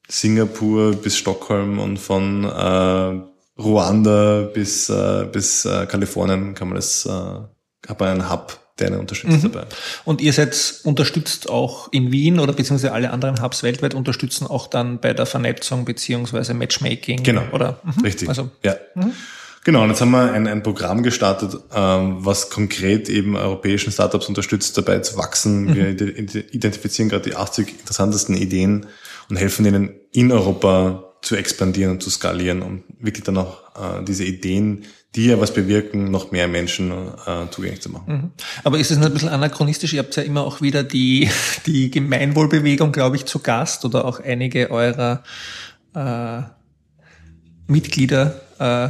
Singapur 0.08 0.94
bis 0.94 1.18
Stockholm 1.18 1.80
und 1.80 1.98
von 1.98 2.44
äh, 2.44 3.62
Ruanda 3.62 4.42
bis, 4.54 4.90
äh, 4.90 5.28
bis 5.32 5.66
äh, 5.66 5.86
Kalifornien 5.86 6.56
kann 6.56 6.70
man 6.70 6.76
das, 6.76 7.06
äh, 7.06 7.10
hat 7.10 8.00
man 8.00 8.10
einen 8.10 8.32
Hub, 8.32 8.60
der 8.80 8.88
einen 8.88 9.00
unterstützt 9.00 9.44
mhm. 9.44 9.52
dabei. 9.52 9.68
Und 10.04 10.22
ihr 10.22 10.34
seid 10.34 10.82
unterstützt 10.84 11.50
auch 11.50 11.92
in 11.92 12.12
Wien 12.12 12.40
oder 12.40 12.54
beziehungsweise 12.54 12.94
alle 12.94 13.12
anderen 13.12 13.42
Hubs 13.42 13.64
weltweit 13.64 13.94
unterstützen 13.94 14.48
auch 14.48 14.68
dann 14.68 15.00
bei 15.00 15.14
der 15.14 15.26
Vernetzung 15.26 15.86
beziehungsweise 15.86 16.54
Matchmaking? 16.54 17.24
Genau. 17.24 17.44
Oder? 17.52 17.80
Mhm. 17.84 18.02
Richtig. 18.02 18.30
Also, 18.30 18.50
ja. 18.64 18.76
Mhm. 18.96 19.14
Genau, 19.64 19.84
und 19.84 19.90
jetzt 19.90 20.02
haben 20.02 20.12
wir 20.12 20.34
ein, 20.34 20.46
ein 20.46 20.62
Programm 20.62 21.04
gestartet, 21.04 21.58
ähm, 21.74 22.18
was 22.20 22.50
konkret 22.50 23.08
eben 23.08 23.38
europäischen 23.38 23.94
Startups 23.94 24.28
unterstützt, 24.28 24.78
dabei 24.78 25.00
zu 25.00 25.18
wachsen. 25.18 25.66
Mhm. 25.66 25.76
Wir 25.76 26.54
identifizieren 26.54 27.10
gerade 27.10 27.30
die 27.30 27.36
80 27.36 27.80
interessantesten 27.80 28.36
Ideen 28.36 28.88
und 29.30 29.38
helfen 29.38 29.66
ihnen 29.66 29.94
in 30.12 30.32
Europa 30.32 31.03
zu 31.24 31.36
expandieren 31.38 31.94
und 31.94 32.04
zu 32.04 32.10
skalieren, 32.10 32.62
um 32.62 32.84
wirklich 33.00 33.24
dann 33.24 33.38
auch 33.38 33.62
äh, 33.76 34.04
diese 34.04 34.26
Ideen, 34.26 34.84
die 35.16 35.28
ja 35.28 35.40
was 35.40 35.54
bewirken, 35.54 36.12
noch 36.12 36.32
mehr 36.32 36.48
Menschen 36.48 36.92
äh, 36.92 37.50
zugänglich 37.50 37.82
zu 37.82 37.90
machen. 37.90 38.14
Mhm. 38.14 38.32
Aber 38.64 38.78
ist 38.78 38.92
es 38.92 38.98
ein 38.98 39.14
bisschen 39.14 39.30
anachronistisch? 39.30 39.94
Ihr 39.94 40.00
habt 40.00 40.16
ja 40.16 40.24
immer 40.24 40.42
auch 40.42 40.62
wieder 40.62 40.84
die, 40.84 41.30
die 41.66 41.90
Gemeinwohlbewegung, 41.90 42.92
glaube 42.92 43.16
ich, 43.16 43.26
zu 43.26 43.40
Gast 43.40 43.86
oder 43.86 44.06
auch 44.06 44.20
einige 44.20 44.70
eurer 44.70 45.24
äh, 45.96 46.42
Mitglieder 47.68 48.42
äh, 48.64 48.90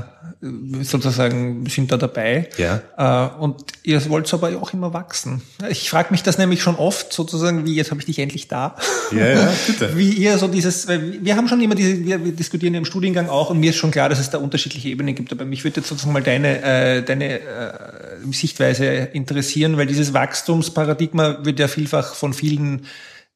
sozusagen 0.84 1.66
sind 1.68 1.92
da 1.92 1.98
dabei. 1.98 2.50
Ja. 2.58 2.82
Äh, 2.98 3.40
und 3.40 3.64
ihr 3.84 4.08
wollt 4.10 4.32
aber 4.34 4.50
auch 4.62 4.74
immer 4.74 4.94
wachsen. 4.94 5.42
Ich 5.70 5.90
frage 5.90 6.10
mich 6.12 6.22
das 6.22 6.38
nämlich 6.38 6.62
schon 6.62 6.76
oft 6.76 7.12
sozusagen, 7.12 7.66
wie 7.66 7.76
jetzt 7.76 7.90
habe 7.90 8.00
ich 8.00 8.06
dich 8.06 8.20
endlich 8.20 8.48
da. 8.48 8.76
Ja, 9.12 9.28
ja, 9.28 9.54
bitte. 9.68 9.98
Wie 9.98 10.12
ihr 10.12 10.38
so 10.38 10.48
dieses, 10.48 10.88
wir 10.88 11.36
haben 11.36 11.48
schon 11.48 11.62
immer 11.62 11.76
diese, 11.76 12.06
wir, 12.06 12.24
wir 12.24 12.34
diskutieren 12.34 12.76
im 12.76 12.86
Studiengang 12.86 13.30
auch 13.30 13.50
und 13.50 13.60
mir 13.60 13.72
ist 13.72 13.78
schon 13.78 13.92
klar, 13.92 14.10
dass 14.10 14.20
es 14.20 14.30
da 14.30 14.38
unterschiedliche 14.38 14.90
Ebenen 14.90 15.16
gibt. 15.16 15.32
Aber 15.32 15.46
mich 15.46 15.64
würde 15.64 15.78
jetzt 15.78 15.90
sozusagen 15.90 16.14
mal 16.14 16.24
deine, 16.24 16.62
äh, 16.62 17.02
deine 17.02 17.40
äh, 17.40 17.42
Sichtweise 18.32 18.86
interessieren, 18.86 19.78
weil 19.78 19.88
dieses 19.88 20.14
Wachstumsparadigma 20.14 21.40
wird 21.44 21.60
ja 21.60 21.68
vielfach 21.68 22.14
von 22.14 22.34
vielen 22.34 22.86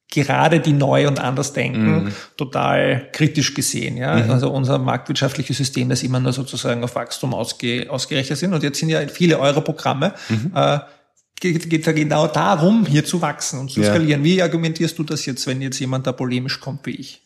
gerade 0.09 0.59
die 0.59 0.73
neu 0.73 1.07
und 1.07 1.19
anders 1.19 1.53
denken, 1.53 2.05
mhm. 2.05 2.11
total 2.37 3.09
kritisch 3.11 3.53
gesehen. 3.53 3.97
Ja? 3.97 4.15
Mhm. 4.15 4.31
Also 4.31 4.49
unser 4.51 4.77
marktwirtschaftliches 4.77 5.57
System, 5.57 5.89
das 5.89 6.03
immer 6.03 6.19
nur 6.19 6.33
sozusagen 6.33 6.83
auf 6.83 6.95
Wachstum 6.95 7.33
ausge, 7.33 7.87
ausgerechnet 7.89 8.39
sind. 8.39 8.53
Und 8.53 8.63
jetzt 8.63 8.79
sind 8.79 8.89
ja 8.89 9.05
viele 9.07 9.39
eurer 9.39 9.61
Programme, 9.61 10.13
mhm. 10.29 10.51
äh, 10.55 10.79
geht, 11.39 11.69
geht 11.69 11.85
ja 11.85 11.91
genau 11.91 12.27
darum, 12.27 12.85
hier 12.85 13.05
zu 13.05 13.21
wachsen 13.21 13.59
und 13.59 13.71
zu 13.71 13.81
ja. 13.81 13.89
skalieren. 13.89 14.23
Wie 14.23 14.41
argumentierst 14.41 14.97
du 14.97 15.03
das 15.03 15.25
jetzt, 15.25 15.45
wenn 15.45 15.61
jetzt 15.61 15.79
jemand 15.79 16.07
da 16.07 16.13
polemisch 16.13 16.59
kommt 16.59 16.85
wie 16.85 16.95
ich? 16.95 17.21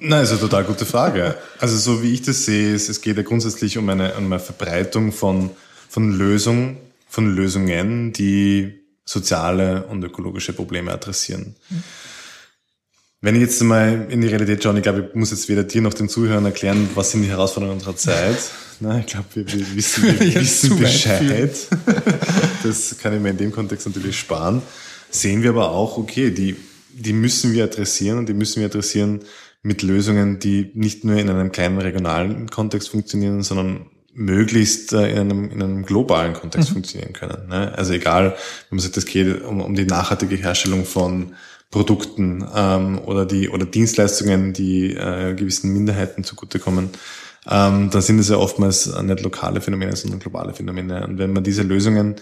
Na, 0.00 0.20
ist 0.20 0.30
eine 0.30 0.40
total 0.40 0.64
gute 0.64 0.84
Frage. 0.84 1.36
Also 1.58 1.76
so 1.76 2.02
wie 2.02 2.12
ich 2.12 2.22
das 2.22 2.44
sehe, 2.44 2.74
ist, 2.74 2.88
es 2.88 3.00
geht 3.00 3.16
ja 3.16 3.22
grundsätzlich 3.22 3.78
um 3.78 3.88
eine, 3.88 4.14
um 4.14 4.26
eine 4.26 4.40
Verbreitung 4.40 5.12
von, 5.12 5.50
von 5.88 6.12
Lösungen, 6.12 6.78
von 7.08 7.34
Lösungen, 7.34 8.12
die 8.12 8.85
soziale 9.06 9.86
und 9.86 10.04
ökologische 10.04 10.52
Probleme 10.52 10.92
adressieren. 10.92 11.54
Mhm. 11.70 11.82
Wenn 13.22 13.34
ich 13.34 13.40
jetzt 13.40 13.62
mal 13.62 14.06
in 14.10 14.20
die 14.20 14.28
Realität 14.28 14.62
schaue, 14.62 14.76
ich 14.76 14.82
glaube, 14.82 15.08
ich 15.08 15.14
muss 15.14 15.30
jetzt 15.30 15.48
weder 15.48 15.64
dir 15.64 15.80
noch 15.80 15.94
den 15.94 16.08
Zuhörern 16.08 16.44
erklären, 16.44 16.90
was 16.94 17.12
sind 17.12 17.22
die 17.22 17.28
Herausforderungen 17.28 17.78
unserer 17.78 17.96
Zeit. 17.96 18.36
Na, 18.78 19.00
ich 19.00 19.06
glaube, 19.06 19.26
wir, 19.34 19.52
wir 19.52 19.74
wissen, 19.74 20.02
wir 20.20 20.34
wissen 20.34 20.78
Bescheid. 20.78 21.50
das 22.62 22.98
kann 22.98 23.14
ich 23.14 23.20
mir 23.20 23.30
in 23.30 23.38
dem 23.38 23.52
Kontext 23.52 23.86
natürlich 23.86 24.18
sparen. 24.18 24.60
Sehen 25.10 25.42
wir 25.42 25.50
aber 25.50 25.70
auch, 25.70 25.96
okay, 25.96 26.30
die, 26.30 26.56
die 26.92 27.14
müssen 27.14 27.52
wir 27.52 27.64
adressieren 27.64 28.18
und 28.18 28.28
die 28.28 28.34
müssen 28.34 28.60
wir 28.60 28.66
adressieren 28.66 29.20
mit 29.62 29.82
Lösungen, 29.82 30.38
die 30.38 30.70
nicht 30.74 31.04
nur 31.04 31.16
in 31.16 31.30
einem 31.30 31.50
kleinen 31.52 31.78
regionalen 31.78 32.50
Kontext 32.50 32.90
funktionieren, 32.90 33.42
sondern 33.42 33.86
möglichst 34.16 34.94
äh, 34.94 35.10
in, 35.10 35.18
einem, 35.18 35.50
in 35.50 35.62
einem 35.62 35.84
globalen 35.84 36.32
Kontext 36.32 36.70
mhm. 36.70 36.74
funktionieren 36.74 37.12
können. 37.12 37.48
Ne? 37.48 37.72
Also 37.76 37.92
egal, 37.92 38.30
wenn 38.70 38.76
man 38.76 38.80
sagt, 38.80 38.96
es 38.96 39.04
geht 39.04 39.42
um, 39.44 39.60
um 39.60 39.74
die 39.74 39.84
nachhaltige 39.84 40.36
Herstellung 40.36 40.86
von 40.86 41.34
Produkten 41.70 42.46
ähm, 42.54 42.98
oder 43.04 43.26
die 43.26 43.50
oder 43.50 43.66
Dienstleistungen, 43.66 44.52
die 44.54 44.94
äh, 44.94 45.34
gewissen 45.34 45.72
Minderheiten 45.72 46.24
zugutekommen, 46.24 46.90
ähm, 47.46 47.90
dann 47.90 48.02
sind 48.02 48.18
es 48.18 48.30
ja 48.30 48.36
oftmals 48.36 48.86
nicht 49.02 49.20
lokale 49.20 49.60
Phänomene, 49.60 49.94
sondern 49.94 50.20
globale 50.20 50.54
Phänomene. 50.54 51.06
Und 51.06 51.18
wenn 51.18 51.32
man 51.32 51.44
diese 51.44 51.62
Lösungen 51.62 52.16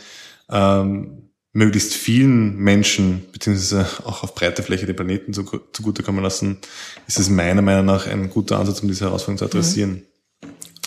ähm, 0.51 1.31
möglichst 1.53 1.95
vielen 1.95 2.57
Menschen, 2.57 3.27
beziehungsweise 3.33 3.87
auch 4.05 4.25
auf 4.25 4.35
breite 4.35 4.65
Fläche 4.65 4.87
der 4.87 4.95
Planeten 4.95 5.33
zugutekommen 5.33 6.23
lassen, 6.23 6.59
ist 7.07 7.21
es 7.21 7.31
meiner 7.31 7.63
Meinung 7.63 7.87
nach 7.87 8.09
ein 8.09 8.31
guter 8.31 8.59
Ansatz, 8.59 8.81
um 8.81 8.89
diese 8.89 9.05
Herausforderung 9.05 9.39
zu 9.39 9.45
adressieren. 9.45 9.91
Mhm. 9.91 10.03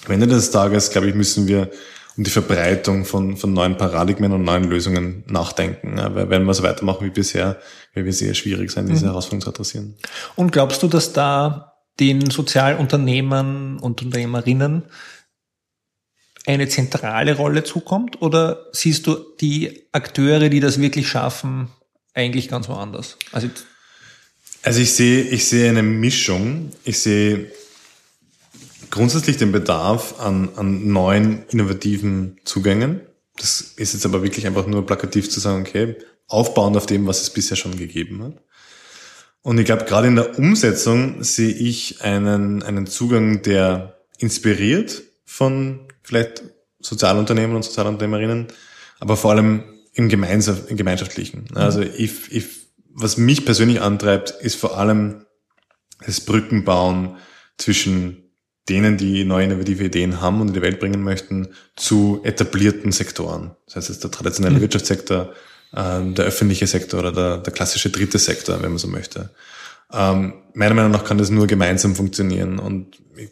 Am 0.07 0.13
Ende 0.13 0.27
des 0.27 0.51
Tages, 0.51 0.89
glaube 0.89 1.09
ich, 1.09 1.15
müssen 1.15 1.47
wir 1.47 1.69
um 2.17 2.23
die 2.23 2.31
Verbreitung 2.31 3.05
von, 3.05 3.37
von 3.37 3.53
neuen 3.53 3.77
Paradigmen 3.77 4.31
und 4.31 4.43
neuen 4.43 4.63
Lösungen 4.63 5.23
nachdenken. 5.27 5.97
Ja, 5.97 6.15
weil 6.15 6.29
wenn 6.29 6.45
wir 6.45 6.53
so 6.53 6.63
weitermachen 6.63 7.05
wie 7.05 7.11
bisher, 7.11 7.59
wird 7.93 8.07
es 8.07 8.19
sehr 8.19 8.33
schwierig 8.33 8.71
sein, 8.71 8.87
diese 8.87 9.05
mhm. 9.05 9.09
Herausforderung 9.09 9.41
zu 9.41 9.49
adressieren. 9.49 9.95
Und 10.35 10.51
glaubst 10.51 10.81
du, 10.81 10.87
dass 10.87 11.13
da 11.13 11.73
den 11.99 12.29
Sozialunternehmern 12.29 13.79
und 13.79 14.01
Unternehmerinnen 14.01 14.83
eine 16.45 16.69
zentrale 16.69 17.35
Rolle 17.35 17.63
zukommt 17.63 18.21
oder 18.21 18.67
siehst 18.71 19.05
du 19.05 19.17
die 19.41 19.87
Akteure, 19.91 20.49
die 20.49 20.61
das 20.61 20.79
wirklich 20.79 21.07
schaffen, 21.07 21.67
eigentlich 22.13 22.47
ganz 22.47 22.69
woanders? 22.69 23.17
Also, 23.31 23.49
also 24.63 24.79
ich 24.79 24.93
sehe, 24.93 25.23
ich 25.23 25.45
sehe 25.47 25.69
eine 25.69 25.83
Mischung. 25.83 26.71
Ich 26.83 26.99
sehe 26.99 27.51
grundsätzlich 28.91 29.37
den 29.37 29.51
Bedarf 29.51 30.19
an, 30.19 30.49
an 30.55 30.91
neuen, 30.91 31.43
innovativen 31.49 32.39
Zugängen. 32.45 33.01
Das 33.35 33.61
ist 33.61 33.93
jetzt 33.93 34.05
aber 34.05 34.23
wirklich 34.23 34.47
einfach 34.47 34.67
nur 34.67 34.85
plakativ 34.85 35.29
zu 35.29 35.39
sagen, 35.39 35.61
okay, 35.61 35.95
aufbauend 36.27 36.75
auf 36.77 36.85
dem, 36.85 37.07
was 37.07 37.21
es 37.21 37.29
bisher 37.29 37.57
schon 37.57 37.77
gegeben 37.77 38.23
hat. 38.23 38.43
Und 39.41 39.57
ich 39.59 39.65
glaube, 39.65 39.85
gerade 39.85 40.07
in 40.07 40.15
der 40.15 40.37
Umsetzung 40.37 41.23
sehe 41.23 41.53
ich 41.53 42.01
einen, 42.01 42.63
einen 42.63 42.87
Zugang, 42.87 43.41
der 43.43 43.97
inspiriert 44.17 45.03
von 45.23 45.87
vielleicht 46.03 46.43
Sozialunternehmen 46.79 47.55
und 47.55 47.63
Sozialunternehmerinnen, 47.63 48.47
aber 48.99 49.15
vor 49.15 49.31
allem 49.31 49.63
im, 49.93 50.09
Gemeinschaft, 50.09 50.69
im 50.69 50.77
Gemeinschaftlichen. 50.77 51.47
Mhm. 51.49 51.57
Also 51.57 51.81
ich, 51.81 52.31
ich, 52.31 52.45
was 52.93 53.17
mich 53.17 53.45
persönlich 53.45 53.81
antreibt, 53.81 54.31
ist 54.31 54.55
vor 54.55 54.77
allem 54.77 55.25
das 56.05 56.21
Brückenbauen 56.21 57.17
zwischen 57.57 58.26
denen, 58.69 58.97
die 58.97 59.23
neue 59.23 59.45
innovative 59.45 59.85
Ideen 59.85 60.21
haben 60.21 60.41
und 60.41 60.49
in 60.49 60.53
die 60.53 60.61
Welt 60.61 60.79
bringen 60.79 61.03
möchten, 61.03 61.49
zu 61.75 62.21
etablierten 62.23 62.91
Sektoren. 62.91 63.51
Das 63.65 63.77
heißt, 63.77 63.89
jetzt 63.89 64.03
der 64.03 64.11
traditionelle 64.11 64.57
mhm. 64.57 64.61
Wirtschaftssektor, 64.61 65.33
ähm, 65.75 66.15
der 66.15 66.25
öffentliche 66.25 66.67
Sektor 66.67 66.99
oder 66.99 67.11
der, 67.11 67.37
der 67.37 67.53
klassische 67.53 67.89
dritte 67.89 68.19
Sektor, 68.19 68.61
wenn 68.61 68.69
man 68.69 68.77
so 68.77 68.87
möchte. 68.87 69.29
Ähm, 69.93 70.33
meiner 70.53 70.75
Meinung 70.75 70.91
nach 70.91 71.05
kann 71.05 71.17
das 71.17 71.29
nur 71.29 71.47
gemeinsam 71.47 71.95
funktionieren 71.95 72.59
und 72.59 72.97
ich 73.15 73.31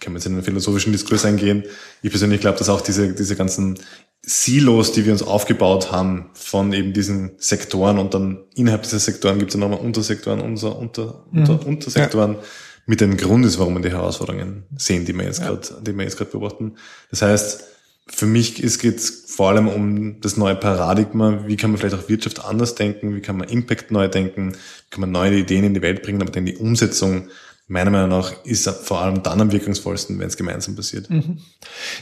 kann 0.00 0.14
jetzt 0.14 0.26
in 0.26 0.32
einen 0.32 0.42
philosophischen 0.42 0.92
Diskurs 0.92 1.24
eingehen. 1.24 1.64
Ich 2.02 2.10
persönlich 2.10 2.40
glaube, 2.40 2.58
dass 2.58 2.68
auch 2.68 2.80
diese, 2.80 3.14
diese 3.14 3.36
ganzen 3.36 3.78
Silos, 4.22 4.90
die 4.92 5.04
wir 5.04 5.12
uns 5.12 5.22
aufgebaut 5.22 5.92
haben 5.92 6.30
von 6.34 6.72
eben 6.72 6.92
diesen 6.92 7.32
Sektoren 7.38 7.98
und 7.98 8.12
dann 8.12 8.44
innerhalb 8.56 8.82
dieser 8.82 8.98
Sektoren 8.98 9.38
gibt 9.38 9.52
es 9.52 9.54
ja 9.54 9.60
nochmal 9.60 9.84
Untersektoren, 9.84 10.40
unser, 10.40 10.76
unter, 10.76 11.24
unter, 11.32 11.54
mhm. 11.54 11.60
Untersektoren, 11.60 12.32
ja. 12.34 12.38
Mit 12.86 13.02
einem 13.02 13.16
Grund 13.16 13.44
ist, 13.44 13.58
warum 13.58 13.74
wir 13.74 13.82
die 13.82 13.90
Herausforderungen 13.90 14.64
sehen, 14.76 15.04
die 15.04 15.12
wir 15.12 15.24
jetzt 15.24 15.40
ja. 15.40 15.48
gerade, 15.48 15.82
die 15.82 15.92
wir 15.92 16.04
jetzt 16.04 16.16
gerade 16.16 16.30
beobachten. 16.30 16.76
Das 17.10 17.20
heißt, 17.22 17.64
für 18.08 18.26
mich 18.26 18.54
geht 18.54 18.96
es 18.96 19.24
vor 19.26 19.50
allem 19.50 19.66
um 19.66 20.20
das 20.20 20.36
neue 20.36 20.54
Paradigma. 20.54 21.44
Wie 21.46 21.56
kann 21.56 21.72
man 21.72 21.80
vielleicht 21.80 21.96
auch 21.96 22.08
Wirtschaft 22.08 22.44
anders 22.44 22.76
denken? 22.76 23.16
Wie 23.16 23.20
kann 23.20 23.36
man 23.36 23.48
Impact 23.48 23.90
neu 23.90 24.06
denken? 24.06 24.52
Wie 24.52 24.90
kann 24.90 25.00
man 25.00 25.10
neue 25.10 25.34
Ideen 25.36 25.64
in 25.64 25.74
die 25.74 25.82
Welt 25.82 26.02
bringen, 26.02 26.22
aber 26.22 26.30
dann 26.30 26.46
die 26.46 26.56
Umsetzung 26.56 27.28
meiner 27.68 27.90
Meinung 27.90 28.10
nach 28.10 28.32
ist 28.44 28.68
vor 28.68 29.00
allem 29.00 29.24
dann 29.24 29.40
am 29.40 29.50
wirkungsvollsten, 29.50 30.20
wenn 30.20 30.28
es 30.28 30.36
gemeinsam 30.36 30.76
passiert. 30.76 31.10
Mhm. 31.10 31.38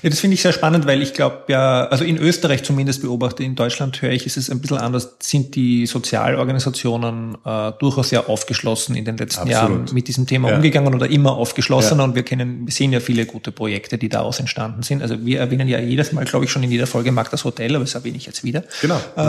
Ja, 0.02 0.10
das 0.10 0.20
finde 0.20 0.34
ich 0.34 0.42
sehr 0.42 0.52
spannend, 0.52 0.86
weil 0.86 1.00
ich 1.00 1.14
glaube 1.14 1.44
ja, 1.48 1.86
also 1.86 2.04
in 2.04 2.18
Österreich 2.18 2.62
zumindest 2.64 3.00
beobachte, 3.00 3.42
in 3.42 3.54
Deutschland 3.54 4.02
höre 4.02 4.12
ich, 4.12 4.26
ist 4.26 4.36
es 4.36 4.50
ein 4.50 4.60
bisschen 4.60 4.76
anders, 4.76 5.16
sind 5.20 5.54
die 5.54 5.86
Sozialorganisationen 5.86 7.38
äh, 7.46 7.72
durchaus 7.78 8.10
sehr 8.10 8.28
aufgeschlossen 8.28 8.94
in 8.94 9.06
den 9.06 9.16
letzten 9.16 9.48
Absolut. 9.48 9.70
Jahren 9.70 9.94
mit 9.94 10.06
diesem 10.06 10.26
Thema 10.26 10.50
ja. 10.50 10.56
umgegangen 10.56 10.94
oder 10.94 11.08
immer 11.08 11.32
aufgeschlossener 11.32 12.02
ja. 12.02 12.08
und 12.08 12.14
wir 12.14 12.24
kennen, 12.24 12.66
wir 12.66 12.72
sehen 12.72 12.92
ja 12.92 13.00
viele 13.00 13.24
gute 13.24 13.50
Projekte, 13.50 13.96
die 13.96 14.10
daraus 14.10 14.40
entstanden 14.40 14.82
sind. 14.82 15.00
Also 15.00 15.24
wir 15.24 15.40
erwähnen 15.40 15.66
ja 15.66 15.80
jedes 15.80 16.12
Mal, 16.12 16.26
glaube 16.26 16.44
ich, 16.44 16.50
schon 16.50 16.62
in 16.62 16.70
jeder 16.70 16.86
Folge 16.86 17.10
mag 17.10 17.30
das 17.30 17.44
Hotel, 17.44 17.74
aber 17.74 17.84
das 17.84 17.94
erwähne 17.94 18.18
ich 18.18 18.26
jetzt 18.26 18.44
wieder. 18.44 18.64
Genau, 18.82 19.00
äh, 19.16 19.20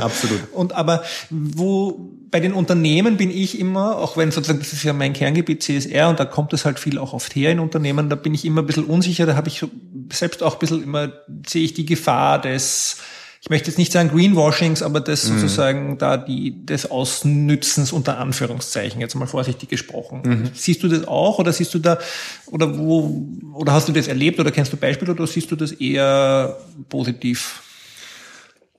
absolut. 0.00 0.40
Und 0.52 0.72
aber 0.72 1.04
wo 1.30 2.10
bei 2.30 2.40
den 2.40 2.52
Unternehmen 2.52 3.16
bin 3.16 3.30
ich 3.30 3.58
immer, 3.58 3.98
auch 3.98 4.16
wenn 4.16 4.30
sozusagen, 4.30 4.60
das 4.60 4.72
ist 4.72 4.84
ja 4.84 4.92
mein 4.92 5.12
Kerngebiet 5.12 5.62
CSR 5.62 6.08
und 6.08 6.20
da 6.20 6.24
kommt 6.24 6.52
es 6.52 6.64
halt 6.64 6.78
viel 6.78 6.98
auch 6.98 7.12
oft 7.12 7.34
her 7.34 7.50
in 7.50 7.60
Unternehmen, 7.60 8.08
da 8.08 8.16
bin 8.16 8.34
ich 8.34 8.44
immer 8.44 8.62
ein 8.62 8.66
bisschen 8.66 8.84
unsicher, 8.84 9.26
da 9.26 9.36
habe 9.36 9.48
ich 9.48 9.64
selbst 10.12 10.42
auch 10.42 10.54
ein 10.54 10.58
bisschen 10.58 10.82
immer, 10.82 11.12
sehe 11.46 11.64
ich 11.64 11.74
die 11.74 11.86
Gefahr 11.86 12.40
des, 12.40 12.98
ich 13.42 13.50
möchte 13.50 13.68
jetzt 13.68 13.78
nicht 13.78 13.90
sagen 13.90 14.10
Greenwashings, 14.10 14.82
aber 14.82 15.00
des 15.00 15.28
mhm. 15.28 15.40
sozusagen 15.40 15.98
da 15.98 16.16
die, 16.16 16.64
des 16.64 16.90
Ausnützens 16.90 17.92
unter 17.92 18.18
Anführungszeichen, 18.18 19.00
jetzt 19.00 19.14
mal 19.14 19.26
vorsichtig 19.26 19.68
gesprochen. 19.68 20.22
Mhm. 20.24 20.50
Siehst 20.54 20.82
du 20.82 20.88
das 20.88 21.08
auch 21.08 21.38
oder 21.38 21.52
siehst 21.52 21.74
du 21.74 21.78
da, 21.78 21.98
oder 22.46 22.78
wo, 22.78 23.26
oder 23.54 23.72
hast 23.72 23.88
du 23.88 23.92
das 23.92 24.08
erlebt 24.08 24.38
oder 24.38 24.52
kennst 24.52 24.72
du 24.72 24.76
Beispiele 24.76 25.12
oder 25.12 25.26
siehst 25.26 25.50
du 25.50 25.56
das 25.56 25.72
eher 25.72 26.58
positiv? 26.88 27.62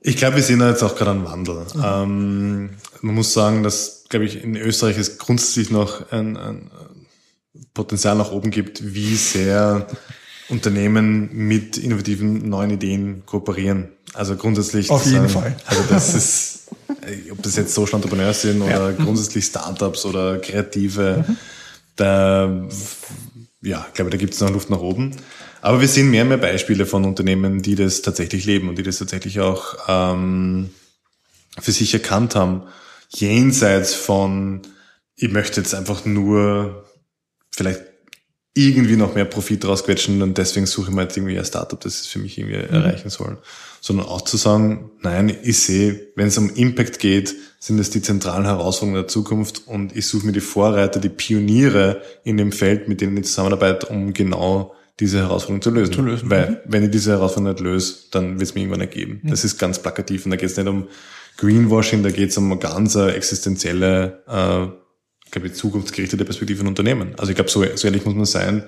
Ich 0.04 0.16
glaube, 0.16 0.36
wir 0.36 0.42
sehen 0.42 0.58
da 0.58 0.68
jetzt 0.68 0.82
auch 0.82 0.96
gerade 0.96 1.12
einen 1.12 1.24
Wandel. 1.24 1.64
Mhm. 1.74 1.82
Ähm, 1.84 2.70
man 3.02 3.14
muss 3.14 3.32
sagen, 3.32 3.62
dass, 3.62 4.04
glaube 4.08 4.24
ich, 4.24 4.42
in 4.42 4.56
Österreich 4.56 4.98
es 4.98 5.18
grundsätzlich 5.18 5.70
noch 5.70 6.10
ein, 6.10 6.36
ein 6.36 6.70
Potenzial 7.74 8.16
nach 8.16 8.32
oben 8.32 8.50
gibt, 8.50 8.94
wie 8.94 9.14
sehr 9.16 9.86
Unternehmen 10.48 11.30
mit 11.32 11.78
innovativen 11.78 12.48
neuen 12.48 12.70
Ideen 12.70 13.24
kooperieren. 13.26 13.92
Also 14.12 14.36
grundsätzlich. 14.36 14.90
Auf 14.90 15.06
jeden 15.06 15.28
sagen, 15.28 15.54
Fall. 15.54 15.56
Also 15.66 15.82
das 15.88 16.14
ist, 16.14 16.68
ob 17.30 17.42
das 17.42 17.56
jetzt 17.56 17.74
Social 17.74 17.96
Entrepreneurs 17.96 18.42
sind 18.42 18.60
oder 18.60 18.90
ja. 18.90 18.96
grundsätzlich 18.96 19.44
Startups 19.44 20.04
oder 20.04 20.38
Kreative, 20.38 21.24
mhm. 21.26 21.36
da, 21.96 22.68
ja, 23.62 23.86
ich 23.88 23.94
glaube, 23.94 24.10
da 24.10 24.16
gibt 24.16 24.34
es 24.34 24.40
noch 24.40 24.50
Luft 24.50 24.68
nach 24.68 24.80
oben. 24.80 25.16
Aber 25.62 25.80
wir 25.80 25.88
sehen 25.88 26.10
mehr 26.10 26.22
und 26.22 26.28
mehr 26.28 26.38
Beispiele 26.38 26.86
von 26.86 27.04
Unternehmen, 27.04 27.62
die 27.62 27.76
das 27.76 28.02
tatsächlich 28.02 28.44
leben 28.44 28.68
und 28.68 28.76
die 28.76 28.82
das 28.82 28.98
tatsächlich 28.98 29.40
auch 29.40 29.76
ähm, 29.88 30.70
für 31.60 31.70
sich 31.70 31.94
erkannt 31.94 32.34
haben, 32.34 32.64
jenseits 33.08 33.94
von, 33.94 34.62
ich 35.14 35.30
möchte 35.30 35.60
jetzt 35.60 35.74
einfach 35.74 36.04
nur 36.04 36.84
vielleicht 37.52 37.80
irgendwie 38.54 38.96
noch 38.96 39.14
mehr 39.14 39.24
Profit 39.24 39.64
rausquetschen 39.64 40.20
und 40.20 40.36
deswegen 40.36 40.66
suche 40.66 40.90
ich 40.90 40.94
mir 40.96 41.02
jetzt 41.02 41.16
irgendwie 41.16 41.38
ein 41.38 41.44
Startup, 41.44 41.80
das 41.80 42.00
es 42.00 42.06
für 42.06 42.18
mich 42.18 42.36
irgendwie 42.36 42.56
mhm. 42.56 42.74
erreichen 42.74 43.08
soll. 43.08 43.38
Sondern 43.80 44.06
auch 44.06 44.22
zu 44.22 44.36
sagen, 44.36 44.90
nein, 45.00 45.34
ich 45.44 45.60
sehe, 45.60 46.08
wenn 46.16 46.26
es 46.26 46.38
um 46.38 46.50
Impact 46.54 46.98
geht, 46.98 47.34
sind 47.60 47.78
es 47.78 47.90
die 47.90 48.02
zentralen 48.02 48.44
Herausforderungen 48.46 49.02
der 49.02 49.08
Zukunft 49.08 49.62
und 49.68 49.96
ich 49.96 50.08
suche 50.08 50.26
mir 50.26 50.32
die 50.32 50.40
Vorreiter, 50.40 50.98
die 50.98 51.08
Pioniere 51.08 52.02
in 52.24 52.36
dem 52.36 52.50
Feld, 52.50 52.88
mit 52.88 53.00
denen 53.00 53.16
ich 53.16 53.26
zusammenarbeite, 53.26 53.86
um 53.86 54.12
genau 54.12 54.74
diese 55.00 55.18
Herausforderung 55.18 55.62
zu 55.62 55.70
lösen. 55.70 55.92
Zu 55.92 56.02
lösen. 56.02 56.30
Weil, 56.30 56.50
mhm. 56.50 56.56
wenn 56.66 56.84
ich 56.84 56.90
diese 56.90 57.12
Herausforderung 57.12 57.54
nicht 57.54 57.62
löse, 57.62 57.94
dann 58.10 58.38
wird 58.38 58.42
es 58.42 58.54
mir 58.54 58.62
irgendwann 58.62 58.80
ergeben. 58.80 59.20
Mhm. 59.22 59.30
Das 59.30 59.44
ist 59.44 59.58
ganz 59.58 59.78
plakativ 59.78 60.24
und 60.24 60.30
da 60.30 60.36
geht 60.36 60.50
es 60.50 60.56
nicht 60.56 60.68
um 60.68 60.88
Greenwashing, 61.38 62.02
da 62.02 62.10
geht 62.10 62.30
es 62.30 62.38
um 62.38 62.50
eine 62.50 62.60
ganz 62.60 62.94
existenzielle, 62.94 64.22
äh, 64.26 65.30
glaube 65.30 65.46
ich, 65.46 65.54
zukunftsgerichtete 65.54 66.24
Perspektive 66.24 66.58
von 66.58 66.68
Unternehmen. 66.68 67.14
Also 67.18 67.30
ich 67.30 67.36
glaube, 67.36 67.50
so, 67.50 67.64
so 67.74 67.86
ehrlich 67.86 68.04
muss 68.04 68.14
man 68.14 68.26
sein. 68.26 68.64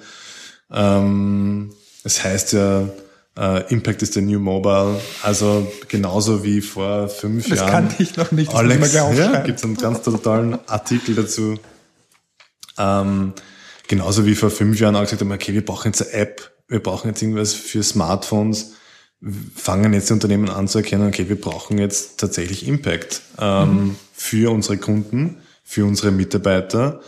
Ähm, 0.72 1.72
es 2.04 2.24
heißt 2.24 2.54
ja, 2.54 2.88
Uh, 3.36 3.62
Impact 3.68 4.00
is 4.00 4.14
the 4.14 4.20
new 4.20 4.38
mobile. 4.38 5.00
Also 5.22 5.66
genauso 5.88 6.44
wie 6.44 6.60
vor 6.60 7.08
fünf 7.08 7.48
das 7.48 7.58
Jahren. 7.58 7.66
Das 7.66 7.72
kannte 7.72 8.02
ich 8.04 8.16
noch 8.16 8.30
nicht. 8.30 8.52
Das 8.52 8.60
Alex, 8.60 8.92
ja, 8.92 9.40
gibt 9.40 9.58
es 9.58 9.64
einen 9.64 9.76
ganz 9.76 10.02
totalen 10.02 10.56
Artikel 10.68 11.16
dazu. 11.16 11.58
Ähm, 12.78 13.32
genauso 13.94 14.26
wie 14.26 14.34
vor 14.34 14.50
fünf 14.50 14.80
Jahren 14.80 14.96
auch 14.96 15.02
gesagt 15.02 15.20
haben, 15.20 15.30
okay, 15.30 15.54
wir 15.54 15.64
brauchen 15.64 15.88
jetzt 15.88 16.02
eine 16.02 16.12
App, 16.14 16.52
wir 16.66 16.82
brauchen 16.82 17.08
jetzt 17.08 17.22
irgendwas 17.22 17.54
für 17.54 17.84
Smartphones, 17.84 18.72
fangen 19.54 19.92
jetzt 19.92 20.08
die 20.08 20.14
Unternehmen 20.14 20.50
an 20.50 20.66
zu 20.66 20.78
erkennen, 20.78 21.06
okay, 21.06 21.28
wir 21.28 21.40
brauchen 21.40 21.78
jetzt 21.78 22.18
tatsächlich 22.18 22.66
Impact 22.66 23.22
ähm, 23.38 23.68
mhm. 23.68 23.96
für 24.12 24.50
unsere 24.52 24.78
Kunden, 24.78 25.36
für 25.62 25.84
unsere 25.84 26.10
Mitarbeiter 26.10 27.02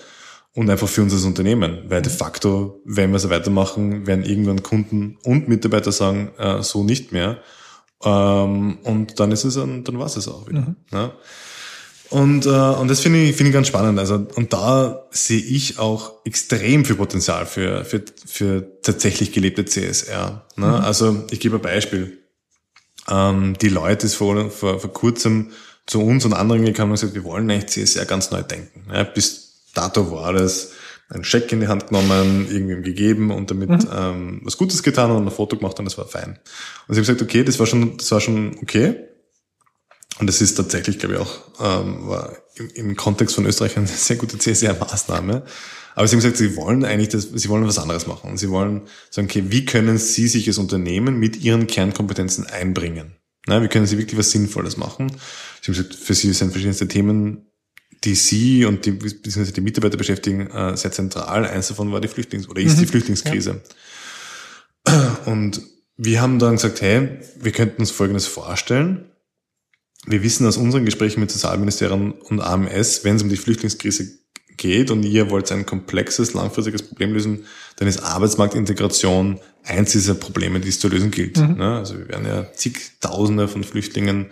und 0.55 0.71
einfach 0.71 0.87
für 0.87 1.03
unser 1.03 1.27
Unternehmen. 1.27 1.81
Weil 1.89 2.03
de 2.03 2.13
facto, 2.13 2.81
wenn 2.85 3.11
wir 3.11 3.19
so 3.19 3.31
weitermachen, 3.31 4.07
werden 4.07 4.25
irgendwann 4.25 4.63
Kunden 4.63 5.19
und 5.25 5.49
Mitarbeiter 5.49 5.91
sagen, 5.91 6.31
äh, 6.39 6.63
so 6.63 6.85
nicht 6.85 7.11
mehr. 7.11 7.39
Ähm, 8.05 8.79
und 8.85 9.19
dann 9.19 9.33
ist 9.33 9.43
es, 9.43 9.55
dann 9.55 9.99
war 9.99 10.07
es 10.07 10.29
auch 10.29 10.49
wieder. 10.49 10.61
Mhm. 10.61 10.77
Ja? 10.93 11.13
Und, 12.11 12.47
äh, 12.47 12.49
und 12.49 12.89
das 12.89 13.01
finde 13.01 13.23
ich, 13.23 13.37
finde 13.37 13.51
ich 13.51 13.55
ganz 13.55 13.69
spannend. 13.69 13.99
Also, 13.99 14.27
und 14.35 14.53
da 14.53 15.07
sehe 15.11 15.41
ich 15.41 15.79
auch 15.79 16.25
extrem 16.25 16.85
viel 16.85 16.97
Potenzial 16.97 17.47
für, 17.47 17.85
für, 17.85 18.03
für 18.25 18.81
tatsächlich 18.83 19.33
gelebte 19.33 19.65
CSR. 19.65 20.47
Ne? 20.57 20.67
Mhm. 20.67 20.73
Also 20.73 21.25
ich 21.31 21.41
gebe 21.41 21.57
ein 21.57 21.63
Beispiel. 21.63 22.19
Ähm, 23.09 23.57
die 23.61 23.69
Leute 23.69 24.07
ist 24.07 24.15
vor, 24.15 24.51
vor, 24.51 24.81
vor 24.81 24.93
kurzem 24.93 25.51
zu 25.87 26.03
uns 26.03 26.25
und 26.25 26.33
anderen 26.33 26.65
gekommen 26.65 26.93
und 26.93 27.01
gesagt, 27.01 27.15
wir 27.15 27.25
wollen 27.25 27.51
eigentlich 27.51 27.67
CSR 27.67 28.07
ganz 28.07 28.31
neu 28.31 28.43
denken. 28.43 28.87
Ja, 28.93 29.05
bis 29.05 29.65
dato 29.75 30.11
war 30.11 30.33
das 30.33 30.73
ein 31.09 31.23
Scheck 31.23 31.53
in 31.53 31.61
die 31.61 31.69
Hand 31.69 31.89
genommen, 31.89 32.49
irgendwem 32.51 32.83
gegeben 32.83 33.31
und 33.31 33.51
damit 33.51 33.71
mhm. 33.71 33.89
ähm, 33.93 34.41
was 34.43 34.57
Gutes 34.57 34.83
getan 34.83 35.11
und 35.11 35.25
ein 35.25 35.31
Foto 35.31 35.57
gemacht 35.57 35.79
und 35.79 35.85
das 35.85 35.97
war 35.99 36.07
fein. 36.07 36.39
Und 36.89 36.95
sie 36.95 37.01
haben 37.01 37.07
gesagt, 37.07 37.23
okay, 37.23 37.45
das 37.45 37.59
war 37.59 37.67
schon, 37.67 37.97
das 37.97 38.11
war 38.11 38.21
schon 38.21 38.57
okay. 38.61 38.97
Und 40.19 40.27
das 40.29 40.41
ist 40.41 40.55
tatsächlich, 40.55 40.99
glaube 40.99 41.17
ich, 41.17 41.21
auch 41.21 41.41
ähm, 41.61 42.11
im, 42.55 42.71
im 42.71 42.97
Kontext 42.97 43.35
von 43.35 43.47
Österreich 43.47 43.77
eine 43.77 43.87
sehr 43.87 44.17
gute 44.17 44.39
CSR-Maßnahme. 44.39 45.43
Aber 45.95 46.07
sie 46.07 46.15
haben 46.15 46.21
gesagt, 46.21 46.37
sie 46.37 46.57
wollen 46.57 46.85
eigentlich 46.85 47.09
das, 47.09 47.29
sie 47.33 47.49
wollen 47.49 47.67
was 47.67 47.79
anderes 47.79 48.07
machen. 48.07 48.31
Und 48.31 48.37
sie 48.39 48.51
wollen 48.51 48.83
sagen, 49.11 49.29
okay, 49.29 49.45
wie 49.49 49.65
können 49.65 49.99
sie 49.99 50.29
sich 50.29 50.47
als 50.47 50.59
Unternehmen 50.59 51.19
mit 51.19 51.37
ihren 51.37 51.67
Kernkompetenzen 51.67 52.47
einbringen? 52.47 53.17
Na, 53.47 53.63
wie 53.63 53.69
können 53.69 53.87
sie 53.87 53.99
wirklich 53.99 54.19
was 54.19 54.31
Sinnvolles 54.31 54.77
machen? 54.77 55.09
Sie 55.63 55.73
haben 55.73 55.77
gesagt, 55.77 55.95
für 55.95 56.15
sie 56.15 56.33
sind 56.33 56.51
verschiedenste 56.51 56.89
Themen, 56.89 57.47
die 58.05 58.15
sie 58.15 58.65
und 58.65 58.85
die, 58.85 58.93
beziehungsweise 58.93 59.53
die 59.53 59.61
Mitarbeiter 59.61 59.97
beschäftigen, 59.97 60.49
äh, 60.49 60.77
sehr 60.77 60.93
zentral. 60.93 61.47
Eins 61.47 61.69
davon 61.69 61.93
war 61.93 62.01
die 62.01 62.09
Flüchtlings- 62.09 62.49
oder 62.49 62.61
ist 62.61 62.77
mhm. 62.77 62.81
die 62.81 62.87
Flüchtlingskrise. 62.87 63.63
Ja. 64.87 65.19
Und 65.27 65.63
wir 65.97 66.21
haben 66.21 66.39
dann 66.39 66.57
gesagt, 66.57 66.81
hey, 66.83 67.21
wir 67.41 67.53
könnten 67.53 67.81
uns 67.81 67.91
Folgendes 67.91 68.27
vorstellen 68.27 69.11
wir 70.07 70.23
wissen 70.23 70.47
aus 70.47 70.57
unseren 70.57 70.85
Gesprächen 70.85 71.21
mit 71.21 71.31
Sozialministerium 71.31 72.13
und 72.13 72.41
AMS, 72.41 73.05
wenn 73.05 73.17
es 73.17 73.23
um 73.23 73.29
die 73.29 73.37
Flüchtlingskrise 73.37 74.19
geht 74.57 74.91
und 74.91 75.03
ihr 75.03 75.31
wollt 75.31 75.51
ein 75.53 75.67
komplexes, 75.67 76.33
langfristiges 76.33 76.83
Problem 76.83 77.13
lösen, 77.13 77.45
dann 77.77 77.89
ist 77.89 78.01
Arbeitsmarktintegration 78.01 79.39
eins 79.65 79.93
dieser 79.93 80.15
Probleme, 80.15 80.61
die 80.61 80.69
es 80.69 80.81
zu 80.81 80.89
lösen 80.89 81.11
gilt. 81.11 81.37
Mhm. 81.37 81.57
Ne? 81.57 81.77
Also 81.77 81.99
wir 81.99 82.09
werden 82.09 82.27
ja 82.27 82.53
zigtausende 82.53 83.49
von 83.49 83.65
Flüchtlingen 83.65 84.31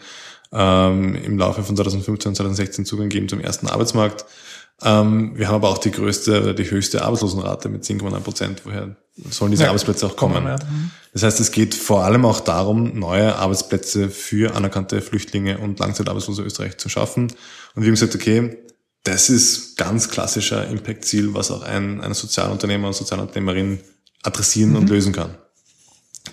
ähm, 0.52 1.16
im 1.16 1.36
Laufe 1.36 1.62
von 1.62 1.76
2015 1.76 2.36
2016 2.36 2.84
Zugang 2.86 3.08
geben 3.08 3.28
zum 3.28 3.40
ersten 3.40 3.66
Arbeitsmarkt. 3.66 4.24
Ähm, 4.82 5.32
wir 5.36 5.48
haben 5.48 5.56
aber 5.56 5.68
auch 5.70 5.78
die 5.78 5.90
größte 5.90 6.42
oder 6.42 6.54
die 6.54 6.70
höchste 6.70 7.04
Arbeitslosenrate 7.04 7.68
mit 7.68 7.84
10,9 7.84 8.20
Prozent. 8.20 8.62
Woher 8.64 8.96
sollen 9.30 9.52
diese 9.52 9.64
ja, 9.64 9.68
Arbeitsplätze 9.68 10.06
auch 10.06 10.16
kommen? 10.16 10.44
Ja. 10.44 10.56
Das 11.12 11.22
heißt, 11.22 11.40
es 11.40 11.52
geht 11.52 11.74
vor 11.74 12.04
allem 12.04 12.24
auch 12.24 12.40
darum, 12.40 12.98
neue 12.98 13.36
Arbeitsplätze 13.36 14.10
für 14.10 14.54
anerkannte 14.54 15.00
Flüchtlinge 15.00 15.58
und 15.58 15.78
Langzeitarbeitslose 15.78 16.42
Österreich 16.42 16.76
zu 16.78 16.88
schaffen. 16.88 17.24
Und 17.74 17.82
wir 17.82 17.84
haben 17.84 17.94
gesagt, 17.94 18.14
okay, 18.14 18.58
das 19.04 19.30
ist 19.30 19.76
ganz 19.76 20.08
klassischer 20.08 20.66
Impact-Ziel, 20.66 21.34
was 21.34 21.50
auch 21.50 21.62
ein, 21.62 22.00
ein 22.00 22.14
Sozialunternehmer 22.14 22.88
und 22.88 22.94
Sozialunternehmerin 22.94 23.80
adressieren 24.22 24.70
mhm. 24.70 24.76
und 24.76 24.90
lösen 24.90 25.12
kann. 25.12 25.36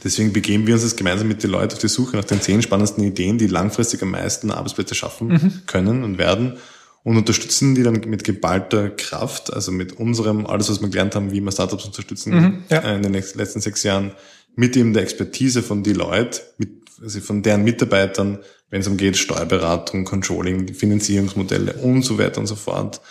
Deswegen 0.03 0.33
begeben 0.33 0.65
wir 0.65 0.73
uns 0.73 0.83
jetzt 0.83 0.97
gemeinsam 0.97 1.27
mit 1.27 1.43
den 1.43 1.51
Leuten 1.51 1.73
auf 1.73 1.79
die 1.79 1.89
Suche 1.89 2.15
nach 2.15 2.23
den 2.23 2.41
zehn 2.41 2.61
spannendsten 2.61 3.03
Ideen, 3.03 3.37
die 3.37 3.47
langfristig 3.47 4.01
am 4.01 4.11
meisten 4.11 4.49
Arbeitsplätze 4.49 4.95
schaffen 4.95 5.27
mhm. 5.27 5.61
können 5.67 6.03
und 6.03 6.17
werden 6.17 6.57
und 7.03 7.17
unterstützen 7.17 7.75
die 7.75 7.83
dann 7.83 8.01
mit 8.05 8.23
geballter 8.23 8.89
Kraft, 8.89 9.51
also 9.53 9.71
mit 9.71 9.93
unserem, 9.93 10.45
alles 10.45 10.69
was 10.69 10.81
wir 10.81 10.89
gelernt 10.89 11.15
haben, 11.15 11.31
wie 11.31 11.41
wir 11.41 11.51
Startups 11.51 11.85
unterstützen 11.85 12.33
mhm, 12.33 12.63
ja. 12.69 12.79
Äh, 12.79 12.95
in 12.97 13.03
den 13.03 13.13
letzten 13.13 13.61
sechs 13.61 13.83
Jahren, 13.83 14.11
mit 14.55 14.75
eben 14.75 14.93
der 14.93 15.03
Expertise 15.03 15.63
von 15.63 15.83
Deloitte, 15.83 16.41
mit, 16.57 16.69
also 17.01 17.19
von 17.21 17.41
deren 17.41 17.63
Mitarbeitern, 17.63 18.39
wenn 18.69 18.81
es 18.81 18.87
umgeht, 18.87 19.17
Steuerberatung, 19.17 20.05
Controlling, 20.05 20.73
Finanzierungsmodelle 20.73 21.73
und 21.73 22.03
so 22.03 22.17
weiter 22.17 22.39
und 22.39 22.47
so 22.47 22.55
fort 22.55 23.01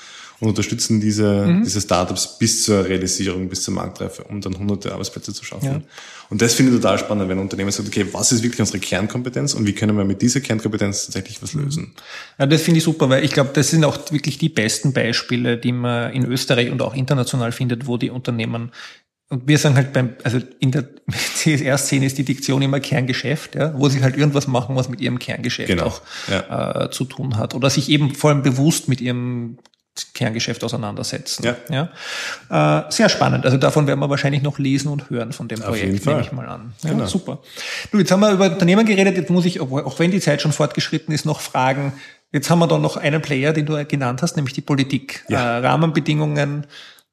und 0.41 0.49
unterstützen 0.49 1.01
diese, 1.01 1.47
mhm. 1.47 1.65
diese 1.65 1.81
Startups 1.81 2.39
bis 2.39 2.65
zur 2.65 2.87
Realisierung, 2.87 3.49
bis 3.49 3.63
zur 3.63 3.75
Marktreife, 3.75 4.25
um 4.25 4.41
dann 4.41 4.59
hunderte 4.59 4.93
Arbeitsplätze 4.93 5.35
zu 5.35 5.45
schaffen. 5.45 5.67
Ja. 5.67 5.81
Und 6.31 6.41
das 6.41 6.55
finde 6.55 6.73
ich 6.73 6.81
total 6.81 6.99
spannend, 6.99 7.29
wenn 7.29 7.39
ein 7.39 7.43
Unternehmen 7.43 7.71
sagt, 7.71 7.89
okay, 7.89 8.07
was 8.13 8.33
ist 8.33 8.43
wirklich 8.43 8.61
unsere 8.61 8.79
Kernkompetenz 8.79 9.53
und 9.55 9.67
wie 9.67 9.75
können 9.75 9.97
wir 9.97 10.05
mit 10.05 10.23
dieser 10.23 10.41
Kernkompetenz 10.41 11.07
tatsächlich 11.07 11.43
was 11.43 11.53
lösen? 11.53 11.93
Ja, 12.39 12.47
das 12.47 12.63
finde 12.63 12.79
ich 12.79 12.85
super, 12.85 13.09
weil 13.11 13.25
ich 13.25 13.33
glaube, 13.33 13.51
das 13.53 13.71
sind 13.71 13.85
auch 13.85 13.99
wirklich 14.11 14.39
die 14.39 14.49
besten 14.49 14.93
Beispiele, 14.93 15.59
die 15.59 15.73
man 15.73 16.13
in 16.13 16.25
Österreich 16.25 16.71
und 16.71 16.81
auch 16.83 16.95
international 16.95 17.53
findet, 17.53 17.87
wo 17.87 17.99
die 17.99 18.11
Unternehmen 18.11 18.71
und 19.31 19.47
wir 19.47 19.59
sagen 19.59 19.77
halt 19.77 19.93
beim, 19.93 20.17
also 20.25 20.41
in 20.59 20.73
der 20.73 20.89
CSR-Szene 21.09 22.05
ist 22.05 22.19
die 22.19 22.25
Diktion 22.25 22.63
immer 22.63 22.81
Kerngeschäft, 22.81 23.55
ja, 23.55 23.73
wo 23.79 23.89
sie 23.89 24.03
halt 24.03 24.17
irgendwas 24.17 24.49
machen, 24.49 24.75
was 24.75 24.89
mit 24.89 25.01
ihrem 25.01 25.21
Kerngeschäft 25.21 25.69
genau. 25.69 25.87
auch 25.87 26.03
ja. 26.29 26.87
äh, 26.87 26.91
zu 26.91 27.05
tun 27.05 27.37
hat. 27.37 27.55
Oder 27.55 27.71
sich 27.71 27.89
eben 27.91 28.15
vor 28.17 28.31
allem 28.31 28.43
bewusst 28.43 28.89
mit 28.89 29.01
ihrem 29.01 29.59
Kerngeschäft 30.15 30.63
auseinandersetzen. 30.65 31.45
Ja. 31.45 31.57
ja. 32.49 32.81
Äh, 32.89 32.93
sehr 32.93 33.09
spannend. 33.09 33.45
Also 33.45 33.57
davon 33.57 33.87
werden 33.87 34.01
wir 34.01 34.09
wahrscheinlich 34.09 34.43
noch 34.43 34.59
lesen 34.59 34.89
und 34.89 35.11
hören 35.11 35.33
von 35.33 35.49
dem 35.49 35.61
Projekt, 35.61 36.07
nehme 36.07 36.21
ich 36.21 36.33
mal 36.33 36.47
an. 36.47 36.73
Ja, 36.83 36.91
genau. 36.91 37.07
Super. 37.07 37.41
Du, 37.91 37.99
jetzt 37.99 38.11
haben 38.11 38.21
wir 38.21 38.33
über 38.33 38.47
Unternehmen 38.47 38.87
geredet, 38.87 39.17
jetzt 39.17 39.31
muss 39.31 39.45
ich, 39.45 39.61
auch 39.61 39.99
wenn 39.99 40.11
die 40.11 40.21
Zeit 40.21 40.43
schon 40.43 40.53
fortgeschritten 40.53 41.13
ist, 41.15 41.27
noch 41.27 41.41
fragen, 41.41 41.93
jetzt 42.33 42.51
haben 42.51 42.61
wir 42.61 42.67
da 42.67 42.79
noch 42.79 42.97
einen 42.97 43.21
Player, 43.21 43.53
den 43.53 43.67
du 43.67 43.85
genannt 43.85 44.23
hast, 44.23 44.37
nämlich 44.37 44.55
die 44.55 44.61
Politik. 44.61 45.25
Ja. 45.29 45.59
Äh, 45.59 45.67
Rahmenbedingungen, 45.67 46.67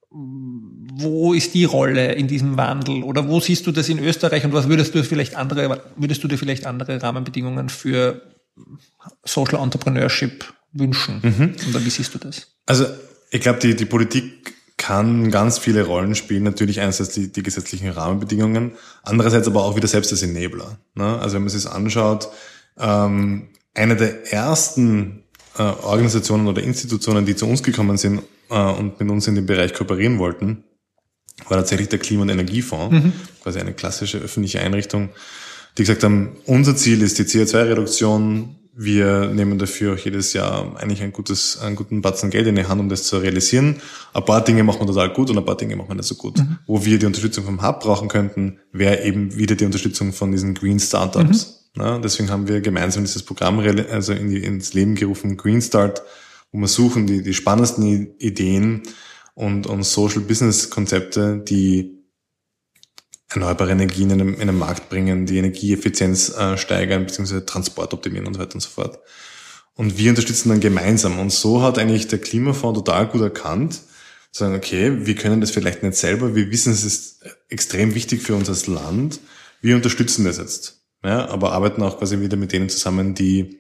wo 0.10 1.34
ist 1.34 1.54
die 1.54 1.66
Rolle 1.66 2.14
in 2.14 2.28
diesem 2.28 2.58
Wandel 2.58 3.04
oder 3.04 3.28
wo 3.28 3.40
siehst 3.40 3.68
du 3.68 3.72
das 3.72 3.90
in 3.90 4.00
Österreich 4.00 4.46
und 4.46 4.54
was 4.54 4.70
würdest 4.70 4.96
du 4.96 5.04
vielleicht 5.04 5.36
andere, 5.36 5.82
würdest 5.96 6.24
du 6.24 6.28
dir 6.28 6.38
vielleicht 6.38 6.66
andere 6.66 7.02
Rahmenbedingungen 7.02 7.70
für 7.70 8.22
Social 9.24 9.62
Entrepreneurship 9.62 10.54
wünschen? 10.80 11.20
Mhm. 11.22 11.56
Oder 11.70 11.84
wie 11.84 11.90
siehst 11.90 12.14
du 12.14 12.20
das? 12.20 12.48
Also 12.66 12.86
ich 13.30 13.42
glaube, 13.42 13.60
die, 13.60 13.76
die 13.76 13.86
Politik 13.86 14.56
kann 14.78 15.32
ganz 15.32 15.58
viele 15.58 15.84
Rollen 15.86 16.16
spielen. 16.16 16.44
Natürlich 16.44 16.80
einerseits 16.80 17.10
die, 17.10 17.32
die 17.32 17.44
gesetzlichen 17.44 17.90
Rahmenbedingungen, 17.90 18.74
andererseits 19.04 19.48
aber 19.48 19.64
auch 19.64 19.76
wieder 19.76 19.88
selbst 19.88 20.12
als 20.12 20.22
Enabler. 20.22 20.78
Ne? 20.96 21.20
Also 21.20 21.36
wenn 21.36 21.42
man 21.42 21.50
sich 21.50 21.64
das 21.64 21.72
anschaut, 21.72 22.30
ähm, 22.78 23.50
eine 23.74 23.96
der 23.96 24.32
ersten 24.32 25.24
äh, 25.58 25.64
Organisationen 25.64 26.48
oder 26.48 26.62
Institutionen, 26.62 27.26
die 27.26 27.36
zu 27.36 27.48
uns 27.48 27.64
gekommen 27.64 27.98
sind 27.98 28.22
äh, 28.50 28.60
und 28.60 29.00
mit 29.00 29.10
uns 29.10 29.28
in 29.28 29.36
dem 29.36 29.48
Bereich 29.48 29.74
kooperieren 29.74 30.20
wollten, 30.20 30.64
war 31.50 31.58
tatsächlich 31.58 31.90
der 31.90 32.00
Klima- 32.00 32.24
und 32.24 32.30
Energiefonds, 32.30 32.94
mhm. 32.94 33.14
quasi 33.42 33.60
eine 33.60 33.74
klassische 33.74 34.20
öffentliche 34.20 34.60
Einrichtung, 34.62 35.10
die 35.78 35.84
gesagt 35.84 36.04
haben, 36.04 36.38
unser 36.46 36.76
Ziel 36.76 37.02
ist 37.02 37.20
die 37.20 37.24
CO2-Reduktion 37.24 38.56
wir 38.80 39.30
nehmen 39.34 39.58
dafür 39.58 39.96
auch 39.96 39.98
jedes 39.98 40.34
Jahr 40.34 40.78
eigentlich 40.80 41.02
ein 41.02 41.12
gutes, 41.12 41.60
einen 41.60 41.76
guten 41.76 42.04
Batzen 42.04 42.30
Geld 42.30 42.46
in 42.46 42.56
die 42.56 42.66
Hand, 42.66 42.80
um 42.80 42.90
das 42.90 43.04
zu 43.04 43.18
realisieren. 43.18 43.82
Ein 44.14 44.24
paar 44.24 44.44
Dinge 44.44 44.64
machen 44.64 44.82
wir 44.82 44.86
total 44.86 45.12
gut 45.14 45.32
und 45.32 45.38
ein 45.40 45.46
paar 45.46 45.58
Dinge 45.58 45.76
machen 45.76 45.90
wir 45.90 45.96
nicht 45.96 46.06
so 46.06 46.14
gut. 46.14 46.38
Mhm. 46.38 46.60
Wo 46.68 46.86
wir 46.86 47.00
die 47.00 47.08
Unterstützung 47.08 47.44
vom 47.44 47.64
Hub 47.64 47.80
brauchen 47.80 48.08
könnten, 48.08 48.60
wäre 48.72 49.04
eben 49.04 49.36
wieder 49.36 49.56
die 49.56 49.66
Unterstützung 49.66 50.14
von 50.14 50.32
diesen 50.32 50.54
Green 50.54 50.80
Startups. 50.80 51.70
Mhm. 51.76 51.82
Ja, 51.82 51.98
deswegen 51.98 52.30
haben 52.30 52.48
wir 52.48 52.62
gemeinsam 52.62 53.04
dieses 53.04 53.24
Programm 53.24 53.60
also 53.60 54.14
in 54.14 54.30
die, 54.30 54.44
ins 54.44 54.76
Leben 54.76 54.94
gerufen, 54.94 55.38
Green 55.38 55.62
Start, 55.62 56.04
wo 56.52 56.60
wir 56.60 56.68
suchen 56.68 57.08
die, 57.08 57.24
die 57.24 57.34
spannendsten 57.34 58.16
Ideen 58.20 58.84
und, 59.34 59.66
und 59.66 59.84
Social 59.84 60.22
Business 60.22 60.70
Konzepte, 60.70 61.44
die 61.48 61.97
erneuerbare 63.30 63.72
Energien 63.72 64.10
in 64.10 64.20
den, 64.20 64.34
in 64.36 64.48
den 64.48 64.58
Markt 64.58 64.90
bringen, 64.90 65.26
die 65.26 65.38
Energieeffizienz 65.38 66.30
äh, 66.30 66.58
steigern, 66.58 67.06
beziehungsweise 67.06 67.46
Transport 67.46 67.94
optimieren 67.94 68.28
und 68.28 68.36
so 68.36 68.40
weiter 68.40 68.56
und 68.56 68.62
so 68.62 68.70
fort. 68.70 69.00
Und 69.76 69.98
wir 69.98 70.10
unterstützen 70.10 70.50
dann 70.50 70.60
gemeinsam. 70.60 71.20
Und 71.20 71.32
so 71.32 71.62
hat 71.62 71.78
eigentlich 71.78 72.08
der 72.08 72.20
Klimafonds 72.20 72.80
total 72.80 73.08
gut 73.08 73.22
erkannt, 73.22 73.82
zu 74.32 74.44
sagen, 74.44 74.56
okay, 74.56 75.06
wir 75.06 75.16
können 75.16 75.42
das 75.42 75.52
vielleicht 75.52 75.84
nicht 75.84 75.96
selber, 75.96 76.36
wir 76.36 76.52
wissen, 76.52 76.72
es 76.72 76.84
ist 76.84 77.24
extrem 77.50 77.96
wichtig 77.96 78.22
für 78.22 78.36
uns 78.36 78.50
als 78.50 78.68
Land, 78.68 79.20
wir 79.62 79.76
unterstützen 79.76 80.26
das 80.26 80.38
jetzt. 80.38 80.82
Ja, 81.04 81.30
aber 81.30 81.54
arbeiten 81.54 81.84
auch 81.84 82.00
quasi 82.00 82.20
wieder 82.20 82.38
mit 82.38 82.52
denen 82.52 82.70
zusammen, 82.70 83.14
die, 83.14 83.60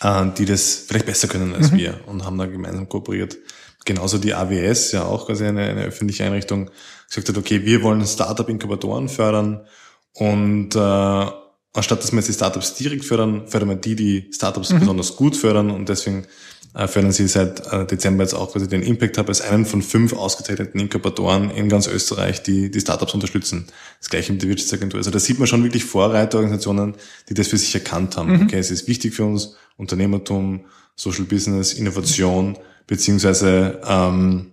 äh, 0.00 0.26
die 0.38 0.44
das 0.44 0.84
vielleicht 0.86 1.06
besser 1.06 1.28
können 1.28 1.54
als 1.54 1.70
mhm. 1.70 1.78
wir 1.78 2.00
und 2.06 2.24
haben 2.24 2.38
da 2.38 2.46
gemeinsam 2.46 2.88
kooperiert. 2.88 3.36
Genauso 3.84 4.18
die 4.18 4.34
AWS, 4.34 4.92
ja 4.92 5.04
auch 5.04 5.26
quasi 5.26 5.46
eine, 5.46 5.62
eine 5.62 5.84
öffentliche 5.84 6.24
Einrichtung, 6.24 6.70
gesagt 7.08 7.28
hat, 7.28 7.38
okay, 7.38 7.64
wir 7.64 7.82
wollen 7.82 8.06
Startup-Inkubatoren 8.06 9.08
fördern 9.08 9.66
und 10.14 10.76
äh, 10.76 11.26
anstatt 11.72 12.02
dass 12.02 12.12
wir 12.12 12.18
jetzt 12.18 12.28
die 12.28 12.34
Startups 12.34 12.74
direkt 12.74 13.04
fördern, 13.04 13.46
fördern 13.46 13.70
wir 13.70 13.76
die, 13.76 13.96
die 13.96 14.30
Startups 14.32 14.70
mhm. 14.70 14.80
besonders 14.80 15.16
gut 15.16 15.36
fördern 15.36 15.70
und 15.70 15.88
deswegen 15.88 16.26
äh, 16.74 16.86
fördern 16.86 17.12
sie 17.12 17.26
seit 17.26 17.66
äh, 17.72 17.86
Dezember 17.86 18.22
jetzt 18.22 18.34
auch 18.34 18.52
quasi 18.52 18.68
den 18.68 18.82
Impact 18.82 19.18
Hub 19.18 19.28
als 19.28 19.40
einen 19.40 19.66
von 19.66 19.82
fünf 19.82 20.12
ausgezeichneten 20.12 20.80
Inkubatoren 20.80 21.50
in 21.50 21.68
ganz 21.68 21.88
Österreich, 21.88 22.42
die 22.42 22.70
die 22.70 22.80
Startups 22.80 23.14
unterstützen. 23.14 23.66
Das 23.98 24.08
gleiche 24.08 24.32
mit 24.32 24.42
der 24.42 24.50
Wirtschaftsagentur. 24.50 24.98
Also 24.98 25.10
da 25.10 25.18
sieht 25.18 25.38
man 25.38 25.48
schon 25.48 25.64
wirklich 25.64 25.84
Vorreiterorganisationen, 25.84 26.94
die 27.28 27.34
das 27.34 27.48
für 27.48 27.58
sich 27.58 27.74
erkannt 27.74 28.16
haben. 28.16 28.36
Mhm. 28.36 28.42
Okay, 28.42 28.58
es 28.58 28.70
ist 28.70 28.86
wichtig 28.86 29.14
für 29.14 29.24
uns, 29.24 29.56
Unternehmertum, 29.76 30.64
Social 30.94 31.24
Business, 31.24 31.72
Innovation, 31.72 32.56
beziehungsweise 32.86 33.80
ähm, 33.86 34.52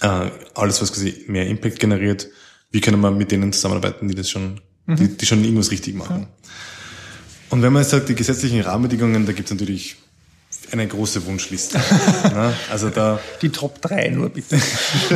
äh, 0.00 0.30
alles, 0.54 0.82
was 0.82 0.92
quasi 0.92 1.24
mehr 1.28 1.46
Impact 1.46 1.78
generiert, 1.78 2.28
wie 2.70 2.80
können 2.80 3.00
wir 3.00 3.10
mit 3.10 3.30
denen 3.30 3.52
zusammenarbeiten, 3.52 4.08
die 4.08 4.14
das 4.14 4.30
schon, 4.30 4.60
mhm. 4.86 4.96
die, 4.96 5.16
die 5.16 5.26
schon 5.26 5.44
irgendwas 5.44 5.70
richtig 5.70 5.94
machen. 5.94 6.22
Ja. 6.22 6.28
Und 7.50 7.62
wenn 7.62 7.72
man 7.72 7.82
jetzt 7.82 7.90
sagt, 7.90 8.08
die 8.08 8.14
gesetzlichen 8.14 8.62
Rahmenbedingungen, 8.62 9.26
da 9.26 9.32
gibt 9.32 9.46
es 9.46 9.52
natürlich 9.52 9.96
eine 10.72 10.86
große 10.86 11.26
Wunschliste. 11.26 11.78
ne? 12.24 12.54
Also 12.70 12.88
da. 12.88 13.20
Die 13.42 13.50
Top 13.50 13.80
3 13.82 14.08
nur 14.08 14.30
bitte. 14.30 14.58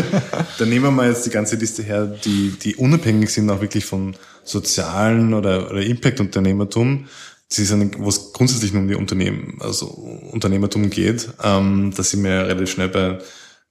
da 0.58 0.64
nehmen 0.66 0.84
wir 0.84 0.90
mal 0.90 1.08
jetzt 1.08 1.24
die 1.24 1.30
ganze 1.30 1.56
Liste 1.56 1.82
her, 1.82 2.06
die, 2.06 2.50
die 2.62 2.76
unabhängig 2.76 3.30
sind 3.30 3.48
auch 3.50 3.60
wirklich 3.60 3.86
von 3.86 4.16
sozialen 4.44 5.34
oder, 5.34 5.70
oder 5.70 5.82
Impact-Unternehmertum. 5.82 7.08
Sie 7.48 7.64
sind, 7.64 7.98
wo 7.98 8.08
es 8.08 8.32
grundsätzlich 8.32 8.72
nur 8.72 8.82
um 8.82 8.88
die 8.88 8.96
Unternehmen, 8.96 9.58
also 9.60 9.86
Unternehmertum 9.86 10.90
geht, 10.90 11.28
ähm, 11.42 11.92
da 11.96 12.02
sind 12.02 12.24
wir 12.24 12.30
ja 12.30 12.42
relativ 12.42 12.70
schnell 12.70 12.88
bei 12.88 13.18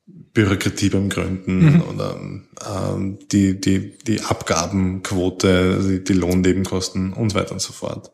Bürokratie 0.08 0.90
beim 0.90 1.10
Gründen 1.10 1.74
mhm. 1.74 1.82
oder 1.82 2.16
ähm, 2.16 3.20
die, 3.32 3.60
die, 3.60 3.98
die 3.98 4.22
Abgabenquote, 4.22 5.76
also 5.78 5.98
die 5.98 6.14
Lohnnebenkosten 6.14 7.14
und 7.14 7.32
so 7.32 7.36
weiter 7.36 7.54
und 7.54 7.62
so 7.62 7.74
fort. 7.74 8.12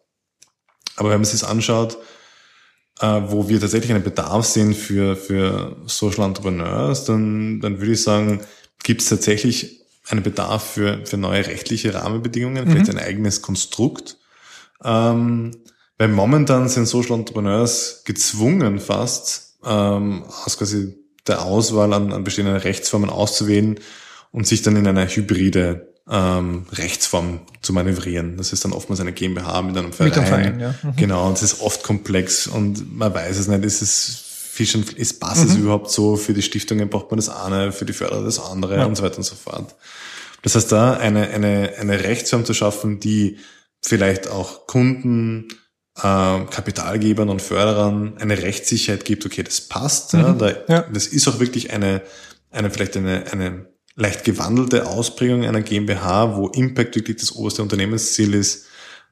Aber 0.95 1.10
wenn 1.10 1.17
man 1.17 1.26
sich 1.26 1.41
das 1.41 1.50
anschaut, 1.50 1.97
äh, 3.02 3.21
wo 3.28 3.50
wir 3.50 3.60
tatsächlich 3.60 3.91
einen 3.91 4.04
Bedarf 4.04 4.45
sehen 4.45 4.74
für, 4.74 5.15
für 5.15 5.78
Social 5.86 6.26
Entrepreneurs, 6.26 7.06
dann, 7.06 7.60
dann 7.60 7.80
würde 7.80 7.93
ich 7.93 8.02
sagen, 8.02 8.41
gibt 8.84 9.02
es 9.02 9.10
tatsächlich 9.10 9.82
einen 10.08 10.24
Bedarf 10.24 10.63
für, 10.74 11.06
für 11.06 11.17
neue 11.17 11.45
rechtliche 11.45 11.93
Rahmenbedingungen, 11.93 12.65
mhm. 12.65 12.71
vielleicht 12.71 12.89
ein 12.89 13.00
eigenes 13.00 13.41
Konstrukt. 13.41 14.17
Ähm, 14.84 15.52
weil 15.98 16.08
momentan 16.08 16.67
sind 16.67 16.88
Social 16.88 17.20
Entrepreneurs 17.20 18.02
gezwungen 18.06 18.80
fast, 18.80 19.58
ähm, 19.63 20.24
aus 20.46 20.58
quasi 20.58 20.96
der 21.28 21.44
Auswahl 21.44 21.94
an, 21.94 22.12
an 22.12 22.24
bestehenden 22.24 22.56
Rechtsformen 22.56 23.10
auszuwählen 23.10 23.80
und 24.32 24.48
sich 24.48 24.63
dann 24.63 24.76
in 24.76 24.88
eine 24.88 25.08
hybride 25.08 25.94
ähm, 26.10 26.65
Rechtsform 26.72 27.41
zu 27.62 27.74
manövrieren. 27.74 28.38
Das 28.38 28.54
ist 28.54 28.65
dann 28.65 28.74
oftmals 28.74 29.00
eine 29.00 29.13
GmbH 29.13 29.62
mit 29.62 29.78
einem 29.78 29.94
Verein. 29.94 30.10
Mit 30.10 30.17
einem 30.17 30.28
Verein 30.28 30.60
ja. 30.60 30.76
Mhm. 30.82 30.96
Genau, 30.96 31.28
und 31.28 31.34
es 31.34 31.44
ist 31.44 31.62
oft 31.62 31.84
komplex 31.84 32.48
und 32.48 32.98
man 32.98 33.13
weiß 33.13 33.38
es 33.38 33.48
nicht, 33.48 33.63
ist 33.63 33.82
es 33.82 34.26
Fisch 34.52 34.76
und 34.76 34.91
ist 34.94 35.20
passt 35.20 35.46
mhm. 35.46 35.52
es 35.52 35.56
überhaupt 35.58 35.91
so? 35.91 36.17
Für 36.17 36.34
die 36.34 36.41
Stiftungen 36.41 36.89
braucht 36.89 37.10
man 37.10 37.17
das 37.17 37.30
eine, 37.30 37.72
für 37.72 37.86
die 37.86 37.94
Förderer 37.94 38.24
das 38.24 38.39
andere 38.39 38.78
ja. 38.78 38.86
und 38.86 38.96
so 38.96 39.04
weiter 39.04 39.17
und 39.17 39.24
so 39.24 39.36
fort. 39.36 39.76
Das 40.41 40.56
heißt, 40.56 40.72
da 40.72 40.94
eine, 40.94 41.30
eine, 41.30 41.74
eine 41.80 42.04
Rechtsform 42.04 42.44
zu 42.44 42.54
schaffen, 42.54 43.00
die 43.00 43.38
vielleicht 43.82 44.28
auch 44.28 44.67
Kunden, 44.67 45.48
äh, 45.98 46.02
Kapitalgebern 46.46 47.30
und 47.30 47.41
Förderern 47.41 48.17
eine 48.17 48.41
Rechtssicherheit 48.41 49.06
gibt, 49.06 49.26
okay, 49.26 49.44
das 49.44 49.62
passt. 49.62 50.13
Mhm. 50.13 50.20
Ja, 50.20 50.34
da, 50.34 50.54
ja. 50.67 50.82
Das 50.94 51.08
ist 51.08 51.28
auch 51.28 51.39
wirklich 51.39 51.72
eine, 51.72 52.02
eine 52.52 52.70
vielleicht 52.70 52.98
eine, 52.98 53.32
eine 53.32 53.67
leicht 53.96 54.24
gewandelte 54.24 54.88
Ausprägung 54.88 55.44
einer 55.46 55.62
GmbH, 55.62 56.38
wo 56.38 56.48
Impact 56.48 56.96
wirklich 56.96 57.17
das 57.17 57.36
oberste 57.36 57.62
Unternehmensziel 57.62 58.34
ist, 58.34 58.67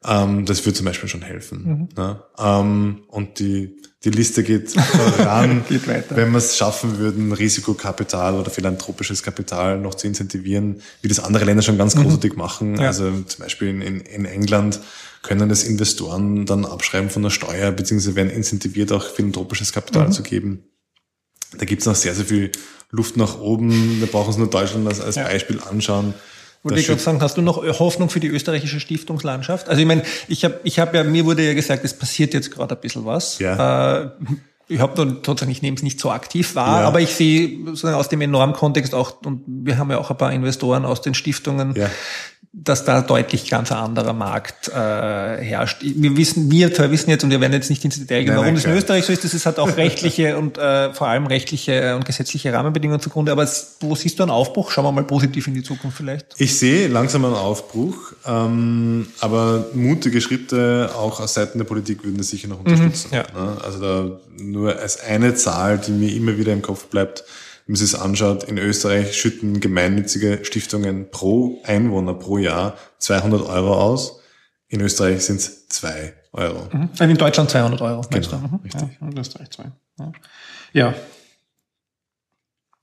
ähm, 0.06 0.46
das 0.46 0.66
würde 0.66 0.78
zum 0.78 0.86
Beispiel 0.86 1.10
schon 1.10 1.22
helfen. 1.22 1.90
Mhm. 1.96 2.02
Ne? 2.02 2.22
Ähm, 2.38 3.04
und 3.08 3.40
die, 3.40 3.76
die 4.04 4.12
Liste 4.12 4.44
geht 4.44 4.72
voran, 5.18 5.64
geht 5.68 5.88
weiter. 5.88 6.16
wenn 6.16 6.32
wir 6.32 6.38
es 6.38 6.58
schaffen 6.58 7.00
würden, 7.00 7.34
Risikokapital 7.34 8.36
oder 8.36 8.50
philanthropisches 8.50 9.24
Kapital 9.24 9.78
noch 9.80 9.96
zu 9.96 10.08
incentivieren, 10.08 10.82
wie 11.02 11.10
das 11.10 11.20
andere 11.20 11.44
Länder 11.44 11.64
schon 11.64 11.78
ganz 11.78 11.96
mhm. 11.96 12.04
großartig 12.04 12.36
machen. 12.38 12.78
Ja. 12.78 12.88
Also 12.88 13.12
zum 13.24 13.44
Beispiel 13.44 13.70
in, 13.70 13.82
in, 13.82 14.02
in 14.02 14.26
England 14.26 14.80
können 15.22 15.50
das 15.50 15.64
Investoren 15.64 16.46
dann 16.46 16.64
abschreiben 16.64 17.10
von 17.10 17.24
der 17.24 17.30
Steuer, 17.30 17.72
beziehungsweise 17.72 18.16
werden 18.16 18.30
incentiviert, 18.30 18.94
auch 18.94 19.04
philanthropisches 19.04 19.74
Kapital 19.74 20.08
mhm. 20.08 20.12
zu 20.14 20.24
geben. 20.24 20.64
Da 21.58 21.66
gibt 21.66 21.82
es 21.82 21.88
noch 21.88 21.96
sehr, 21.96 22.16
sehr 22.16 22.26
viel 22.26 22.52
Luft 22.92 23.18
nach 23.18 23.40
oben. 23.40 24.00
Wir 24.00 24.08
brauchen 24.08 24.30
uns 24.30 24.38
nur 24.38 24.50
Deutschland 24.50 24.88
als, 24.88 25.02
als 25.02 25.16
ja. 25.16 25.24
Beispiel 25.24 25.60
anschauen. 25.60 26.14
Wollte 26.64 26.80
ich 26.80 26.88
gerade 26.88 27.00
sagen, 27.00 27.22
hast 27.22 27.38
du 27.38 27.42
noch 27.42 27.58
Hoffnung 27.80 28.10
für 28.10 28.20
die 28.20 28.28
österreichische 28.28 28.80
Stiftungslandschaft? 28.80 29.70
Also 29.70 29.80
ich 29.80 29.88
meine, 29.88 30.04
ich 30.28 30.44
habe 30.44 30.60
ich 30.64 30.80
hab 30.80 30.94
ja, 30.94 31.04
mir 31.04 31.26
wurde 31.26 31.46
ja 31.46 31.54
gesagt, 31.54 31.86
es 31.86 31.94
passiert 31.94 32.34
jetzt 32.34 32.52
gerade 32.52 32.76
ein 32.76 32.82
bisschen 32.82 33.06
was. 33.06 33.40
Ja. 33.40 34.04
Äh, 34.04 34.10
ich 34.68 34.80
habe 34.80 34.94
dann 34.96 35.22
sozusagen, 35.26 35.52
ich 35.52 35.62
nehme 35.62 35.78
es 35.78 35.84
nicht 35.84 36.00
so 36.00 36.12
aktiv 36.12 36.56
wahr, 36.56 36.82
ja. 36.82 36.88
aber 36.88 37.00
ich 37.02 37.16
sehe 37.16 37.66
sozusagen 37.66 37.96
aus 37.96 38.10
dem 38.10 38.22
enormen 38.22 38.54
Kontext 38.54 38.94
auch, 38.94 39.22
und 39.24 39.44
wir 39.48 39.78
haben 39.78 39.90
ja 39.90 39.98
auch 39.98 40.12
ein 40.12 40.18
paar 40.18 40.32
Investoren 40.32 40.86
aus 40.86 41.02
den 41.02 41.16
Stiftungen, 41.16 41.74
ja 41.76 41.90
dass 42.52 42.84
da 42.84 43.02
deutlich 43.02 43.48
ganz 43.48 43.72
anderer 43.72 44.14
Markt 44.14 44.70
äh, 44.70 44.72
herrscht. 44.72 45.84
Wir 45.84 46.18
wissen, 46.18 46.50
wir 46.50 46.74
zwei 46.74 46.90
wissen 46.90 47.12
jetzt, 47.12 47.24
und 47.24 47.30
wir 47.30 47.40
werden 47.42 47.54
jetzt 47.54 47.70
nicht 47.70 47.86
ins 47.86 48.00
Detail 48.00 48.24
gehen, 48.24 48.36
warum 48.36 48.56
das 48.56 48.66
in 48.66 48.72
Österreich 48.72 49.06
so 49.06 49.14
ist, 49.14 49.24
das 49.24 49.36
ist 49.36 49.46
halt 49.46 49.60
auch 49.60 49.78
rechtliche 49.78 50.36
und 50.36 50.58
äh, 50.58 50.92
vor 50.94 51.08
allem 51.08 51.28
rechtliche 51.28 51.96
und 51.96 52.06
gesetzliche 52.06 52.52
Rahmenbedingungen 52.52 53.00
zugrunde. 53.02 53.32
Aber 53.32 53.48
wo 53.82 53.94
siehst 53.94 54.18
du 54.18 54.24
einen 54.24 54.32
Aufbruch? 54.32 54.72
Schauen 54.72 54.86
wir 54.86 54.92
mal 54.92 55.04
positiv 55.04 55.46
in 55.48 55.54
die 55.54 55.62
Zukunft 55.62 55.98
vielleicht. 55.98 56.36
Ich 56.40 56.58
sehe 56.58 56.88
langsam 56.88 57.24
einen 57.24 57.36
Aufbruch, 57.36 58.14
ähm, 58.26 59.08
aber 59.20 59.68
mutige 59.76 60.20
Schritte 60.20 60.90
auch 60.98 61.20
aus 61.20 61.36
Seiten 61.36 61.60
der 61.60 61.66
Politik 61.66 62.04
würden 62.04 62.18
das 62.18 62.30
sicher 62.30 62.48
noch 62.48 62.64
mhm, 62.64 62.72
unterstützen. 62.72 63.10
Mhm, 63.12 63.16
ja. 63.16 63.58
Also 63.64 63.80
da 63.80 64.20
nur 64.38 64.80
als 64.80 65.02
eine 65.02 65.36
Zahl, 65.36 65.78
die 65.78 65.92
mir 65.92 66.12
immer 66.16 66.38
wieder 66.38 66.52
im 66.52 66.64
Kopf 66.64 66.86
bleibt, 66.86 67.24
wenn 67.70 67.74
man 67.74 67.78
sich 67.78 67.92
das 67.92 68.02
anschaut, 68.02 68.46
in 68.46 68.58
Österreich 68.58 69.16
schütten 69.16 69.60
gemeinnützige 69.60 70.40
Stiftungen 70.42 71.12
pro 71.12 71.62
Einwohner 71.64 72.16
pro 72.16 72.40
Jahr 72.40 72.76
200 72.98 73.44
Euro 73.48 73.76
aus. 73.76 74.22
In 74.70 74.82
Österreich 74.82 75.24
sind 75.24 75.40
es 75.40 75.68
zwei 75.68 76.16
Euro. 76.34 76.68
Mhm. 76.74 76.90
In 77.00 77.16
Deutschland 77.16 77.52
200 77.52 77.80
Euro. 77.82 78.02
Genau, 78.10 78.38
mhm. 78.38 78.60
richtig. 78.64 78.98
Ja, 79.00 79.08
in 79.08 79.16
Österreich 79.16 79.52
zwei. 79.52 79.66
Ja. 80.00 80.12
ja. 80.74 80.94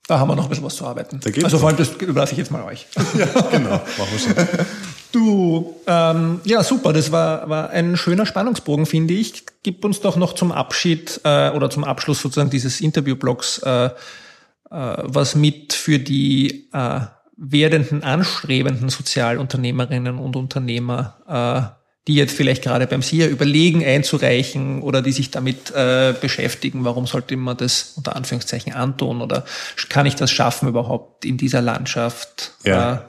Da 0.07 0.19
haben 0.19 0.29
wir 0.29 0.37
noch 0.37 0.43
ein 0.45 0.49
bisschen 0.49 0.63
was 0.63 0.77
zu 0.77 0.85
arbeiten. 0.85 1.19
also 1.43 1.57
vor 1.57 1.67
allem, 1.67 1.77
das 1.77 1.89
überlasse 1.89 2.31
ich 2.31 2.37
jetzt 2.37 2.51
mal 2.51 2.63
euch. 2.63 2.87
ja, 3.17 3.25
genau. 3.51 3.71
Machen 3.71 4.07
wir 4.09 4.19
schon. 4.19 4.65
Du, 5.11 5.75
ähm, 5.85 6.39
ja, 6.45 6.63
super. 6.63 6.93
Das 6.93 7.11
war, 7.11 7.49
war 7.49 7.71
ein 7.71 7.97
schöner 7.97 8.25
Spannungsbogen, 8.25 8.85
finde 8.85 9.15
ich. 9.15 9.43
Gib 9.63 9.83
uns 9.83 9.99
doch 9.99 10.15
noch 10.15 10.31
zum 10.31 10.53
Abschied 10.53 11.19
äh, 11.25 11.49
oder 11.49 11.69
zum 11.69 11.83
Abschluss 11.83 12.21
sozusagen 12.21 12.49
dieses 12.49 12.79
Interviewblocks 12.79 13.57
äh, 13.65 13.85
äh, 13.87 13.89
was 14.69 15.35
mit 15.35 15.73
für 15.73 15.99
die 15.99 16.69
äh, 16.73 16.99
werdenden, 17.37 18.03
anstrebenden 18.03 18.89
Sozialunternehmerinnen 18.89 20.17
und 20.17 20.35
Unternehmer, 20.35 21.73
äh, 21.73 21.77
die 22.07 22.15
jetzt 22.15 22.35
vielleicht 22.35 22.63
gerade 22.63 22.87
beim 22.87 23.01
SIA 23.01 23.27
überlegen 23.27 23.85
einzureichen 23.85 24.81
oder 24.81 25.01
die 25.01 25.11
sich 25.11 25.29
damit 25.29 25.71
äh, 25.71 26.13
beschäftigen, 26.19 26.83
warum 26.85 27.05
sollte 27.05 27.37
man 27.37 27.57
das 27.57 27.93
unter 27.95 28.15
Anführungszeichen 28.15 28.73
antun 28.73 29.21
oder 29.21 29.45
kann 29.89 30.05
ich 30.05 30.15
das 30.15 30.31
schaffen 30.31 30.69
überhaupt 30.69 31.25
in 31.25 31.37
dieser 31.37 31.61
Landschaft? 31.61 32.53
Ja. 32.63 32.93
Äh, 32.93 32.99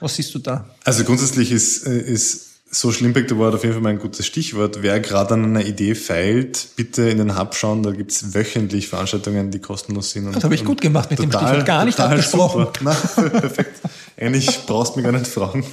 was 0.00 0.16
siehst 0.16 0.34
du 0.34 0.38
da? 0.38 0.66
Also 0.84 1.04
grundsätzlich 1.04 1.52
ist, 1.52 1.86
äh, 1.86 1.98
ist 1.98 2.51
Social 2.74 3.04
Impact 3.04 3.30
Award 3.32 3.54
auf 3.54 3.62
jeden 3.64 3.74
Fall 3.74 3.82
mal 3.82 3.90
ein 3.90 3.98
gutes 3.98 4.24
Stichwort. 4.24 4.78
Wer 4.80 4.98
gerade 5.00 5.34
an 5.34 5.44
einer 5.44 5.66
Idee 5.66 5.94
feilt, 5.94 6.68
bitte 6.74 7.02
in 7.02 7.18
den 7.18 7.38
Hub 7.38 7.54
schauen, 7.54 7.82
da 7.82 7.90
gibt's 7.90 8.32
wöchentlich 8.32 8.88
Veranstaltungen, 8.88 9.50
die 9.50 9.58
kostenlos 9.58 10.12
sind. 10.12 10.26
Und, 10.26 10.36
das 10.36 10.44
habe 10.44 10.54
ich 10.54 10.64
gut 10.64 10.80
gemacht 10.80 11.10
mit 11.10 11.18
total, 11.18 11.40
dem 11.40 11.46
Stichwort, 11.48 11.66
gar 11.66 11.84
nicht 11.84 12.00
abgesprochen. 12.00 12.68
Na, 12.80 12.92
perfekt. 13.28 13.78
Eigentlich 14.16 14.60
brauchst 14.66 14.94
du 14.94 15.00
mich 15.00 15.04
gar 15.04 15.12
nicht 15.12 15.26
fragen. 15.26 15.66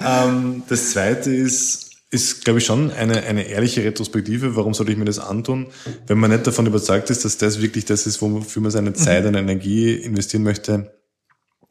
ähm, 0.00 0.62
das 0.66 0.92
zweite 0.92 1.30
ist, 1.30 1.90
ist, 2.10 2.42
glaube 2.42 2.60
ich, 2.60 2.64
schon 2.64 2.90
eine, 2.90 3.24
eine 3.24 3.46
ehrliche 3.46 3.84
Retrospektive. 3.84 4.56
Warum 4.56 4.72
sollte 4.72 4.92
ich 4.92 4.98
mir 4.98 5.04
das 5.04 5.18
antun? 5.18 5.66
Wenn 6.06 6.16
man 6.16 6.30
nicht 6.30 6.46
davon 6.46 6.64
überzeugt 6.64 7.10
ist, 7.10 7.26
dass 7.26 7.36
das 7.36 7.60
wirklich 7.60 7.84
das 7.84 8.06
ist, 8.06 8.22
wofür 8.22 8.62
man 8.62 8.70
seine 8.70 8.94
Zeit 8.94 9.26
und 9.26 9.34
Energie 9.34 9.92
investieren 9.92 10.42
möchte, 10.42 10.90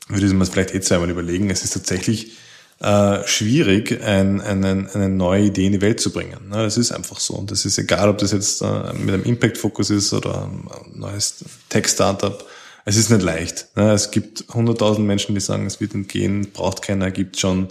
würde 0.10 0.28
ich 0.28 0.32
mir 0.32 0.40
das 0.40 0.50
vielleicht 0.50 0.76
eh 0.76 0.82
zweimal 0.82 1.10
überlegen. 1.10 1.50
Es 1.50 1.64
ist 1.64 1.74
tatsächlich 1.74 2.38
äh, 2.82 3.28
schwierig, 3.28 4.02
ein, 4.04 4.42
eine, 4.42 4.90
eine 4.94 5.10
neue 5.10 5.44
Idee 5.46 5.68
in 5.68 5.74
die 5.74 5.82
Welt 5.82 6.00
zu 6.00 6.12
bringen. 6.12 6.50
Ne? 6.50 6.64
Das 6.64 6.78
ist 6.78 6.92
einfach 6.92 7.20
so. 7.20 7.36
Und 7.36 7.52
das 7.52 7.66
ist 7.66 7.78
egal, 7.78 8.10
ob 8.10 8.18
das 8.18 8.32
jetzt 8.32 8.62
äh, 8.62 8.94
mit 8.94 9.14
einem 9.14 9.24
Impact-Fokus 9.24 9.90
ist 9.92 10.14
oder 10.14 10.46
ein 10.46 10.68
neues 10.96 11.46
Tech-Startup. 11.70 12.44
Es 12.84 12.98
ist 12.98 13.12
nicht 13.12 13.22
leicht. 13.22 13.68
Ne? 13.76 13.92
Es 13.92 14.10
gibt 14.10 14.46
hunderttausend 14.54 15.06
Menschen, 15.06 15.36
die 15.36 15.42
sagen, 15.42 15.68
es 15.68 15.80
wird 15.80 15.94
entgehen, 15.94 16.52
braucht 16.52 16.82
keiner, 16.82 17.12
gibt 17.12 17.40
schon 17.40 17.68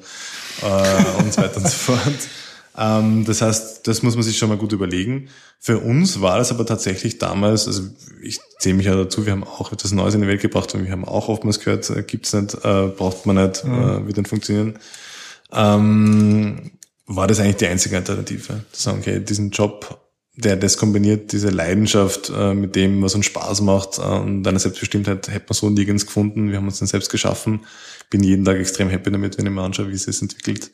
äh, 0.62 1.18
und 1.18 1.34
so 1.34 1.42
weiter 1.42 1.56
und 1.56 1.68
so 1.68 1.94
fort. 1.94 2.00
Ähm, 2.80 3.26
das 3.26 3.42
heißt, 3.42 3.86
das 3.86 4.02
muss 4.02 4.14
man 4.14 4.22
sich 4.22 4.38
schon 4.38 4.48
mal 4.48 4.56
gut 4.56 4.72
überlegen. 4.72 5.28
Für 5.58 5.78
uns 5.78 6.22
war 6.22 6.38
das 6.38 6.50
aber 6.50 6.64
tatsächlich 6.64 7.18
damals, 7.18 7.66
also 7.66 7.82
ich 8.22 8.40
zähle 8.58 8.76
mich 8.76 8.86
ja 8.86 8.96
dazu, 8.96 9.26
wir 9.26 9.32
haben 9.32 9.44
auch 9.44 9.70
etwas 9.70 9.92
Neues 9.92 10.14
in 10.14 10.22
die 10.22 10.26
Welt 10.26 10.40
gebracht 10.40 10.74
und 10.74 10.84
wir 10.84 10.90
haben 10.90 11.04
auch 11.04 11.28
oftmals 11.28 11.60
gehört, 11.60 11.90
äh, 11.90 12.02
gibt's 12.02 12.32
nicht, 12.32 12.54
äh, 12.64 12.86
braucht 12.86 13.26
man 13.26 13.36
nicht, 13.36 13.64
mhm. 13.64 13.74
äh, 13.74 14.06
wird 14.06 14.16
nicht 14.16 14.28
funktionieren. 14.28 14.78
Ähm, 15.52 16.70
war 17.06 17.26
das 17.26 17.38
eigentlich 17.38 17.56
die 17.56 17.66
einzige 17.66 17.96
Alternative. 17.96 18.64
Zu 18.72 18.82
sagen, 18.82 18.98
okay, 19.00 19.20
diesen 19.20 19.50
Job, 19.50 20.00
der 20.40 20.56
das 20.56 20.76
kombiniert, 20.76 21.32
diese 21.32 21.50
Leidenschaft 21.50 22.32
äh, 22.34 22.54
mit 22.54 22.76
dem, 22.76 23.02
was 23.02 23.14
uns 23.14 23.26
Spaß 23.26 23.60
macht 23.62 23.98
äh, 23.98 24.02
und 24.02 24.42
deine 24.42 24.58
Selbstbestimmtheit, 24.58 25.28
hätte 25.28 25.46
man 25.48 25.54
so 25.54 25.70
nirgends 25.70 26.06
gefunden. 26.06 26.50
Wir 26.50 26.56
haben 26.56 26.66
uns 26.66 26.78
dann 26.78 26.88
selbst 26.88 27.10
geschaffen. 27.10 27.60
Bin 28.10 28.22
jeden 28.22 28.44
Tag 28.44 28.58
extrem 28.58 28.88
happy 28.88 29.10
damit, 29.10 29.38
wenn 29.38 29.46
ich 29.46 29.52
mir 29.52 29.62
anschaue, 29.62 29.88
wie 29.88 29.94
es 29.94 30.04
sich 30.04 30.20
entwickelt. 30.20 30.70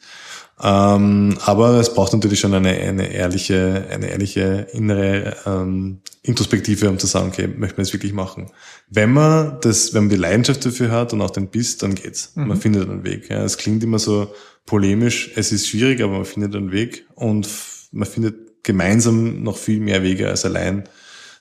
Ähm, 0.63 1.37
aber 1.45 1.75
es 1.81 1.93
braucht 1.93 2.15
natürlich 2.15 2.41
schon 2.41 2.55
eine, 2.55 2.71
eine 2.71 3.13
ehrliche, 3.13 3.87
eine 3.91 4.09
ehrliche 4.09 4.67
innere 4.73 5.37
ähm, 5.45 5.99
Introspektive, 6.23 6.89
um 6.89 6.99
zu 6.99 7.07
sagen, 7.07 7.29
okay, 7.29 7.47
möchten 7.47 7.77
wir 7.77 7.85
das 7.85 7.93
wirklich 7.93 8.15
machen. 8.15 8.51
Wenn 8.89 9.13
man 9.13 9.59
das, 9.61 9.93
wenn 9.93 10.05
man 10.05 10.11
die 10.11 10.17
Leidenschaft 10.17 10.65
dafür 10.65 10.91
hat 10.91 11.13
und 11.13 11.21
auch 11.21 11.31
den 11.31 11.49
Biss, 11.49 11.77
dann 11.77 11.95
geht's. 11.95 12.33
Mhm. 12.37 12.49
Man 12.49 12.61
findet 12.61 12.89
einen 12.89 13.05
Weg. 13.05 13.29
Ja. 13.29 13.45
Es 13.45 13.59
klingt 13.59 13.85
immer 13.85 13.99
so 13.99 14.33
polemisch, 14.65 15.33
es 15.37 15.53
ist 15.53 15.69
schwierig, 15.69 16.03
aber 16.03 16.15
man 16.15 16.25
findet 16.25 16.57
einen 16.57 16.73
Weg 16.73 17.07
und 17.15 17.49
man 17.93 18.09
findet 18.09 18.46
gemeinsam 18.67 19.43
noch 19.43 19.57
viel 19.57 19.81
mehr 19.81 20.03
Wege 20.03 20.29
als 20.29 20.45
allein. 20.45 20.85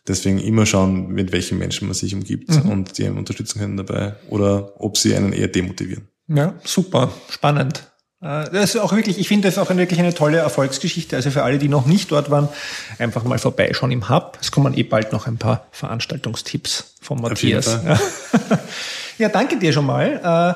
Deswegen 0.07 0.37
immer 0.37 0.67
schauen, 0.67 1.07
mit 1.07 1.31
welchen 1.31 1.57
Menschen 1.57 1.87
man 1.87 1.95
sich 1.95 2.13
umgibt 2.13 2.49
mhm. 2.49 2.69
und 2.71 2.97
die 2.97 3.05
einen 3.05 3.17
unterstützen 3.17 3.59
können 3.59 3.75
dabei 3.75 4.15
oder 4.29 4.79
ob 4.79 4.97
sie 4.97 5.15
einen 5.15 5.33
eher 5.33 5.47
demotivieren. 5.47 6.07
Ja, 6.27 6.53
super, 6.63 7.11
spannend. 7.29 7.91
Äh, 8.21 8.49
das 8.51 8.75
ist 8.75 8.77
auch 8.77 8.93
wirklich, 8.93 9.17
ich 9.17 9.27
finde 9.27 9.47
das 9.47 9.57
auch 9.57 9.75
wirklich 9.75 9.99
eine 9.99 10.13
tolle 10.13 10.37
Erfolgsgeschichte. 10.37 11.15
Also 11.15 11.31
für 11.31 11.41
alle, 11.41 11.57
die 11.57 11.69
noch 11.69 11.87
nicht 11.87 12.11
dort 12.11 12.29
waren, 12.29 12.49
einfach 12.99 13.23
mal 13.23 13.39
vorbeischauen 13.39 13.91
im 13.91 14.07
Hub. 14.07 14.37
Es 14.39 14.51
kommen 14.51 14.77
eh 14.77 14.83
bald 14.83 15.11
noch 15.11 15.25
ein 15.25 15.37
paar 15.37 15.65
Veranstaltungstipps 15.71 16.95
von 17.01 17.19
Matthias. 17.19 17.79
Ja. 17.83 17.99
ja, 19.17 19.29
danke 19.29 19.57
dir 19.57 19.73
schon 19.73 19.87
mal. 19.87 20.55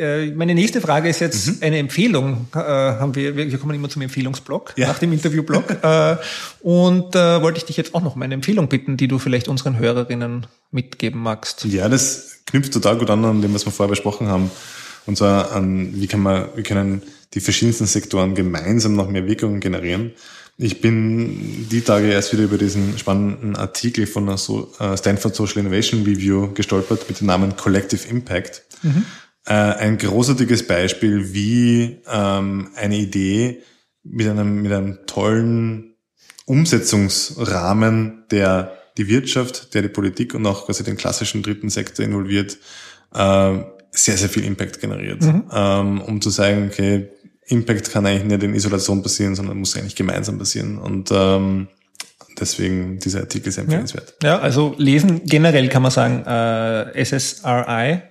Äh, 0.00 0.28
äh, 0.28 0.32
meine 0.34 0.54
nächste 0.54 0.80
Frage 0.80 1.08
ist 1.08 1.20
jetzt 1.20 1.46
mhm. 1.46 1.58
eine 1.60 1.78
Empfehlung. 1.78 2.46
Haben 2.52 3.14
wir, 3.14 3.36
wir 3.36 3.58
kommen 3.58 3.74
immer 3.74 3.88
zum 3.88 4.02
Empfehlungsblock 4.02 4.74
ja. 4.76 4.88
nach 4.88 4.98
dem 4.98 5.12
Interviewblock. 5.12 5.76
Und 6.60 7.14
äh, 7.14 7.42
wollte 7.42 7.58
ich 7.58 7.64
dich 7.64 7.76
jetzt 7.76 7.94
auch 7.94 8.02
noch 8.02 8.16
um 8.16 8.22
eine 8.22 8.34
Empfehlung 8.34 8.68
bitten, 8.68 8.96
die 8.96 9.08
du 9.08 9.18
vielleicht 9.18 9.48
unseren 9.48 9.78
Hörerinnen 9.78 10.46
mitgeben 10.70 11.20
magst. 11.20 11.64
Ja, 11.64 11.88
das 11.88 12.40
knüpft 12.46 12.72
total 12.72 12.98
gut 12.98 13.10
an 13.10 13.24
an 13.24 13.42
dem, 13.42 13.54
was 13.54 13.64
wir 13.64 13.72
vorher 13.72 13.90
besprochen 13.90 14.28
haben. 14.28 14.50
Und 15.06 15.16
zwar 15.16 15.52
an, 15.52 16.00
wie 16.00 16.06
kann 16.06 16.20
man, 16.20 16.46
wie 16.56 16.62
können 16.62 17.02
die 17.34 17.40
verschiedensten 17.40 17.86
Sektoren 17.86 18.34
gemeinsam 18.34 18.94
noch 18.94 19.08
mehr 19.08 19.26
Wirkungen 19.26 19.60
generieren. 19.60 20.12
Ich 20.58 20.82
bin 20.82 21.68
die 21.70 21.80
Tage 21.80 22.08
erst 22.08 22.32
wieder 22.34 22.42
über 22.42 22.58
diesen 22.58 22.98
spannenden 22.98 23.56
Artikel 23.56 24.06
von 24.06 24.26
der 24.26 24.34
äh, 24.34 24.96
Stanford 24.96 25.34
Social 25.34 25.58
Innovation 25.58 26.02
Review 26.02 26.52
gestolpert 26.52 27.08
mit 27.08 27.20
dem 27.20 27.28
Namen 27.28 27.56
Collective 27.56 28.06
Impact. 28.06 28.62
Mhm. 28.82 29.06
Äh, 29.46 29.52
ein 29.54 29.98
großartiges 29.98 30.66
Beispiel, 30.66 31.32
wie 31.32 32.02
ähm, 32.10 32.68
eine 32.76 32.96
Idee 32.96 33.62
mit 34.02 34.28
einem, 34.28 34.62
mit 34.62 34.72
einem 34.72 34.98
tollen 35.06 35.94
Umsetzungsrahmen, 36.46 38.24
der 38.30 38.76
die 38.96 39.08
Wirtschaft, 39.08 39.74
der 39.74 39.82
die 39.82 39.88
Politik 39.88 40.34
und 40.34 40.44
auch 40.46 40.66
quasi 40.66 40.84
den 40.84 40.96
klassischen 40.96 41.42
dritten 41.42 41.70
Sektor 41.70 42.04
involviert, 42.04 42.58
äh, 43.14 43.58
sehr, 43.92 44.16
sehr 44.16 44.28
viel 44.28 44.44
Impact 44.44 44.80
generiert. 44.80 45.22
Mhm. 45.22 45.44
Ähm, 45.52 46.00
um 46.02 46.20
zu 46.20 46.30
sagen, 46.30 46.68
okay, 46.70 47.08
Impact 47.46 47.90
kann 47.90 48.06
eigentlich 48.06 48.24
nicht 48.24 48.42
in 48.42 48.54
Isolation 48.54 49.02
passieren, 49.02 49.34
sondern 49.34 49.58
muss 49.58 49.76
eigentlich 49.76 49.96
gemeinsam 49.96 50.38
passieren. 50.38 50.78
Und 50.78 51.10
ähm, 51.12 51.68
deswegen 52.38 52.98
dieser 52.98 53.20
Artikel 53.20 53.50
sehr 53.50 53.64
empfehlenswert. 53.64 54.14
Ja, 54.22 54.36
ja 54.36 54.38
also 54.38 54.74
lesen 54.78 55.22
generell 55.24 55.68
kann 55.68 55.82
man 55.82 55.90
sagen, 55.90 56.24
äh, 56.24 57.04
SSRI, 57.04 58.02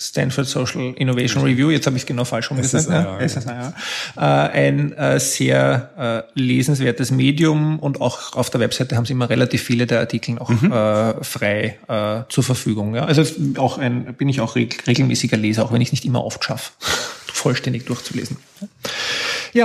Stanford 0.00 0.46
Social 0.46 0.94
Innovation 0.96 1.44
Review, 1.44 1.70
jetzt 1.70 1.86
habe 1.86 1.96
ich 1.96 2.02
es 2.02 2.06
genau 2.06 2.24
falsch 2.24 2.50
umgesagt, 2.50 2.84
SSIR, 2.84 3.18
ja. 3.20 3.28
SSIR, 3.28 3.74
äh, 4.16 4.20
ein 4.20 4.92
äh, 4.92 5.20
sehr 5.20 6.26
äh, 6.34 6.40
lesenswertes 6.40 7.10
Medium 7.10 7.78
und 7.78 8.00
auch 8.00 8.34
auf 8.34 8.50
der 8.50 8.60
Webseite 8.60 8.96
haben 8.96 9.04
sie 9.04 9.12
immer 9.12 9.28
relativ 9.28 9.62
viele 9.62 9.86
der 9.86 10.00
Artikel 10.00 10.38
auch 10.38 10.48
mhm. 10.48 10.72
äh, 10.72 11.22
frei 11.22 11.78
äh, 11.88 12.22
zur 12.28 12.44
Verfügung. 12.44 12.94
Ja? 12.94 13.04
Also 13.04 13.24
auch 13.58 13.78
ein, 13.78 14.14
bin 14.14 14.28
ich 14.28 14.40
auch 14.40 14.56
regelmäßiger 14.56 15.36
Leser, 15.36 15.64
auch 15.64 15.72
wenn 15.72 15.80
ich 15.80 15.88
es 15.88 15.92
nicht 15.92 16.04
immer 16.04 16.24
oft 16.24 16.42
schaffe, 16.44 16.72
vollständig 17.26 17.86
durchzulesen. 17.86 18.38
Ja, 18.60 18.68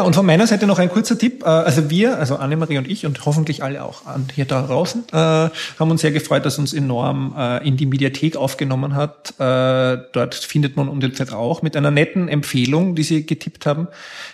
und 0.04 0.16
von 0.16 0.26
meiner 0.26 0.48
Seite 0.48 0.66
noch 0.66 0.80
ein 0.80 0.90
kurzer 0.90 1.18
Tipp. 1.18 1.44
Äh, 1.44 1.48
also 1.48 1.90
wir, 1.90 2.18
also 2.18 2.38
Annemarie 2.38 2.78
und 2.78 2.90
ich 2.90 3.06
und 3.06 3.24
hoffentlich 3.26 3.64
alle 3.64 3.84
auch 3.84 4.02
hier 4.34 4.46
da 4.46 4.64
draußen, 4.64 5.04
äh, 5.12 5.16
haben 5.16 5.92
uns 5.92 6.02
sehr 6.02 6.12
gefreut, 6.12 6.46
dass 6.46 6.58
uns 6.58 6.74
enorm 6.74 7.36
äh, 7.38 7.68
in 7.68 7.78
die 7.78 7.86
Mediathek 7.86 8.36
aufgenommen 8.36 8.96
hat. 8.96 9.34
Dort 9.38 10.36
findet 10.36 10.76
man 10.78 10.88
uns 10.88 11.04
jetzt 11.04 11.34
auch 11.34 11.62
mit 11.62 11.76
einer 11.76 11.92
netten 11.92 12.28
Empfehlung, 12.28 12.96
die 12.96 13.04
Sie 13.04 13.26
getippt 13.26 13.66
haben 13.66 13.88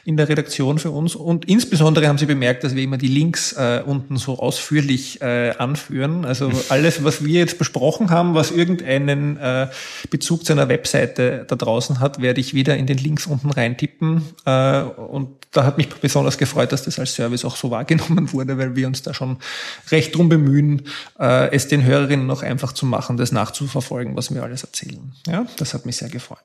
in 0.06 0.18
der 0.18 0.30
Redaktion 0.30 0.80
für 0.80 0.92
uns. 0.92 1.16
Und 1.16 1.46
insbesondere 1.46 2.08
haben 2.08 2.18
Sie 2.18 2.26
bemerkt, 2.26 2.64
dass 2.64 2.76
wir 2.76 2.84
immer 2.84 2.98
die 2.98 3.08
Links 3.08 3.56
unten 3.86 4.18
so 4.18 4.40
ausführlich 4.40 5.22
anführen. 5.24 6.26
Also 6.26 6.52
alles, 6.70 7.04
was 7.04 7.24
wir 7.24 7.40
jetzt 7.40 7.58
besprochen 7.58 8.10
haben, 8.10 8.36
was 8.36 8.52
irgendeinen 8.52 9.40
Bezug 10.10 10.46
zu 10.46 10.54
einer 10.54 10.70
Webseite 10.70 11.46
da 11.48 11.56
draußen 11.56 12.00
hat, 12.00 12.22
werde 12.22 12.42
ich 12.42 12.54
wieder 12.54 12.78
in 12.78 12.86
den 12.86 12.98
Links 12.98 13.26
unten 13.28 13.50
reintippen. 13.50 14.24
Und 14.46 15.41
da 15.52 15.66
hat 15.66 15.78
mich 15.78 15.90
besonders 15.90 16.38
gefreut, 16.38 16.72
dass 16.72 16.84
das 16.84 16.98
als 16.98 17.14
Service 17.14 17.46
auch 17.46 17.56
so 17.56 17.72
wahrgenommen 17.72 18.32
wurde, 18.32 18.58
weil 18.58 18.76
wir 18.76 18.88
uns 18.88 19.02
da 19.02 19.14
schon 19.14 19.38
recht 19.92 20.16
drum 20.16 20.30
bemühen, 20.30 20.84
äh, 21.20 21.54
es 21.54 21.68
den 21.68 21.84
Hörerinnen 21.84 22.26
noch 22.26 22.42
einfach 22.42 22.72
zu 22.72 22.86
machen, 22.86 23.18
das 23.18 23.32
nachzuverfolgen, 23.32 24.16
was 24.16 24.34
wir 24.34 24.44
alles 24.44 24.64
erzählen. 24.64 25.14
Ja, 25.28 25.46
das 25.58 25.74
hat 25.74 25.86
mich 25.86 25.98
sehr 25.98 26.10
gefreut. 26.10 26.40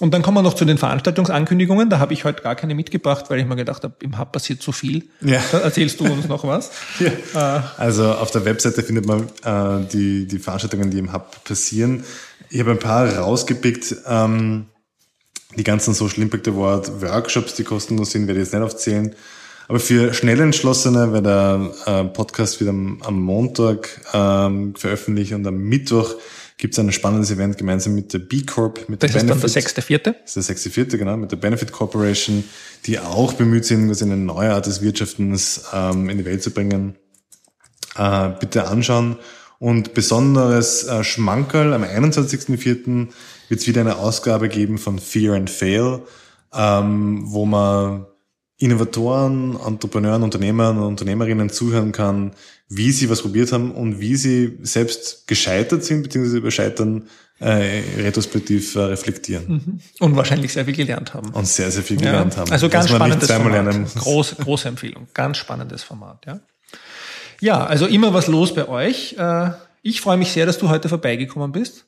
Und 0.00 0.14
dann 0.14 0.22
kommen 0.22 0.36
wir 0.36 0.42
noch 0.42 0.54
zu 0.54 0.64
den 0.64 0.78
Veranstaltungsankündigungen. 0.78 1.90
Da 1.90 1.98
habe 1.98 2.12
ich 2.12 2.24
heute 2.24 2.42
gar 2.42 2.54
keine 2.54 2.76
mitgebracht, 2.76 3.24
weil 3.28 3.40
ich 3.40 3.46
mir 3.46 3.56
gedacht 3.56 3.82
habe, 3.82 3.94
im 4.00 4.16
Hub 4.16 4.30
passiert 4.30 4.62
zu 4.62 4.70
viel. 4.70 5.08
Ja. 5.20 5.42
Da 5.50 5.58
erzählst 5.58 5.98
du 5.98 6.04
uns 6.04 6.28
noch 6.28 6.44
was. 6.44 6.70
Ja. 7.34 7.58
Äh. 7.58 7.62
Also 7.76 8.12
auf 8.12 8.30
der 8.30 8.44
Webseite 8.44 8.82
findet 8.82 9.06
man 9.06 9.24
äh, 9.42 9.84
die, 9.92 10.26
die 10.26 10.38
Veranstaltungen, 10.38 10.90
die 10.90 10.98
im 10.98 11.12
Hub 11.12 11.42
passieren. 11.44 12.04
Ich 12.48 12.60
habe 12.60 12.72
ein 12.72 12.78
paar 12.78 13.12
rausgepickt. 13.12 13.96
Ähm, 14.06 14.66
die 15.56 15.64
ganzen 15.64 15.94
Social 15.94 16.22
Impact 16.22 16.48
Award 16.48 17.00
Workshops, 17.00 17.54
die 17.54 17.64
kostenlos 17.64 18.10
sind, 18.10 18.26
werde 18.26 18.40
ich 18.40 18.46
jetzt 18.46 18.54
nicht 18.54 18.62
aufzählen. 18.62 19.14
Aber 19.68 19.80
für 19.80 20.14
schnell 20.14 20.40
Entschlossene, 20.40 21.12
weil 21.12 21.22
der 21.22 21.70
äh, 21.84 22.04
Podcast 22.04 22.60
wieder 22.60 22.70
am, 22.70 23.20
Montag 23.20 24.00
ähm, 24.14 24.74
veröffentlicht 24.74 25.32
und 25.32 25.46
am 25.46 25.58
Mittwoch 25.58 26.14
gibt 26.56 26.74
es 26.74 26.80
ein 26.80 26.90
spannendes 26.90 27.30
Event 27.30 27.58
gemeinsam 27.58 27.94
mit 27.94 28.12
der 28.12 28.18
B 28.18 28.44
Corp, 28.44 28.88
mit 28.88 29.02
das 29.02 29.12
der 29.12 29.20
Benefit. 29.20 29.30
Das 29.30 29.36
ist 29.36 29.56
dann 29.56 29.62
der 29.62 29.62
sechste, 29.62 29.82
vierte? 29.82 30.12
Das 30.12 30.30
ist 30.30 30.36
der 30.36 30.42
sechste, 30.42 30.70
vierte, 30.70 30.98
genau, 30.98 31.16
mit 31.16 31.30
der 31.30 31.36
Benefit 31.36 31.70
Corporation, 31.70 32.44
die 32.86 32.98
auch 32.98 33.34
bemüht 33.34 33.66
sind, 33.66 33.86
quasi 33.86 34.04
eine 34.04 34.16
neue 34.16 34.52
Art 34.52 34.66
des 34.66 34.80
Wirtschaftens 34.80 35.64
ähm, 35.72 36.08
in 36.08 36.18
die 36.18 36.24
Welt 36.24 36.42
zu 36.42 36.50
bringen. 36.50 36.96
Äh, 37.94 38.30
bitte 38.40 38.66
anschauen. 38.68 39.18
Und 39.60 39.92
besonderes 39.92 40.84
äh, 40.84 41.04
Schmankerl 41.04 41.74
am 41.74 41.82
21.04 41.82 43.08
wird 43.48 43.60
es 43.60 43.66
wieder 43.66 43.80
eine 43.80 43.96
Ausgabe 43.96 44.48
geben 44.48 44.78
von 44.78 44.98
Fear 44.98 45.36
and 45.36 45.50
Fail, 45.50 46.02
ähm, 46.54 47.22
wo 47.24 47.46
man 47.46 48.06
Innovatoren, 48.58 49.58
Entrepreneuren, 49.64 50.22
Unternehmern 50.22 50.78
und 50.78 50.84
Unternehmerinnen 50.84 51.48
zuhören 51.48 51.92
kann, 51.92 52.32
wie 52.68 52.90
sie 52.90 53.08
was 53.08 53.22
probiert 53.22 53.52
haben 53.52 53.70
und 53.70 54.00
wie 54.00 54.16
sie 54.16 54.58
selbst 54.62 55.26
gescheitert 55.28 55.84
sind, 55.84 56.02
beziehungsweise 56.02 56.38
über 56.38 56.50
Scheitern 56.50 57.08
äh, 57.38 57.82
retrospektiv 57.98 58.74
äh, 58.74 58.80
reflektieren. 58.80 59.46
Mhm. 59.48 59.80
Und 60.00 60.16
wahrscheinlich 60.16 60.52
sehr 60.52 60.64
viel 60.64 60.74
gelernt 60.74 61.14
haben. 61.14 61.30
Und 61.30 61.46
sehr, 61.46 61.70
sehr 61.70 61.84
viel 61.84 61.98
gelernt 61.98 62.34
ja. 62.34 62.40
haben. 62.40 62.50
Also 62.50 62.68
ganz 62.68 62.88
spannendes 62.88 63.30
Format. 63.30 63.94
Große, 63.94 64.36
große 64.36 64.68
Empfehlung. 64.68 65.06
Ganz 65.14 65.36
spannendes 65.36 65.84
Format, 65.84 66.26
ja. 66.26 66.40
Ja, 67.40 67.64
also 67.64 67.86
immer 67.86 68.12
was 68.12 68.26
los 68.26 68.52
bei 68.52 68.68
euch. 68.68 69.14
Äh, 69.16 69.50
ich 69.82 70.00
freue 70.00 70.16
mich 70.16 70.32
sehr, 70.32 70.46
dass 70.46 70.58
du 70.58 70.68
heute 70.68 70.88
vorbeigekommen 70.88 71.52
bist. 71.52 71.86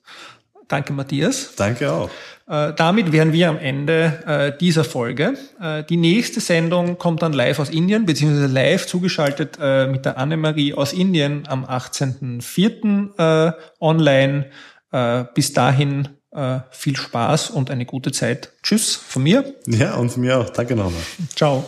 Danke, 0.70 0.92
Matthias. 0.92 1.50
Danke 1.56 1.92
auch. 1.92 2.10
Äh, 2.48 2.72
damit 2.76 3.10
wären 3.12 3.32
wir 3.32 3.48
am 3.48 3.58
Ende 3.58 4.22
äh, 4.24 4.58
dieser 4.58 4.84
Folge. 4.84 5.34
Äh, 5.60 5.82
die 5.82 5.96
nächste 5.96 6.40
Sendung 6.40 6.96
kommt 6.96 7.22
dann 7.22 7.32
live 7.32 7.58
aus 7.58 7.70
Indien, 7.70 8.06
beziehungsweise 8.06 8.46
live 8.46 8.86
zugeschaltet 8.86 9.58
mit 9.90 10.04
der 10.04 10.16
Annemarie 10.16 10.74
aus 10.74 10.92
Indien 10.92 11.46
am 11.48 11.64
18.04. 11.64 13.48
Äh, 13.48 13.52
online. 13.80 14.46
Bis 15.34 15.52
dahin 15.52 16.08
viel 16.72 16.96
Spaß 16.96 17.50
und 17.50 17.70
eine 17.70 17.86
gute 17.86 18.10
Zeit. 18.10 18.50
Tschüss 18.64 18.96
von 18.96 19.22
mir. 19.22 19.44
Ja, 19.66 19.94
und 19.94 20.10
von 20.10 20.22
mir 20.22 20.36
auch. 20.36 20.50
Danke 20.50 20.74
nochmal. 20.74 21.02
Ciao. 21.36 21.64